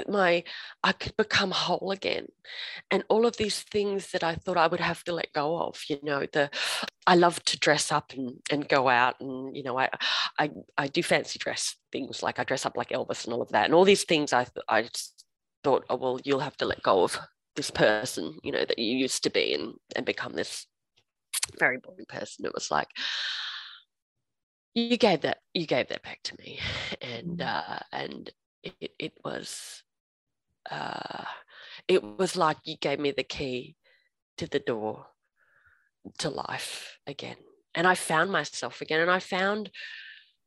my 0.07 0.43
I 0.83 0.91
could 0.91 1.15
become 1.17 1.51
whole 1.51 1.91
again. 1.91 2.27
And 2.91 3.03
all 3.09 3.25
of 3.25 3.37
these 3.37 3.61
things 3.63 4.11
that 4.11 4.23
I 4.23 4.35
thought 4.35 4.57
I 4.57 4.67
would 4.67 4.79
have 4.79 5.03
to 5.05 5.13
let 5.13 5.33
go 5.33 5.57
of 5.61 5.81
you 5.89 5.99
know 6.03 6.25
the 6.31 6.49
I 7.05 7.15
love 7.15 7.43
to 7.45 7.59
dress 7.59 7.91
up 7.91 8.13
and, 8.13 8.39
and 8.51 8.67
go 8.67 8.87
out 8.89 9.19
and 9.19 9.55
you 9.55 9.63
know 9.63 9.77
I, 9.77 9.89
I 10.39 10.51
I 10.77 10.87
do 10.87 11.03
fancy 11.03 11.39
dress 11.39 11.75
things 11.91 12.23
like 12.23 12.39
I 12.39 12.43
dress 12.43 12.65
up 12.65 12.77
like 12.77 12.89
Elvis 12.89 13.25
and 13.25 13.33
all 13.33 13.41
of 13.41 13.49
that. 13.49 13.65
And 13.65 13.73
all 13.73 13.85
these 13.85 14.03
things 14.03 14.33
I 14.33 14.47
I 14.69 14.89
thought 15.63 15.85
oh 15.89 15.95
well 15.95 16.19
you'll 16.23 16.39
have 16.39 16.57
to 16.57 16.65
let 16.65 16.83
go 16.83 17.03
of 17.03 17.19
this 17.55 17.71
person 17.71 18.37
you 18.43 18.51
know 18.51 18.63
that 18.63 18.77
you 18.77 18.95
used 18.97 19.23
to 19.23 19.31
be 19.31 19.53
and 19.53 19.73
and 19.95 20.05
become 20.05 20.33
this 20.33 20.67
very 21.59 21.77
boring 21.77 22.05
person. 22.07 22.45
It 22.45 22.53
was 22.53 22.71
like 22.71 22.89
you 24.73 24.97
gave 24.97 25.21
that 25.21 25.39
you 25.53 25.65
gave 25.65 25.87
that 25.89 26.03
back 26.03 26.19
to 26.23 26.35
me. 26.39 26.59
And 27.01 27.39
mm. 27.39 27.47
uh 27.47 27.79
and 27.91 28.29
it, 28.79 28.91
it 28.99 29.13
was 29.23 29.83
uh, 30.69 31.23
it 31.87 32.03
was 32.03 32.35
like 32.35 32.57
you 32.65 32.75
gave 32.77 32.99
me 32.99 33.11
the 33.11 33.23
key 33.23 33.75
to 34.37 34.47
the 34.47 34.59
door 34.59 35.07
to 36.19 36.29
life 36.29 36.99
again. 37.05 37.37
And 37.75 37.85
i 37.85 37.95
found 37.95 38.31
myself 38.31 38.81
again 38.81 39.01
and 39.01 39.11
i 39.11 39.19
found 39.19 39.69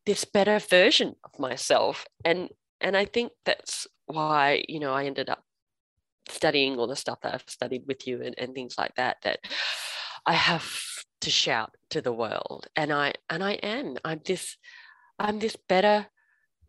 this 0.07 0.25
better 0.25 0.59
version 0.59 1.15
of 1.25 1.39
myself. 1.39 2.07
And 2.25 2.49
and 2.81 2.97
i 2.97 3.05
think 3.05 3.33
that's 3.45 3.87
why 4.07 4.65
you 4.69 4.81
know 4.81 4.93
i 4.93 5.05
ended 5.05 5.29
up 5.29 5.45
studying 6.29 6.79
all 6.79 6.87
the 6.87 6.97
stuff 6.97 7.21
that 7.23 7.35
i've 7.35 7.45
studied 7.47 7.85
with 7.87 8.07
you 8.07 8.23
and, 8.23 8.35
and 8.39 8.55
things 8.55 8.75
like 8.79 8.95
that 8.97 9.17
that 9.23 9.39
i 10.27 10.33
have 10.33 10.69
to 11.21 11.31
shout 11.31 11.75
to 11.91 12.01
the 12.01 12.13
world. 12.13 12.67
And 12.77 12.93
i 12.93 13.13
and 13.29 13.45
i 13.45 13.53
am. 13.53 13.97
I'm 14.05 14.21
this 14.25 14.57
i'm 15.19 15.39
this 15.39 15.57
better 15.57 16.07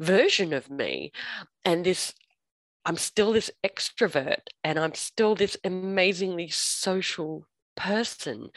version 0.01 0.51
of 0.51 0.69
me 0.69 1.11
and 1.63 1.85
this 1.85 2.13
i'm 2.85 2.97
still 2.97 3.31
this 3.31 3.51
extrovert 3.63 4.47
and 4.63 4.79
i'm 4.79 4.95
still 4.95 5.35
this 5.35 5.55
amazingly 5.63 6.49
social 6.49 7.45
person 7.75 8.49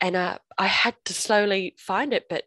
and 0.00 0.14
uh, 0.16 0.38
i 0.56 0.66
had 0.66 0.94
to 1.04 1.12
slowly 1.12 1.74
find 1.78 2.12
it 2.12 2.26
but 2.30 2.44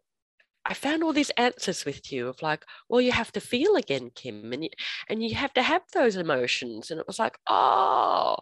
I 0.69 0.73
found 0.73 1.01
all 1.01 1.13
these 1.13 1.29
answers 1.31 1.85
with 1.85 2.11
you 2.11 2.27
of 2.27 2.41
like, 2.41 2.65
well, 2.89 2.99
you 2.99 3.13
have 3.13 3.31
to 3.31 3.39
feel 3.39 3.77
again, 3.77 4.11
Kim, 4.13 4.51
and 4.51 4.65
you, 4.65 4.69
and 5.07 5.23
you 5.23 5.33
have 5.33 5.53
to 5.53 5.61
have 5.63 5.83
those 5.93 6.17
emotions. 6.17 6.91
And 6.91 6.99
it 6.99 7.07
was 7.07 7.19
like, 7.19 7.37
oh, 7.47 8.35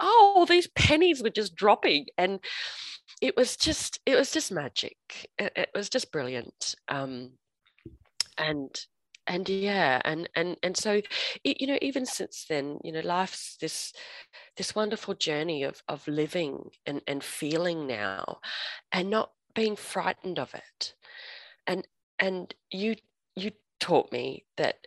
oh, 0.00 0.46
these 0.48 0.68
pennies 0.68 1.22
were 1.22 1.28
just 1.28 1.54
dropping, 1.54 2.06
and 2.16 2.40
it 3.20 3.36
was 3.36 3.56
just, 3.58 4.00
it 4.06 4.16
was 4.16 4.32
just 4.32 4.50
magic. 4.50 4.96
It, 5.38 5.52
it 5.54 5.70
was 5.74 5.90
just 5.90 6.10
brilliant. 6.10 6.74
Um, 6.88 7.32
and 8.38 8.86
and 9.26 9.48
yeah 9.48 10.00
and 10.04 10.28
and 10.34 10.56
and 10.62 10.76
so 10.76 11.00
you 11.44 11.66
know 11.66 11.78
even 11.80 12.04
since 12.04 12.44
then 12.48 12.78
you 12.82 12.90
know 12.90 13.00
life's 13.00 13.56
this 13.60 13.92
this 14.56 14.74
wonderful 14.74 15.14
journey 15.14 15.62
of 15.62 15.82
of 15.88 16.06
living 16.08 16.70
and 16.86 17.00
and 17.06 17.22
feeling 17.22 17.86
now 17.86 18.40
and 18.90 19.10
not 19.10 19.30
being 19.54 19.76
frightened 19.76 20.38
of 20.38 20.54
it. 20.54 20.94
And 21.66 21.86
and 22.18 22.54
you 22.70 22.96
you 23.36 23.52
taught 23.80 24.12
me 24.12 24.44
that 24.56 24.86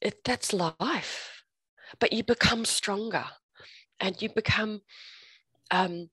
it, 0.00 0.22
that's 0.24 0.52
life 0.52 1.42
but 1.98 2.12
you 2.12 2.22
become 2.22 2.64
stronger 2.64 3.24
and 3.98 4.20
you 4.22 4.28
become 4.28 4.82
um 5.70 6.10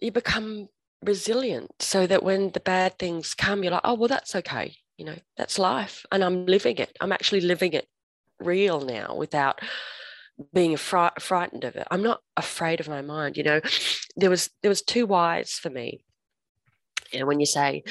you 0.00 0.10
become 0.10 0.68
resilient 1.02 1.70
so 1.80 2.06
that 2.06 2.22
when 2.22 2.50
the 2.50 2.60
bad 2.60 2.98
things 2.98 3.34
come 3.34 3.62
you're 3.62 3.72
like 3.72 3.80
oh 3.84 3.94
well 3.94 4.08
that's 4.08 4.34
okay 4.34 4.76
you 5.02 5.06
know 5.06 5.18
that's 5.36 5.58
life 5.58 6.06
and 6.12 6.22
i'm 6.22 6.46
living 6.46 6.76
it 6.76 6.96
i'm 7.00 7.10
actually 7.10 7.40
living 7.40 7.72
it 7.72 7.88
real 8.38 8.80
now 8.80 9.16
without 9.16 9.60
being 10.52 10.76
fr- 10.76 11.18
frightened 11.18 11.64
of 11.64 11.76
it. 11.76 11.86
I'm 11.90 12.02
not 12.02 12.20
afraid 12.36 12.80
of 12.80 12.88
my 12.88 13.02
mind. 13.02 13.36
You 13.36 13.44
know, 13.44 13.60
there 14.16 14.30
was 14.30 14.50
there 14.62 14.68
was 14.68 14.82
two 14.82 15.06
whys 15.06 15.52
for 15.52 15.70
me. 15.70 16.04
You 17.12 17.20
know, 17.20 17.26
when 17.26 17.40
you 17.40 17.46
say, 17.46 17.82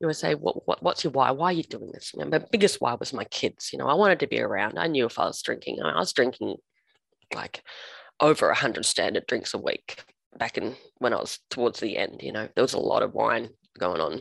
you 0.00 0.06
would 0.06 0.16
say, 0.16 0.34
what, 0.34 0.66
what, 0.68 0.82
what's 0.82 1.02
your 1.02 1.10
why? 1.12 1.30
Why 1.30 1.46
are 1.46 1.52
you 1.52 1.62
doing 1.62 1.90
this? 1.92 2.12
You 2.12 2.20
know, 2.20 2.30
my 2.30 2.44
biggest 2.52 2.80
why 2.80 2.94
was 2.94 3.14
my 3.14 3.24
kids. 3.24 3.70
You 3.72 3.78
know, 3.78 3.88
I 3.88 3.94
wanted 3.94 4.20
to 4.20 4.26
be 4.26 4.40
around. 4.40 4.78
I 4.78 4.86
knew 4.86 5.06
if 5.06 5.18
I 5.18 5.24
was 5.24 5.40
drinking, 5.40 5.80
I 5.82 5.98
was 5.98 6.12
drinking 6.12 6.56
like 7.34 7.62
over 8.20 8.50
a 8.50 8.54
hundred 8.54 8.84
standard 8.84 9.26
drinks 9.26 9.54
a 9.54 9.58
week 9.58 10.04
back 10.38 10.58
in 10.58 10.76
when 10.98 11.14
I 11.14 11.16
was 11.16 11.38
towards 11.50 11.80
the 11.80 11.96
end. 11.96 12.20
You 12.22 12.32
know, 12.32 12.48
there 12.54 12.64
was 12.64 12.74
a 12.74 12.78
lot 12.78 13.02
of 13.02 13.14
wine 13.14 13.48
going 13.78 14.00
on. 14.02 14.20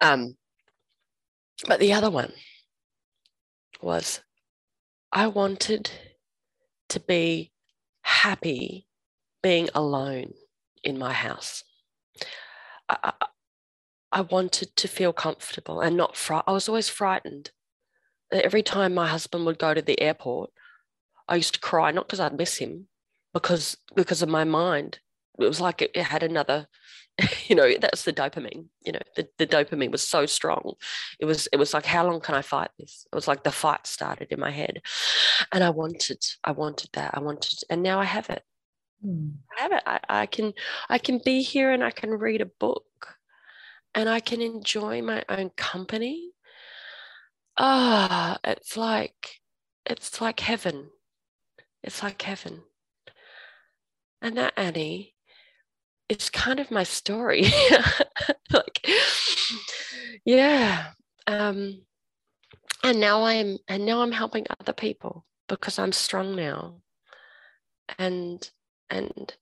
Um, 0.00 0.34
but 1.66 1.80
the 1.80 1.92
other 1.92 2.10
one 2.10 2.32
was 3.80 4.20
I 5.12 5.26
wanted 5.26 5.90
to 6.88 7.00
be 7.00 7.52
happy 8.02 8.86
being 9.42 9.68
alone 9.74 10.34
in 10.82 10.98
my 10.98 11.12
house. 11.12 11.64
I, 12.88 13.12
I, 14.10 14.20
wanted 14.20 14.76
to 14.76 14.88
feel 14.88 15.12
comfortable 15.12 15.80
and 15.80 15.96
not 15.96 16.16
frightened. 16.16 16.44
I 16.48 16.52
was 16.52 16.68
always 16.68 16.88
frightened. 16.88 17.50
Every 18.30 18.62
time 18.62 18.94
my 18.94 19.06
husband 19.06 19.46
would 19.46 19.58
go 19.58 19.74
to 19.74 19.82
the 19.82 20.00
airport, 20.00 20.50
I 21.28 21.36
used 21.36 21.54
to 21.54 21.60
cry, 21.60 21.90
not 21.90 22.06
because 22.06 22.20
I'd 22.20 22.36
miss 22.36 22.58
him, 22.58 22.88
because 23.32 23.76
because 23.94 24.22
of 24.22 24.28
my 24.28 24.44
mind. 24.44 24.98
It 25.38 25.44
was 25.44 25.60
like 25.60 25.80
it, 25.80 25.90
it 25.94 26.04
had 26.04 26.22
another 26.22 26.68
you 27.46 27.54
know 27.54 27.70
that's 27.78 28.04
the 28.04 28.12
dopamine 28.12 28.66
you 28.84 28.92
know 28.92 29.00
the, 29.16 29.28
the 29.38 29.46
dopamine 29.46 29.90
was 29.90 30.06
so 30.06 30.26
strong. 30.26 30.74
It 31.20 31.26
was 31.26 31.46
it 31.52 31.56
was 31.56 31.74
like 31.74 31.84
how 31.84 32.06
long 32.06 32.20
can 32.20 32.34
i 32.34 32.42
fight 32.42 32.70
this? 32.78 33.06
It 33.12 33.14
was 33.14 33.28
like 33.28 33.44
the 33.44 33.50
fight 33.50 33.86
started 33.86 34.28
in 34.30 34.40
my 34.40 34.50
head. 34.50 34.80
And 35.52 35.62
i 35.62 35.70
wanted 35.70 36.24
i 36.44 36.52
wanted 36.52 36.90
that. 36.94 37.14
I 37.14 37.20
wanted 37.20 37.60
and 37.68 37.82
now 37.82 38.00
i 38.00 38.04
have 38.04 38.30
it. 38.30 38.42
Mm. 39.04 39.34
i 39.58 39.62
have 39.62 39.72
it. 39.72 39.82
I, 39.86 40.00
I 40.08 40.26
can 40.26 40.54
i 40.88 40.98
can 40.98 41.20
be 41.24 41.42
here 41.42 41.70
and 41.70 41.84
i 41.84 41.90
can 41.90 42.10
read 42.10 42.40
a 42.40 42.46
book 42.46 43.18
and 43.94 44.08
i 44.08 44.20
can 44.20 44.40
enjoy 44.40 45.02
my 45.02 45.24
own 45.28 45.50
company. 45.50 46.30
Ah 47.58 48.38
oh, 48.42 48.50
it's 48.50 48.76
like 48.76 49.40
it's 49.84 50.20
like 50.20 50.40
heaven. 50.40 50.90
It's 51.82 52.02
like 52.02 52.22
heaven. 52.22 52.62
And 54.22 54.36
that 54.36 54.54
annie 54.56 55.11
it's 56.08 56.30
kind 56.30 56.60
of 56.60 56.70
my 56.70 56.82
story. 56.82 57.46
like, 58.52 58.86
yeah. 60.24 60.90
Um, 61.26 61.82
and 62.84 63.00
now 63.00 63.24
I'm 63.24 63.58
and 63.68 63.86
now 63.86 64.02
I'm 64.02 64.12
helping 64.12 64.46
other 64.60 64.72
people 64.72 65.24
because 65.48 65.78
I'm 65.78 65.92
strong 65.92 66.34
now. 66.34 66.80
And 67.98 68.48
and 68.90 69.34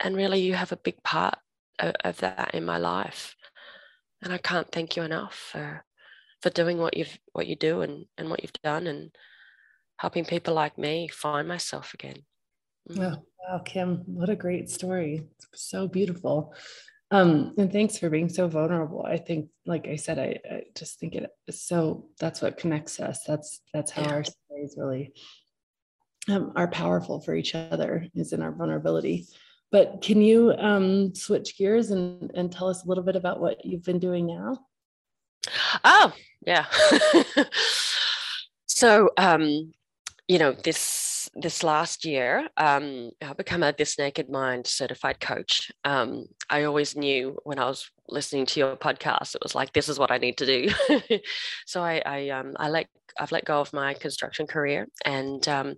and 0.00 0.16
really 0.16 0.40
you 0.40 0.54
have 0.54 0.72
a 0.72 0.76
big 0.76 1.02
part 1.02 1.38
of, 1.78 1.94
of 2.04 2.16
that 2.18 2.54
in 2.54 2.64
my 2.64 2.78
life. 2.78 3.36
And 4.22 4.32
I 4.32 4.38
can't 4.38 4.70
thank 4.70 4.96
you 4.96 5.02
enough 5.02 5.34
for 5.34 5.84
for 6.40 6.50
doing 6.50 6.78
what 6.78 6.96
you've 6.96 7.18
what 7.32 7.46
you 7.46 7.56
do 7.56 7.82
and, 7.82 8.06
and 8.18 8.30
what 8.30 8.42
you've 8.42 8.52
done 8.64 8.86
and 8.86 9.10
helping 9.98 10.24
people 10.24 10.54
like 10.54 10.78
me 10.78 11.08
find 11.08 11.46
myself 11.46 11.94
again. 11.94 12.24
Mm. 12.90 13.16
Oh, 13.16 13.22
wow, 13.48 13.58
Kim, 13.58 14.02
what 14.06 14.30
a 14.30 14.36
great 14.36 14.70
story. 14.70 15.26
It's 15.52 15.68
so 15.70 15.88
beautiful. 15.88 16.54
Um, 17.10 17.52
and 17.58 17.70
thanks 17.70 17.98
for 17.98 18.08
being 18.08 18.30
so 18.30 18.48
vulnerable. 18.48 19.04
I 19.06 19.18
think, 19.18 19.50
like 19.66 19.86
I 19.86 19.96
said, 19.96 20.18
I, 20.18 20.38
I 20.50 20.62
just 20.74 20.98
think 20.98 21.14
it 21.14 21.30
is 21.46 21.62
so 21.62 22.06
that's 22.18 22.40
what 22.40 22.56
connects 22.56 23.00
us. 23.00 23.22
That's 23.26 23.60
that's 23.74 23.90
how 23.90 24.02
yeah. 24.02 24.12
our 24.12 24.24
stories 24.24 24.74
really 24.78 25.12
um, 26.30 26.52
are 26.56 26.68
powerful 26.68 27.20
for 27.20 27.34
each 27.34 27.54
other 27.54 28.06
is 28.14 28.32
in 28.32 28.42
our 28.42 28.52
vulnerability. 28.52 29.26
But 29.70 30.02
can 30.02 30.20
you 30.22 30.52
um, 30.52 31.14
switch 31.14 31.56
gears 31.56 31.90
and, 31.90 32.30
and 32.34 32.52
tell 32.52 32.68
us 32.68 32.84
a 32.84 32.88
little 32.88 33.04
bit 33.04 33.16
about 33.16 33.40
what 33.40 33.64
you've 33.64 33.84
been 33.84 33.98
doing 33.98 34.26
now? 34.26 34.58
Oh, 35.82 36.12
yeah. 36.46 36.66
so, 38.66 39.10
um, 39.16 39.72
you 40.28 40.38
know, 40.38 40.52
this 40.52 40.78
this 41.34 41.62
last 41.62 42.04
year, 42.04 42.48
um, 42.56 43.10
I 43.22 43.32
become 43.32 43.62
a 43.62 43.72
This 43.76 43.98
Naked 43.98 44.28
Mind 44.28 44.66
certified 44.66 45.20
coach. 45.20 45.70
Um, 45.84 46.26
I 46.50 46.64
always 46.64 46.96
knew 46.96 47.38
when 47.44 47.58
I 47.58 47.66
was 47.66 47.90
listening 48.08 48.46
to 48.46 48.60
your 48.60 48.76
podcast, 48.76 49.34
it 49.34 49.42
was 49.42 49.54
like 49.54 49.72
this 49.72 49.88
is 49.88 49.98
what 49.98 50.10
I 50.10 50.18
need 50.18 50.36
to 50.38 50.46
do. 50.46 51.18
so 51.66 51.82
I, 51.82 52.02
I, 52.04 52.28
um, 52.30 52.54
I 52.58 52.68
let 52.68 52.86
I've 53.18 53.32
let 53.32 53.44
go 53.44 53.60
of 53.60 53.72
my 53.72 53.94
construction 53.94 54.46
career 54.46 54.88
and 55.04 55.46
um, 55.48 55.76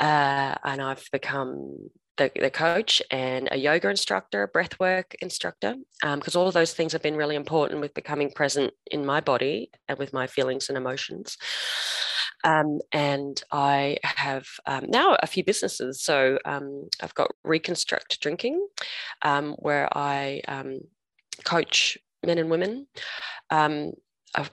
uh, 0.00 0.54
and 0.64 0.80
I've 0.80 1.06
become 1.12 1.90
the, 2.16 2.30
the, 2.34 2.50
coach 2.50 3.02
and 3.10 3.48
a 3.50 3.56
yoga 3.56 3.88
instructor, 3.88 4.42
a 4.42 4.48
breathwork 4.48 5.14
instructor, 5.20 5.74
because 6.02 6.36
um, 6.36 6.40
all 6.40 6.48
of 6.48 6.54
those 6.54 6.74
things 6.74 6.92
have 6.92 7.02
been 7.02 7.16
really 7.16 7.36
important 7.36 7.80
with 7.80 7.94
becoming 7.94 8.30
present 8.30 8.72
in 8.90 9.06
my 9.06 9.20
body 9.20 9.70
and 9.88 9.98
with 9.98 10.12
my 10.12 10.26
feelings 10.26 10.68
and 10.68 10.76
emotions. 10.76 11.36
Um, 12.44 12.80
and 12.90 13.42
I 13.52 13.98
have 14.02 14.46
um, 14.66 14.86
now 14.88 15.16
a 15.22 15.26
few 15.26 15.44
businesses. 15.44 16.02
So 16.02 16.38
um, 16.44 16.88
I've 17.00 17.14
got 17.14 17.30
Reconstruct 17.44 18.20
Drinking, 18.20 18.66
um, 19.22 19.52
where 19.58 19.88
I 19.96 20.42
um, 20.48 20.80
coach 21.44 21.98
men 22.24 22.38
and 22.38 22.50
women, 22.50 22.86
um, 23.50 23.92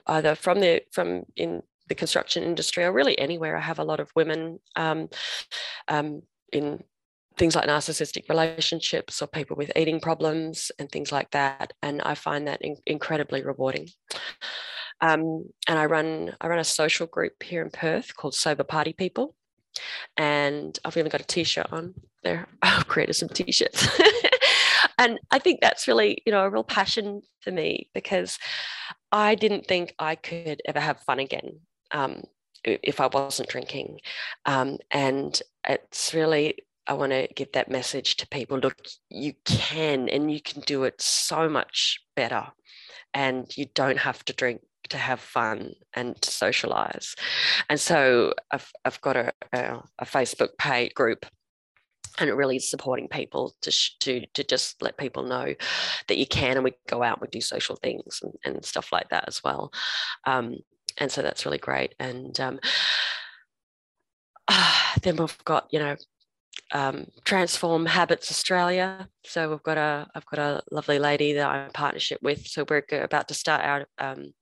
either 0.06 0.34
from 0.34 0.60
the 0.60 0.82
from 0.92 1.24
in 1.36 1.62
the 1.88 1.94
construction 1.94 2.44
industry 2.44 2.84
or 2.84 2.92
really 2.92 3.18
anywhere. 3.18 3.56
I 3.56 3.60
have 3.60 3.80
a 3.80 3.84
lot 3.84 4.00
of 4.00 4.12
women 4.14 4.60
in 6.52 6.82
things 7.36 7.56
like 7.56 7.68
narcissistic 7.68 8.28
relationships 8.28 9.22
or 9.22 9.26
people 9.26 9.56
with 9.56 9.72
eating 9.74 10.00
problems 10.00 10.70
and 10.78 10.90
things 10.90 11.10
like 11.10 11.30
that. 11.30 11.72
And 11.82 12.02
I 12.02 12.14
find 12.14 12.46
that 12.46 12.60
in- 12.60 12.76
incredibly 12.86 13.42
rewarding. 13.42 13.88
Um, 15.00 15.44
and 15.66 15.78
I 15.78 15.86
run 15.86 16.36
I 16.40 16.48
run 16.48 16.58
a 16.58 16.64
social 16.64 17.06
group 17.06 17.42
here 17.42 17.62
in 17.62 17.70
Perth 17.70 18.16
called 18.16 18.34
Sober 18.34 18.64
Party 18.64 18.92
People, 18.92 19.34
and 20.16 20.78
I've 20.84 20.96
even 20.96 21.10
got 21.10 21.22
a 21.22 21.26
T-shirt 21.26 21.72
on 21.72 21.94
there. 22.22 22.48
I've 22.62 22.88
created 22.88 23.14
some 23.14 23.28
T-shirts, 23.28 23.88
and 24.98 25.18
I 25.30 25.38
think 25.38 25.60
that's 25.60 25.88
really 25.88 26.22
you 26.26 26.32
know 26.32 26.44
a 26.44 26.50
real 26.50 26.64
passion 26.64 27.22
for 27.40 27.50
me 27.50 27.88
because 27.94 28.38
I 29.12 29.34
didn't 29.34 29.66
think 29.66 29.94
I 29.98 30.14
could 30.16 30.60
ever 30.66 30.80
have 30.80 31.00
fun 31.00 31.18
again 31.18 31.60
um, 31.90 32.24
if 32.64 33.00
I 33.00 33.06
wasn't 33.06 33.48
drinking, 33.48 34.00
um, 34.44 34.78
and 34.90 35.40
it's 35.68 36.12
really 36.14 36.56
I 36.86 36.94
want 36.94 37.12
to 37.12 37.28
give 37.34 37.52
that 37.52 37.70
message 37.70 38.16
to 38.16 38.28
people. 38.28 38.58
Look, 38.58 38.76
you 39.08 39.34
can, 39.44 40.08
and 40.08 40.30
you 40.30 40.40
can 40.40 40.60
do 40.62 40.84
it 40.84 41.00
so 41.00 41.48
much 41.48 42.00
better, 42.16 42.48
and 43.14 43.46
you 43.56 43.66
don't 43.74 43.98
have 43.98 44.24
to 44.26 44.32
drink 44.32 44.60
to 44.90 44.98
have 44.98 45.20
fun 45.20 45.72
and 45.94 46.20
to 46.20 46.30
socialize. 46.30 47.14
And 47.68 47.80
so 47.80 48.34
I've, 48.50 48.70
I've 48.84 49.00
got 49.00 49.16
a, 49.16 49.32
a, 49.52 49.82
a 49.98 50.04
Facebook 50.04 50.56
page 50.58 50.94
group 50.94 51.26
and 52.18 52.28
it 52.28 52.34
really 52.34 52.56
is 52.56 52.68
supporting 52.68 53.08
people 53.08 53.54
to, 53.62 53.72
to, 54.00 54.26
to 54.34 54.44
just 54.44 54.82
let 54.82 54.98
people 54.98 55.22
know 55.22 55.54
that 56.08 56.18
you 56.18 56.26
can 56.26 56.56
and 56.56 56.64
we 56.64 56.74
go 56.88 57.02
out 57.02 57.18
and 57.18 57.22
we 57.22 57.28
do 57.28 57.40
social 57.40 57.76
things 57.76 58.20
and, 58.22 58.32
and 58.44 58.64
stuff 58.64 58.92
like 58.92 59.08
that 59.10 59.24
as 59.26 59.42
well. 59.42 59.72
Um, 60.26 60.56
and 60.98 61.10
so 61.10 61.22
that's 61.22 61.46
really 61.46 61.58
great. 61.58 61.94
And 61.98 62.38
um, 62.40 62.60
uh, 64.48 64.74
then 65.02 65.16
we've 65.16 65.44
got, 65.44 65.68
you 65.70 65.78
know, 65.78 65.96
um, 66.72 67.06
Transform 67.24 67.86
Habits 67.86 68.30
Australia. 68.30 69.08
So 69.24 69.50
we've 69.50 69.62
got 69.62 69.78
a, 69.78 70.06
I've 70.14 70.26
got 70.26 70.38
a 70.38 70.62
lovely 70.70 70.98
lady 70.98 71.32
that 71.34 71.48
I'm 71.48 71.66
in 71.66 71.72
partnership 71.72 72.20
with. 72.22 72.46
So 72.46 72.64
we're 72.68 72.84
about 72.90 73.28
to 73.28 73.34
start 73.34 73.64
our 73.64 73.86
um, 73.98 74.32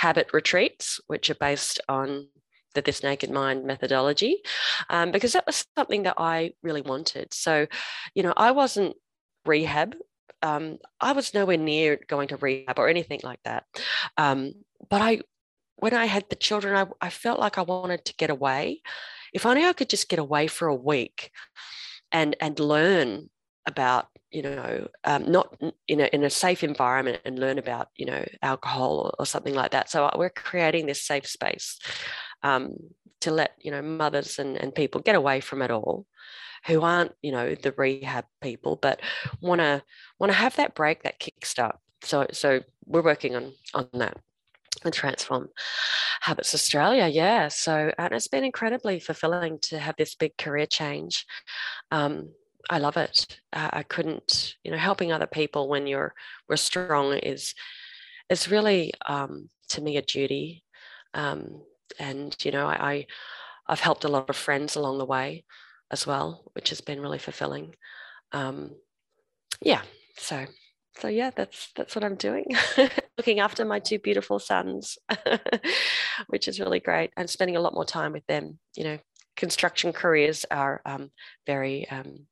habit 0.00 0.28
retreats, 0.32 1.00
which 1.06 1.30
are 1.30 1.34
based 1.34 1.80
on 1.88 2.28
the 2.74 2.82
This 2.82 3.02
Naked 3.02 3.30
Mind 3.30 3.64
methodology, 3.64 4.42
um, 4.88 5.10
because 5.10 5.32
that 5.32 5.46
was 5.46 5.64
something 5.76 6.04
that 6.04 6.14
I 6.18 6.52
really 6.62 6.82
wanted. 6.82 7.34
So, 7.34 7.66
you 8.14 8.22
know, 8.22 8.32
I 8.36 8.52
wasn't 8.52 8.96
rehab. 9.44 9.96
Um, 10.42 10.78
I 11.00 11.12
was 11.12 11.34
nowhere 11.34 11.56
near 11.56 11.98
going 12.08 12.28
to 12.28 12.36
rehab 12.36 12.78
or 12.78 12.88
anything 12.88 13.20
like 13.22 13.40
that. 13.44 13.64
Um, 14.16 14.52
but 14.88 15.02
I, 15.02 15.20
when 15.76 15.94
I 15.94 16.06
had 16.06 16.24
the 16.30 16.36
children, 16.36 16.76
I, 16.76 17.06
I 17.06 17.10
felt 17.10 17.40
like 17.40 17.58
I 17.58 17.62
wanted 17.62 18.04
to 18.04 18.14
get 18.14 18.30
away 18.30 18.82
if 19.32 19.46
only 19.46 19.64
I 19.64 19.72
could 19.72 19.88
just 19.88 20.08
get 20.08 20.18
away 20.18 20.46
for 20.46 20.68
a 20.68 20.74
week 20.74 21.30
and 22.12 22.36
and 22.40 22.58
learn 22.58 23.30
about 23.66 24.06
you 24.30 24.42
know 24.42 24.88
um, 25.04 25.30
not 25.30 25.60
in 25.88 26.00
a, 26.00 26.04
in 26.12 26.24
a 26.24 26.30
safe 26.30 26.62
environment 26.62 27.20
and 27.24 27.38
learn 27.38 27.58
about 27.58 27.88
you 27.96 28.06
know 28.06 28.24
alcohol 28.42 28.98
or, 28.98 29.12
or 29.20 29.26
something 29.26 29.54
like 29.54 29.72
that. 29.72 29.90
So 29.90 30.06
uh, 30.06 30.16
we're 30.16 30.30
creating 30.30 30.86
this 30.86 31.02
safe 31.02 31.26
space 31.26 31.78
um, 32.42 32.74
to 33.20 33.30
let 33.30 33.52
you 33.58 33.70
know 33.70 33.82
mothers 33.82 34.38
and, 34.38 34.56
and 34.56 34.74
people 34.74 35.00
get 35.00 35.14
away 35.14 35.40
from 35.40 35.62
it 35.62 35.70
all 35.70 36.06
who 36.66 36.82
aren't 36.82 37.12
you 37.22 37.32
know 37.32 37.54
the 37.54 37.72
rehab 37.72 38.24
people 38.40 38.76
but 38.80 39.00
want 39.40 39.60
to 39.60 39.82
want 40.18 40.30
to 40.30 40.36
have 40.36 40.56
that 40.56 40.74
break 40.74 41.02
that 41.02 41.20
kickstart 41.20 41.76
so 42.02 42.26
so 42.32 42.60
we're 42.86 43.02
working 43.02 43.36
on 43.36 43.52
on 43.74 43.88
that 43.94 44.16
and 44.84 44.94
transform 44.94 45.48
habits 46.22 46.54
australia 46.54 47.08
yeah. 47.08 47.48
So 47.48 47.92
and 47.98 48.12
it's 48.12 48.28
been 48.28 48.44
incredibly 48.44 49.00
fulfilling 49.00 49.58
to 49.62 49.78
have 49.78 49.96
this 49.96 50.14
big 50.14 50.36
career 50.36 50.66
change 50.66 51.26
um, 51.90 52.30
i 52.68 52.78
love 52.78 52.96
it. 52.96 53.40
Uh, 53.52 53.70
i 53.72 53.82
couldn't 53.82 54.54
you 54.64 54.70
know 54.70 54.76
helping 54.76 55.12
other 55.12 55.26
people 55.26 55.68
when 55.68 55.86
you're 55.86 56.14
we're 56.48 56.56
strong 56.56 57.14
is 57.14 57.54
is 58.28 58.50
really 58.50 58.92
um, 59.08 59.48
to 59.68 59.80
me 59.80 59.96
a 59.96 60.02
duty. 60.02 60.64
Um, 61.14 61.62
and 61.98 62.36
you 62.44 62.52
know 62.52 62.66
I, 62.68 62.92
I 62.92 63.06
i've 63.66 63.80
helped 63.80 64.04
a 64.04 64.08
lot 64.08 64.30
of 64.30 64.36
friends 64.36 64.76
along 64.76 64.98
the 64.98 65.04
way 65.04 65.44
as 65.90 66.06
well 66.06 66.44
which 66.54 66.68
has 66.70 66.80
been 66.80 67.00
really 67.00 67.18
fulfilling. 67.18 67.74
Um, 68.32 68.76
yeah 69.60 69.82
so 70.16 70.46
so 70.98 71.08
yeah 71.08 71.30
that's 71.34 71.72
that's 71.76 71.94
what 71.94 72.04
i'm 72.04 72.16
doing. 72.16 72.46
Looking 73.18 73.40
after 73.40 73.64
my 73.64 73.80
two 73.80 73.98
beautiful 73.98 74.38
sons 74.38 74.98
which 76.28 76.48
is 76.48 76.60
really 76.60 76.80
great. 76.80 77.10
And 77.16 77.28
spending 77.28 77.56
a 77.56 77.60
lot 77.60 77.74
more 77.74 77.84
time 77.84 78.12
with 78.12 78.26
them. 78.26 78.58
You 78.76 78.84
know 78.84 78.98
construction 79.36 79.92
careers 79.92 80.44
are 80.50 80.82
um, 80.84 81.10
very 81.46 81.88
um, 81.88 82.26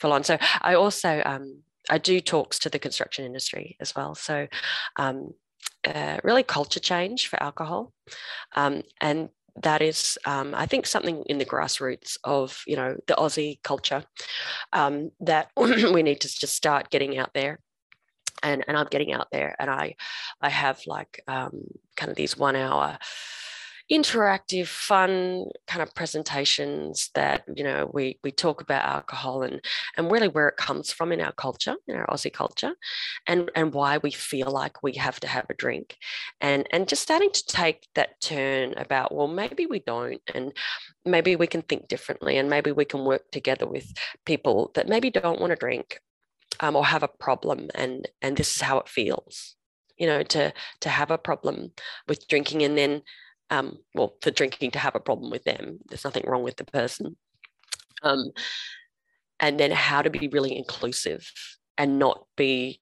full 0.00 0.12
on. 0.12 0.24
So 0.24 0.38
i 0.62 0.74
also 0.74 1.22
um, 1.24 1.62
i 1.90 1.98
do 1.98 2.20
talks 2.20 2.58
to 2.60 2.70
the 2.70 2.78
construction 2.78 3.24
industry 3.24 3.76
as 3.80 3.94
well. 3.94 4.14
So 4.14 4.46
um, 4.96 5.34
uh, 5.86 6.18
really 6.24 6.42
culture 6.42 6.80
change 6.80 7.28
for 7.28 7.42
alcohol. 7.42 7.92
Um, 8.54 8.82
and 9.00 9.28
that 9.62 9.82
is, 9.82 10.18
um, 10.24 10.54
I 10.54 10.66
think, 10.66 10.86
something 10.86 11.24
in 11.26 11.38
the 11.38 11.44
grassroots 11.44 12.16
of 12.24 12.62
you 12.66 12.76
know 12.76 12.96
the 13.06 13.14
Aussie 13.14 13.62
culture 13.62 14.04
um, 14.72 15.10
that 15.20 15.50
we 15.56 16.02
need 16.02 16.20
to 16.20 16.28
just 16.28 16.54
start 16.54 16.90
getting 16.90 17.18
out 17.18 17.30
there. 17.34 17.58
And, 18.40 18.64
and 18.68 18.76
I'm 18.76 18.86
getting 18.86 19.12
out 19.12 19.26
there, 19.32 19.56
and 19.58 19.68
I, 19.68 19.96
I 20.40 20.48
have 20.48 20.80
like 20.86 21.20
um, 21.26 21.64
kind 21.96 22.08
of 22.08 22.16
these 22.16 22.36
one 22.36 22.54
hour 22.54 22.96
interactive, 23.90 24.66
fun 24.66 25.46
kind 25.66 25.82
of 25.82 25.94
presentations 25.94 27.10
that 27.14 27.44
you 27.54 27.64
know 27.64 27.90
we 27.92 28.18
we 28.22 28.30
talk 28.30 28.60
about 28.60 28.84
alcohol 28.84 29.42
and 29.42 29.64
and 29.96 30.10
really 30.10 30.28
where 30.28 30.48
it 30.48 30.56
comes 30.56 30.92
from 30.92 31.12
in 31.12 31.20
our 31.20 31.32
culture, 31.32 31.76
in 31.86 31.96
our 31.96 32.06
Aussie 32.06 32.32
culture, 32.32 32.74
and 33.26 33.50
and 33.54 33.72
why 33.72 33.98
we 33.98 34.10
feel 34.10 34.50
like 34.50 34.82
we 34.82 34.92
have 34.94 35.18
to 35.20 35.26
have 35.26 35.46
a 35.48 35.54
drink, 35.54 35.96
and 36.40 36.66
and 36.70 36.88
just 36.88 37.02
starting 37.02 37.30
to 37.32 37.46
take 37.46 37.88
that 37.94 38.20
turn 38.20 38.74
about 38.76 39.14
well 39.14 39.28
maybe 39.28 39.66
we 39.66 39.80
don't, 39.80 40.20
and 40.34 40.52
maybe 41.04 41.36
we 41.36 41.46
can 41.46 41.62
think 41.62 41.88
differently, 41.88 42.36
and 42.36 42.50
maybe 42.50 42.72
we 42.72 42.84
can 42.84 43.04
work 43.04 43.30
together 43.32 43.66
with 43.66 43.92
people 44.26 44.70
that 44.74 44.88
maybe 44.88 45.10
don't 45.10 45.40
want 45.40 45.50
to 45.50 45.56
drink. 45.56 46.00
Um, 46.60 46.74
or 46.74 46.84
have 46.84 47.04
a 47.04 47.08
problem 47.08 47.68
and 47.74 48.08
and 48.20 48.36
this 48.36 48.56
is 48.56 48.62
how 48.62 48.78
it 48.78 48.88
feels 48.88 49.54
you 49.96 50.06
know 50.06 50.22
to 50.24 50.52
to 50.80 50.88
have 50.88 51.10
a 51.10 51.18
problem 51.18 51.72
with 52.08 52.26
drinking 52.26 52.62
and 52.62 52.76
then 52.76 53.02
um, 53.50 53.78
well, 53.94 54.14
for 54.22 54.30
drinking 54.30 54.72
to 54.72 54.78
have 54.78 54.94
a 54.94 55.00
problem 55.00 55.30
with 55.30 55.44
them. 55.44 55.78
There's 55.88 56.04
nothing 56.04 56.24
wrong 56.26 56.42
with 56.42 56.56
the 56.56 56.64
person. 56.64 57.16
Um, 58.02 58.32
and 59.40 59.58
then 59.58 59.70
how 59.70 60.02
to 60.02 60.10
be 60.10 60.28
really 60.28 60.56
inclusive 60.56 61.30
and 61.76 61.98
not 61.98 62.26
be, 62.36 62.80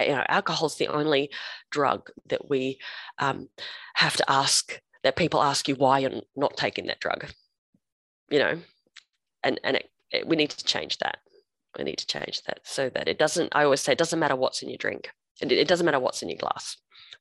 you 0.00 0.08
know, 0.08 0.24
alcohol's 0.28 0.76
the 0.76 0.88
only 0.88 1.30
drug 1.70 2.10
that 2.28 2.48
we 2.48 2.78
um, 3.18 3.48
have 3.94 4.16
to 4.16 4.30
ask, 4.30 4.80
that 5.02 5.16
people 5.16 5.42
ask 5.42 5.68
you 5.68 5.74
why 5.74 5.98
you're 5.98 6.22
not 6.36 6.56
taking 6.56 6.86
that 6.86 7.00
drug, 7.00 7.26
you 8.30 8.38
know, 8.38 8.58
and, 9.42 9.60
and 9.62 9.76
it, 9.76 9.90
it, 10.10 10.26
we 10.26 10.36
need 10.36 10.50
to 10.50 10.64
change 10.64 10.98
that. 10.98 11.18
We 11.78 11.84
need 11.84 11.98
to 11.98 12.06
change 12.06 12.42
that 12.44 12.60
so 12.64 12.88
that 12.90 13.08
it 13.08 13.18
doesn't, 13.18 13.54
I 13.54 13.64
always 13.64 13.80
say, 13.80 13.92
it 13.92 13.98
doesn't 13.98 14.18
matter 14.18 14.36
what's 14.36 14.62
in 14.62 14.70
your 14.70 14.78
drink. 14.78 15.10
It, 15.40 15.52
it 15.52 15.68
doesn't 15.68 15.86
matter 15.86 16.00
what's 16.00 16.22
in 16.22 16.28
your 16.28 16.38
glass 16.38 16.76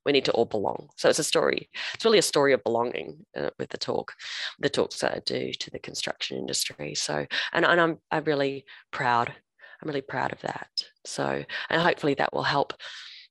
we 0.06 0.12
need 0.12 0.26
to 0.26 0.32
all 0.32 0.46
belong. 0.46 0.90
So 0.96 1.10
it's 1.10 1.20
a 1.20 1.24
story. 1.24 1.70
It's 1.94 2.06
really 2.06 2.18
a 2.18 2.24
story 2.24 2.54
of 2.54 2.64
belonging 2.64 3.26
uh, 3.38 3.50
with 3.58 3.70
the 3.70 3.78
talk, 3.78 4.14
the 4.60 4.70
talks 4.70 5.00
that 5.00 5.14
I 5.14 5.20
do 5.26 5.52
to 5.52 5.72
the 5.72 5.80
construction 5.80 6.38
industry. 6.38 6.96
So, 6.96 7.26
and, 7.54 7.66
and 7.66 7.82
I'm 7.82 7.98
I'm 8.12 8.24
really 8.24 8.66
proud. 8.92 9.34
I'm 9.82 9.88
really 9.88 10.02
proud 10.02 10.32
of 10.32 10.42
that. 10.42 10.70
So, 11.06 11.44
and 11.70 11.82
hopefully 11.82 12.14
that 12.16 12.34
will 12.34 12.44
help 12.44 12.74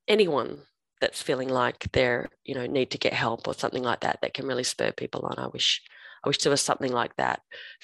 anyone 0.06 0.62
that's 1.00 1.22
feeling 1.22 1.48
like 1.48 1.90
they're 1.92 2.28
you 2.44 2.54
know 2.54 2.66
need 2.66 2.90
to 2.90 2.98
get 2.98 3.12
help 3.12 3.46
or 3.46 3.54
something 3.54 3.82
like 3.82 4.00
that 4.00 4.18
that 4.22 4.34
can 4.34 4.46
really 4.46 4.64
spur 4.64 4.92
people 4.92 5.22
on. 5.24 5.38
I 5.38 5.48
wish 5.48 5.82
I 6.24 6.28
wish 6.28 6.38
there 6.38 6.50
was 6.50 6.62
something 6.62 6.92
like 6.92 7.14
that 7.16 7.40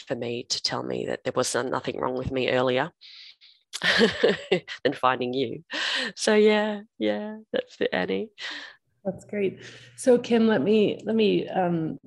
for 0.06 0.16
me 0.16 0.44
to 0.50 0.62
tell 0.62 0.82
me 0.82 1.06
that 1.06 1.24
there 1.24 1.32
was 1.34 1.54
nothing 1.54 2.00
wrong 2.00 2.16
with 2.16 2.32
me 2.32 2.50
earlier 2.50 2.90
than 4.84 4.92
finding 4.92 5.34
you. 5.34 5.64
So 6.16 6.34
yeah, 6.34 6.82
yeah, 6.98 7.38
that's 7.52 7.76
the 7.76 7.94
Annie. 7.94 8.30
That's 9.04 9.24
great. 9.24 9.60
So 9.96 10.18
Kim, 10.18 10.48
let 10.48 10.62
me 10.62 11.00
let 11.04 11.14
me 11.14 11.48
um, 11.48 11.98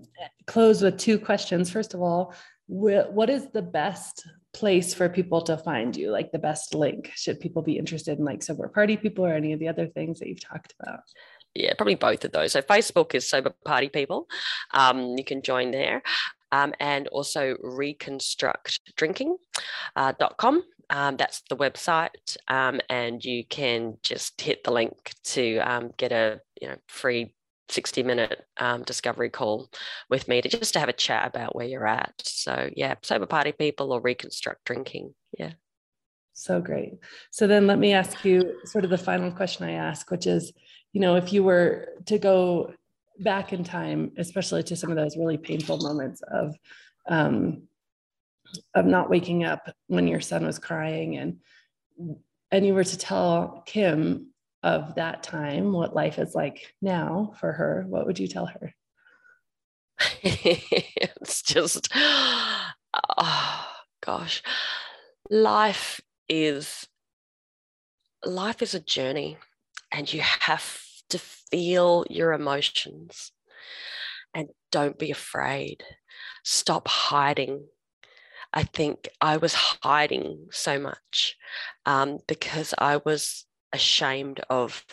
close 0.48 0.82
with 0.82 0.98
two 0.98 1.20
questions. 1.20 1.70
First 1.70 1.94
of 1.94 2.02
all, 2.02 2.34
wh- 2.68 3.08
what 3.10 3.30
is 3.30 3.50
the 3.52 3.62
best 3.62 4.28
place 4.54 4.94
for 4.94 5.08
people 5.08 5.42
to 5.42 5.58
find 5.58 5.96
you? 5.96 6.12
Like 6.12 6.32
the 6.32 6.40
best 6.40 6.74
link? 6.74 7.12
Should 7.16 7.40
people 7.40 7.62
be 7.62 7.78
interested 7.78 8.18
in 8.18 8.26
like 8.26 8.42
sober 8.42 8.68
party 8.68 8.98
people 8.98 9.24
or 9.26 9.34
any 9.34 9.54
of 9.54 9.60
the 9.60 9.68
other 9.68 9.86
things 9.88 10.20
that 10.20 10.28
you've 10.28 10.44
talked 10.44 10.74
about? 10.80 11.02
Yeah, 11.54 11.74
probably 11.78 11.96
both 11.96 12.26
of 12.26 12.32
those. 12.32 12.54
So 12.54 12.62
Facebook 12.62 13.14
is 13.16 13.30
sober 13.30 13.54
party 13.66 13.90
people. 13.90 14.28
Um, 14.74 15.18
you 15.18 15.24
can 15.24 15.42
join 15.42 15.72
there. 15.72 16.02
Um, 16.52 16.74
and 16.80 17.08
also 17.10 17.56
reconstructdrinking.com. 17.56 19.38
Uh. 19.96 20.14
Um, 20.90 21.18
that's 21.18 21.42
the 21.50 21.58
website, 21.58 22.38
um, 22.48 22.80
and 22.90 23.24
you 23.24 23.46
can 23.46 23.98
just 24.04 24.40
hit 24.40 24.64
the 24.64 24.72
link 24.72 25.14
to 25.26 25.58
um, 25.58 25.92
get 25.98 26.12
a 26.12 26.40
you 26.62 26.70
know 26.70 26.76
free 26.88 27.34
60 27.70 28.04
minute 28.04 28.46
um, 28.58 28.84
discovery 28.84 29.30
call 29.30 29.70
with 30.10 30.28
me 30.28 30.42
to 30.42 30.50
just 30.50 30.74
to 30.74 30.80
have 30.80 30.90
a 30.90 30.94
chat 30.94 31.28
about 31.28 31.56
where 31.56 31.68
you're 31.68 31.88
at. 31.88 32.14
So 32.24 32.70
yeah, 32.76 32.96
sober 33.04 33.26
party 33.26 33.52
people 33.52 33.92
or 33.92 34.02
reconstruct 34.02 34.64
drinking. 34.66 35.14
Yeah. 35.38 35.52
So 36.34 36.62
great. 36.62 36.94
So 37.32 37.48
then 37.48 37.68
let 37.68 37.80
me 37.80 37.94
ask 37.94 38.24
you 38.24 38.60
sort 38.66 38.84
of 38.84 38.90
the 38.90 38.98
final 38.98 39.32
question 39.32 39.66
I 39.66 39.74
ask, 39.74 40.10
which 40.12 40.28
is, 40.28 40.54
you 40.94 41.02
know, 41.02 41.16
if 41.16 41.34
you 41.34 41.44
were 41.44 41.90
to 42.06 42.20
go 42.20 42.74
back 43.20 43.54
in 43.54 43.64
time, 43.64 44.12
especially 44.18 44.64
to 44.64 44.76
some 44.76 44.92
of 44.92 44.96
those 44.96 45.18
really 45.18 45.38
painful 45.38 45.78
moments 45.80 46.22
of 46.32 46.56
um, 47.10 47.64
of 48.76 48.86
not 48.86 49.10
waking 49.10 49.44
up 49.44 49.70
when 49.88 50.08
your 50.08 50.22
son 50.22 50.46
was 50.46 50.60
crying 50.60 51.18
and 51.18 51.38
and 52.52 52.66
you 52.66 52.74
were 52.74 52.84
to 52.84 52.98
tell 52.98 53.64
Kim 53.66 54.32
of 54.64 54.96
that 54.96 55.24
time 55.24 55.72
what 55.72 55.96
life 55.96 56.18
is 56.20 56.34
like 56.34 56.74
now 56.82 57.34
for 57.40 57.52
her, 57.52 57.86
what 57.88 58.06
would 58.06 58.20
you 58.20 58.28
tell 58.28 58.46
her? 58.46 58.74
it's 60.22 61.42
just 61.42 61.90
oh 63.18 63.68
gosh. 64.02 64.44
Life 65.30 66.02
is 66.30 66.88
life 68.26 68.62
is 68.62 68.74
a 68.74 68.80
journey 68.80 69.38
and 69.92 70.12
you 70.12 70.22
have 70.22 70.82
to 71.10 71.18
feel 71.18 72.06
your 72.10 72.34
emotions 72.34 73.32
and 74.34 74.50
don't 74.72 75.00
be 75.00 75.12
afraid. 75.12 75.84
Stop 76.44 76.88
hiding 76.88 77.66
I 78.54 78.64
think 78.64 79.10
I 79.22 79.38
was 79.38 79.54
hiding 79.54 80.48
so 80.52 80.80
much 80.80 81.36
um, 81.86 82.20
because 82.28 82.74
I 82.78 82.98
was 82.98 83.46
ashamed 83.74 84.42
of 84.50 84.86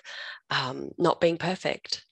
um, 0.51 0.91
not 0.99 1.21
being 1.21 1.37
perfect 1.37 2.05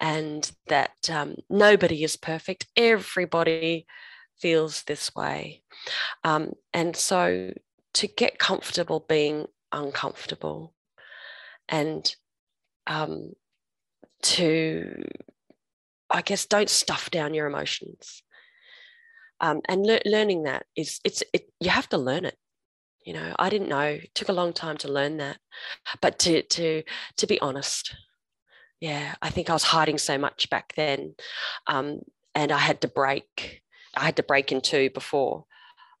and 0.00 0.50
that 0.66 1.10
um, 1.10 1.36
nobody 1.48 2.04
is 2.04 2.16
perfect. 2.16 2.66
Everybody 2.76 3.86
feels 4.38 4.82
this 4.84 5.14
way. 5.14 5.62
Um, 6.24 6.52
and 6.72 6.96
so 6.96 7.52
to 7.94 8.06
get 8.06 8.38
comfortable 8.38 9.04
being 9.08 9.46
uncomfortable 9.70 10.74
and 11.68 12.14
um, 12.86 13.32
to, 14.22 15.04
I 16.10 16.22
guess, 16.22 16.46
don't 16.46 16.70
stuff 16.70 17.10
down 17.10 17.34
your 17.34 17.46
emotions 17.46 18.22
um, 19.42 19.60
and 19.68 19.84
le- 19.84 20.00
learning 20.06 20.44
that 20.44 20.64
is 20.76 21.00
it's 21.04 21.22
it, 21.32 21.50
you 21.60 21.70
have 21.70 21.88
to 21.90 21.98
learn 21.98 22.24
it. 22.24 22.36
You 23.04 23.14
know 23.14 23.34
i 23.38 23.50
didn't 23.50 23.68
know. 23.68 23.80
It 23.80 24.14
took 24.14 24.28
a 24.28 24.32
long 24.32 24.52
time 24.52 24.76
to 24.78 24.92
learn 24.92 25.18
that. 25.18 25.38
But 26.00 26.18
to 26.20 26.42
to 26.42 26.82
to 27.16 27.26
be 27.26 27.40
honest 27.40 27.94
yeah 28.80 29.14
i 29.22 29.30
think 29.30 29.48
i 29.48 29.52
was 29.52 29.62
hiding 29.62 29.98
so 29.98 30.18
much 30.18 30.50
back 30.50 30.72
then. 30.76 31.14
Um, 31.66 32.00
and 32.34 32.50
i 32.50 32.58
had 32.58 32.80
to 32.80 32.88
break 32.88 33.62
i 33.96 34.04
had 34.04 34.16
to 34.16 34.22
break 34.22 34.50
in 34.52 34.60
two 34.60 34.90
before 34.90 35.44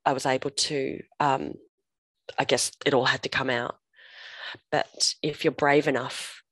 i 0.04 0.12
was 0.12 0.26
able 0.26 0.50
to 0.50 1.00
um, 1.20 1.54
i 2.38 2.44
guess 2.44 2.72
it 2.86 2.94
all 2.94 3.04
had 3.04 3.22
to 3.22 3.28
come 3.28 3.50
out. 3.50 3.76
But 4.70 5.14
if 5.22 5.44
you're 5.44 5.52
brave 5.52 5.88
enough 5.88 6.42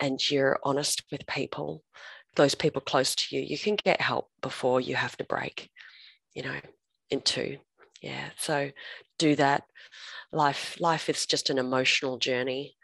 and 0.00 0.18
you're 0.30 0.58
honest 0.62 1.02
with 1.10 1.26
people 1.26 1.82
those 2.36 2.54
people 2.54 2.80
close 2.80 3.14
to 3.14 3.36
you 3.36 3.42
you 3.42 3.58
can 3.58 3.76
get 3.76 4.00
help 4.00 4.28
before 4.42 4.80
you 4.80 4.96
have 4.96 5.16
to 5.16 5.24
break 5.24 5.70
you 6.34 6.42
know, 6.42 6.58
into. 7.10 7.58
Yeah. 8.02 8.30
So 8.36 8.70
do 9.18 9.36
that. 9.36 9.64
Life, 10.32 10.76
life 10.80 11.08
is 11.08 11.26
just 11.26 11.50
an 11.50 11.58
emotional 11.58 12.18
journey, 12.18 12.76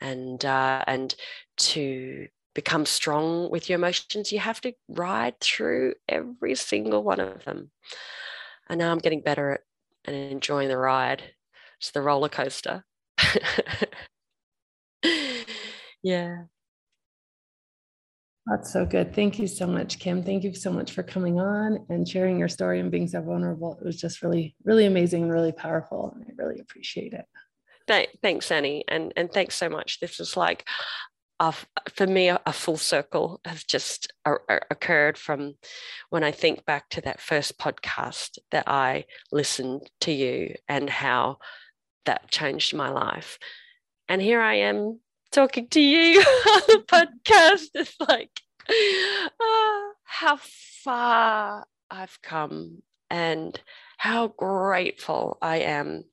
and 0.00 0.44
uh, 0.44 0.84
and 0.86 1.14
to 1.58 2.28
become 2.54 2.84
strong 2.86 3.50
with 3.50 3.68
your 3.68 3.78
emotions, 3.78 4.32
you 4.32 4.38
have 4.40 4.60
to 4.60 4.72
ride 4.88 5.38
through 5.40 5.94
every 6.08 6.54
single 6.54 7.02
one 7.02 7.20
of 7.20 7.44
them. 7.44 7.70
And 8.68 8.78
now 8.78 8.92
I'm 8.92 8.98
getting 8.98 9.22
better 9.22 9.52
at 9.52 9.60
and 10.04 10.16
enjoying 10.32 10.68
the 10.68 10.78
ride. 10.78 11.22
It's 11.78 11.90
the 11.90 12.02
roller 12.02 12.28
coaster. 12.28 12.84
yeah. 16.02 16.44
That's 18.48 18.72
so 18.72 18.86
good. 18.86 19.14
Thank 19.14 19.38
you 19.38 19.46
so 19.46 19.66
much, 19.66 19.98
Kim. 19.98 20.22
Thank 20.22 20.42
you 20.42 20.54
so 20.54 20.72
much 20.72 20.92
for 20.92 21.02
coming 21.02 21.38
on 21.38 21.84
and 21.90 22.08
sharing 22.08 22.38
your 22.38 22.48
story 22.48 22.80
and 22.80 22.90
being 22.90 23.06
so 23.06 23.20
vulnerable. 23.20 23.76
It 23.78 23.84
was 23.84 24.00
just 24.00 24.22
really, 24.22 24.56
really 24.64 24.86
amazing 24.86 25.24
and 25.24 25.32
really 25.32 25.52
powerful. 25.52 26.14
And 26.14 26.24
I 26.24 26.42
really 26.42 26.60
appreciate 26.60 27.12
it. 27.12 27.26
thanks, 28.22 28.50
Annie. 28.50 28.84
And, 28.88 29.12
and 29.16 29.30
thanks 29.30 29.54
so 29.54 29.68
much. 29.68 30.00
This 30.00 30.18
is 30.18 30.36
like, 30.36 30.66
for 31.94 32.06
me, 32.06 32.28
a, 32.28 32.40
a, 32.46 32.52
full 32.52 32.76
circle 32.76 33.40
has 33.44 33.62
just 33.64 34.12
a, 34.24 34.34
a 34.48 34.60
occurred 34.70 35.16
from 35.16 35.54
when 36.10 36.24
I 36.24 36.32
think 36.32 36.64
back 36.64 36.88
to 36.90 37.00
that 37.02 37.20
first 37.20 37.58
podcast 37.58 38.38
that 38.50 38.64
I 38.66 39.04
listened 39.30 39.88
to 40.00 40.12
you 40.12 40.54
and 40.68 40.90
how 40.90 41.38
that 42.06 42.30
changed 42.30 42.74
my 42.74 42.88
life. 42.88 43.38
And 44.08 44.20
here 44.20 44.40
I 44.40 44.54
am 44.54 45.00
talking 45.32 45.68
to 45.68 45.80
you 45.80 46.20
on 46.20 46.62
the 46.68 46.84
podcast. 46.86 47.68
It's 47.74 47.94
like, 48.00 48.40
uh, 48.68 49.92
how 50.04 50.38
far 50.84 51.66
I've 51.90 52.18
come 52.22 52.82
and 53.10 53.58
how 53.96 54.28
grateful 54.28 55.38
I 55.40 55.58
am 55.58 56.04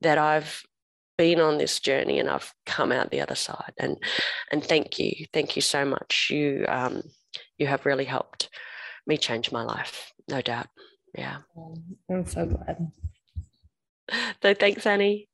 that 0.00 0.18
I've 0.18 0.62
been 1.16 1.40
on 1.40 1.58
this 1.58 1.80
journey 1.80 2.18
and 2.18 2.30
I've 2.30 2.52
come 2.66 2.92
out 2.92 3.10
the 3.10 3.20
other 3.20 3.34
side. 3.34 3.72
And 3.78 3.96
and 4.50 4.64
thank 4.64 4.98
you, 4.98 5.26
thank 5.32 5.56
you 5.56 5.62
so 5.62 5.84
much. 5.84 6.28
You 6.30 6.64
um, 6.68 7.02
you 7.58 7.66
have 7.66 7.86
really 7.86 8.06
helped 8.06 8.48
me 9.06 9.16
change 9.16 9.52
my 9.52 9.62
life, 9.62 10.12
no 10.28 10.40
doubt. 10.40 10.68
Yeah, 11.14 11.38
I'm 12.10 12.26
so 12.26 12.46
glad. 12.46 12.90
So 14.42 14.54
thanks, 14.54 14.86
Annie. 14.86 15.28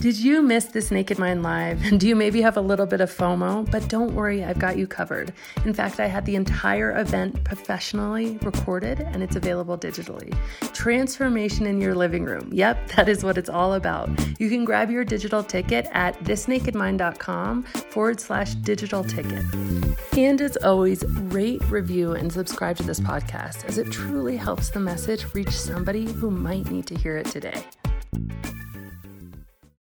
Did 0.00 0.16
you 0.16 0.42
miss 0.42 0.66
this 0.66 0.92
Naked 0.92 1.18
Mind 1.18 1.42
Live? 1.42 1.84
And 1.84 1.98
do 2.00 2.06
you 2.06 2.14
maybe 2.14 2.40
have 2.40 2.56
a 2.56 2.60
little 2.60 2.86
bit 2.86 3.00
of 3.00 3.10
FOMO? 3.10 3.68
But 3.68 3.88
don't 3.88 4.14
worry, 4.14 4.44
I've 4.44 4.58
got 4.58 4.78
you 4.78 4.86
covered. 4.86 5.32
In 5.64 5.74
fact, 5.74 5.98
I 5.98 6.06
had 6.06 6.24
the 6.24 6.36
entire 6.36 6.96
event 6.96 7.42
professionally 7.42 8.38
recorded 8.42 9.00
and 9.00 9.24
it's 9.24 9.34
available 9.34 9.76
digitally. 9.76 10.32
Transformation 10.72 11.66
in 11.66 11.80
your 11.80 11.96
living 11.96 12.24
room. 12.24 12.48
Yep, 12.52 12.90
that 12.96 13.08
is 13.08 13.24
what 13.24 13.36
it's 13.36 13.48
all 13.48 13.74
about. 13.74 14.08
You 14.38 14.48
can 14.48 14.64
grab 14.64 14.88
your 14.88 15.04
digital 15.04 15.42
ticket 15.42 15.88
at 15.90 16.16
thisnakedmind.com 16.20 17.64
forward 17.64 18.20
slash 18.20 18.54
digital 18.54 19.02
ticket. 19.02 19.44
And 20.16 20.40
as 20.40 20.56
always, 20.58 21.04
rate, 21.06 21.60
review, 21.68 22.12
and 22.12 22.32
subscribe 22.32 22.76
to 22.76 22.84
this 22.84 23.00
podcast 23.00 23.64
as 23.64 23.78
it 23.78 23.90
truly 23.90 24.36
helps 24.36 24.70
the 24.70 24.78
message 24.78 25.26
reach 25.34 25.50
somebody 25.50 26.04
who 26.04 26.30
might 26.30 26.70
need 26.70 26.86
to 26.86 26.94
hear 26.94 27.16
it 27.16 27.26
today. 27.26 27.64